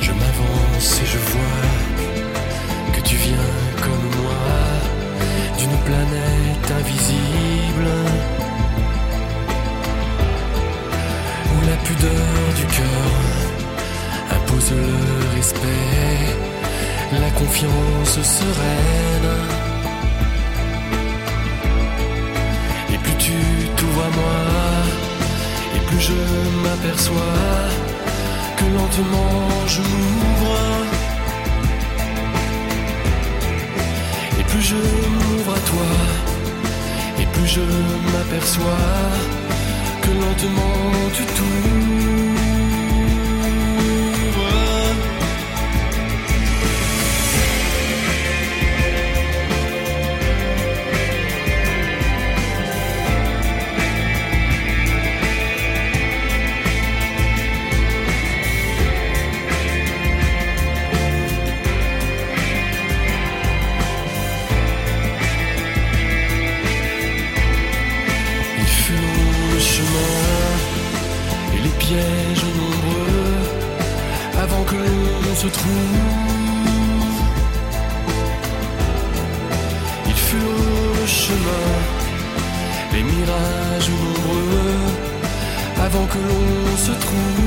Je 0.00 0.12
m'avance 0.12 1.00
et 1.02 1.06
je 1.14 1.18
vois 1.18 2.94
que 2.94 3.00
tu 3.08 3.16
viens 3.16 3.50
comme 3.82 4.06
moi 4.22 4.44
d'une 5.58 5.78
planète 5.88 6.70
invisible 6.80 7.90
où 11.52 11.66
la 11.66 11.76
pudeur 11.86 12.46
du 12.56 12.66
cœur 12.78 13.10
impose 14.36 14.70
le 14.70 15.36
respect, 15.36 16.38
la 17.20 17.30
confiance 17.30 18.22
sereine. 18.38 19.63
Plus 25.94 26.06
je 26.06 26.12
m'aperçois 26.62 27.42
que 28.56 28.64
lentement 28.64 29.48
je 29.66 29.80
m'ouvre. 29.80 30.58
Et 34.40 34.44
plus 34.44 34.62
je 34.62 34.74
m'ouvre 34.74 35.52
à 35.54 35.60
toi, 35.70 35.90
et 37.20 37.26
plus 37.26 37.46
je 37.46 37.60
m'aperçois 38.12 38.90
que 40.02 40.10
lentement 40.10 41.10
tu 41.16 41.24
t'ouvres. 41.36 42.33
Avant 85.84 86.06
que 86.06 86.16
l'on 86.16 86.76
se 86.76 86.92
trouve. 86.92 87.44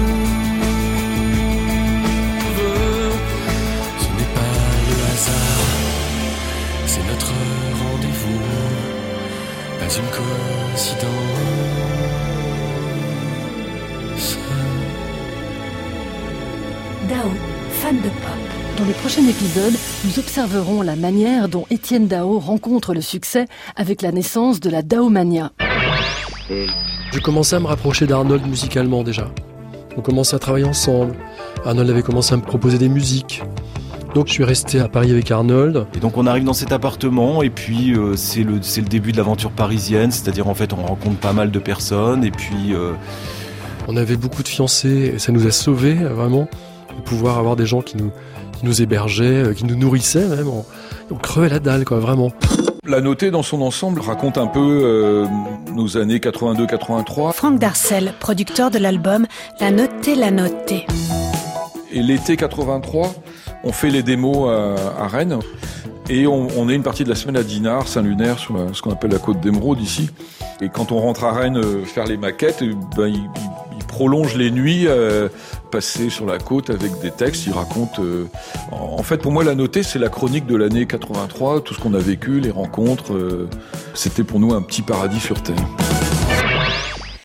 Ce 4.04 4.08
n'est 4.18 4.32
pas 4.38 4.56
le 4.88 4.98
hasard, 5.12 5.66
c'est 6.86 7.06
notre 7.08 7.34
rendez-vous 7.84 8.40
pas 9.80 9.94
une 10.02 10.10
coïncidence. 10.18 11.08
Dao, 17.10 17.30
fan 17.80 17.96
de 17.98 18.10
pop. 18.10 18.42
Dans 18.78 18.86
le 18.86 18.94
prochain 18.94 19.26
épisode, 19.28 19.74
nous 20.06 20.20
observerons 20.20 20.84
la 20.84 20.96
manière 20.96 21.50
dont 21.50 21.66
Étienne 21.72 22.08
Dao 22.08 22.38
rencontre 22.38 22.94
le 22.94 23.02
succès 23.02 23.48
avec 23.76 24.04
la 24.04 24.12
naissance 24.12 24.60
de 24.60 24.70
la 24.70 24.84
Daomania. 24.84 25.52
Je 27.12 27.20
commençais 27.20 27.56
à 27.56 27.60
me 27.60 27.68
rapprocher 27.68 28.06
d'Arnold 28.06 28.46
musicalement 28.48 29.04
déjà. 29.04 29.28
On 29.98 30.02
commençait 30.02 30.36
à 30.36 30.40
travailler 30.40 30.66
ensemble. 30.66 31.16
Arnold 31.66 31.90
avait 31.90 32.04
commencé 32.04 32.34
à 32.34 32.38
me 32.38 32.42
proposer 32.44 32.78
des 32.78 32.90
musiques. 32.90 33.44
Donc 34.14 34.28
je 34.28 34.34
suis 34.34 34.44
resté 34.44 34.80
à 34.80 34.88
Paris 34.88 35.12
avec 35.12 35.30
Arnold. 35.32 35.86
Et 35.96 36.00
donc 36.00 36.18
on 36.18 36.26
arrive 36.26 36.44
dans 36.44 36.54
cet 36.54 36.72
appartement 36.72 37.42
et 37.44 37.50
puis 37.50 37.94
euh, 37.94 38.16
c'est 38.16 38.44
le, 38.44 38.60
c'est 38.62 38.82
le 38.82 38.88
début 38.88 39.12
de 39.12 39.18
l'aventure 39.18 39.52
parisienne, 39.52 40.12
c'est-à-dire 40.12 40.48
en 40.48 40.54
fait 40.56 40.74
on 40.74 40.78
rencontre 40.86 41.18
pas 41.18 41.34
mal 41.34 41.52
de 41.52 41.60
personnes 41.60 42.24
et 42.24 42.32
puis... 42.32 42.74
euh, 42.74 42.94
On 43.88 43.98
avait 43.98 44.18
beaucoup 44.18 44.44
de 44.44 44.48
fiancés 44.48 45.14
et 45.16 45.20
ça 45.20 45.32
nous 45.32 45.46
a 45.48 45.52
sauvés 45.52 45.96
vraiment 45.96 46.48
de 46.96 47.02
pouvoir 47.04 47.38
avoir 47.38 47.56
des 47.56 47.66
gens 47.66 47.82
qui 47.82 47.98
nous, 47.98 48.12
qui 48.60 48.66
nous 48.66 48.82
hébergeaient, 48.82 49.48
euh, 49.50 49.54
qui 49.54 49.66
nous 49.66 49.76
nourrissaient 49.76 50.28
même. 50.28 50.48
On, 50.48 50.66
on 51.12 51.16
crevait 51.16 51.50
la 51.50 51.60
dalle 51.60 51.86
quoi, 51.86 52.00
vraiment. 52.00 52.32
La 52.88 53.02
notée 53.02 53.32
dans 53.32 53.44
son 53.44 53.62
ensemble 53.62 54.00
raconte 54.00 54.38
un 54.38 54.48
peu 54.48 54.60
euh, 54.84 55.26
nos 55.74 55.98
années 55.98 56.20
82-83. 56.20 57.34
Franck 57.34 57.60
Darcel, 57.60 58.14
producteur 58.20 58.72
de 58.72 58.78
l'album 58.78 59.26
La 59.60 59.72
Notée, 59.72 60.16
La 60.16 60.32
Notée. 60.32 60.86
Et 61.92 62.02
l'été 62.02 62.38
83, 62.38 63.14
on 63.66 63.72
fait 63.74 63.90
les 63.90 64.04
démos 64.04 64.50
à, 64.50 65.04
à 65.04 65.08
Rennes. 65.08 65.40
Et 66.10 66.28
on, 66.28 66.48
on 66.58 66.70
est 66.70 66.76
une 66.76 66.84
partie 66.84 67.04
de 67.04 67.10
la 67.10 67.16
semaine 67.16 67.36
à 67.36 67.44
Dinard, 67.44 67.88
Saint-Lunaire, 67.90 68.40
sur 68.40 68.56
la- 68.58 68.74
ce 68.74 68.82
qu'on 68.82 68.92
appelle 68.92 69.12
la 69.12 69.20
côte 69.20 69.42
d'Émeraude 69.42 69.82
ici. 69.82 70.10
Et 70.62 70.70
quand 70.70 70.94
on 70.94 71.00
rentre 71.00 71.26
à 71.26 71.34
Rennes 71.34 71.58
euh, 71.58 71.84
faire 71.84 72.06
les 72.06 72.16
maquettes, 72.16 72.60
eh 72.62 72.72
ben, 72.96 73.08
il 73.08 73.30
prolonge 73.98 74.36
les 74.36 74.52
nuits 74.52 74.86
euh, 74.88 75.28
passées 75.72 76.12
sur 76.12 76.28
la 76.28 76.38
côte 76.38 76.70
avec 76.70 77.00
des 77.02 77.10
textes. 77.10 77.48
Il 77.48 77.54
raconte... 77.54 77.98
euh, 77.98 78.26
en 78.72 79.02
fait, 79.02 79.18
pour 79.18 79.32
moi, 79.32 79.44
la 79.44 79.56
notée, 79.56 79.82
c'est 79.82 79.98
la 79.98 80.10
chronique 80.10 80.46
de 80.46 80.56
l'année 80.56 80.86
83, 80.86 81.62
tout 81.62 81.74
ce 81.74 81.80
qu'on 81.80 81.96
a 81.96 81.98
vécu, 81.98 82.40
les 82.40 82.52
rencontres. 82.52 83.14
euh, 83.16 83.50
C'était 83.96 84.24
pour 84.24 84.40
nous 84.40 84.54
un 84.54 84.62
petit 84.62 84.84
paradis 84.84 85.20
sur 85.20 85.42
Terre. 85.42 85.56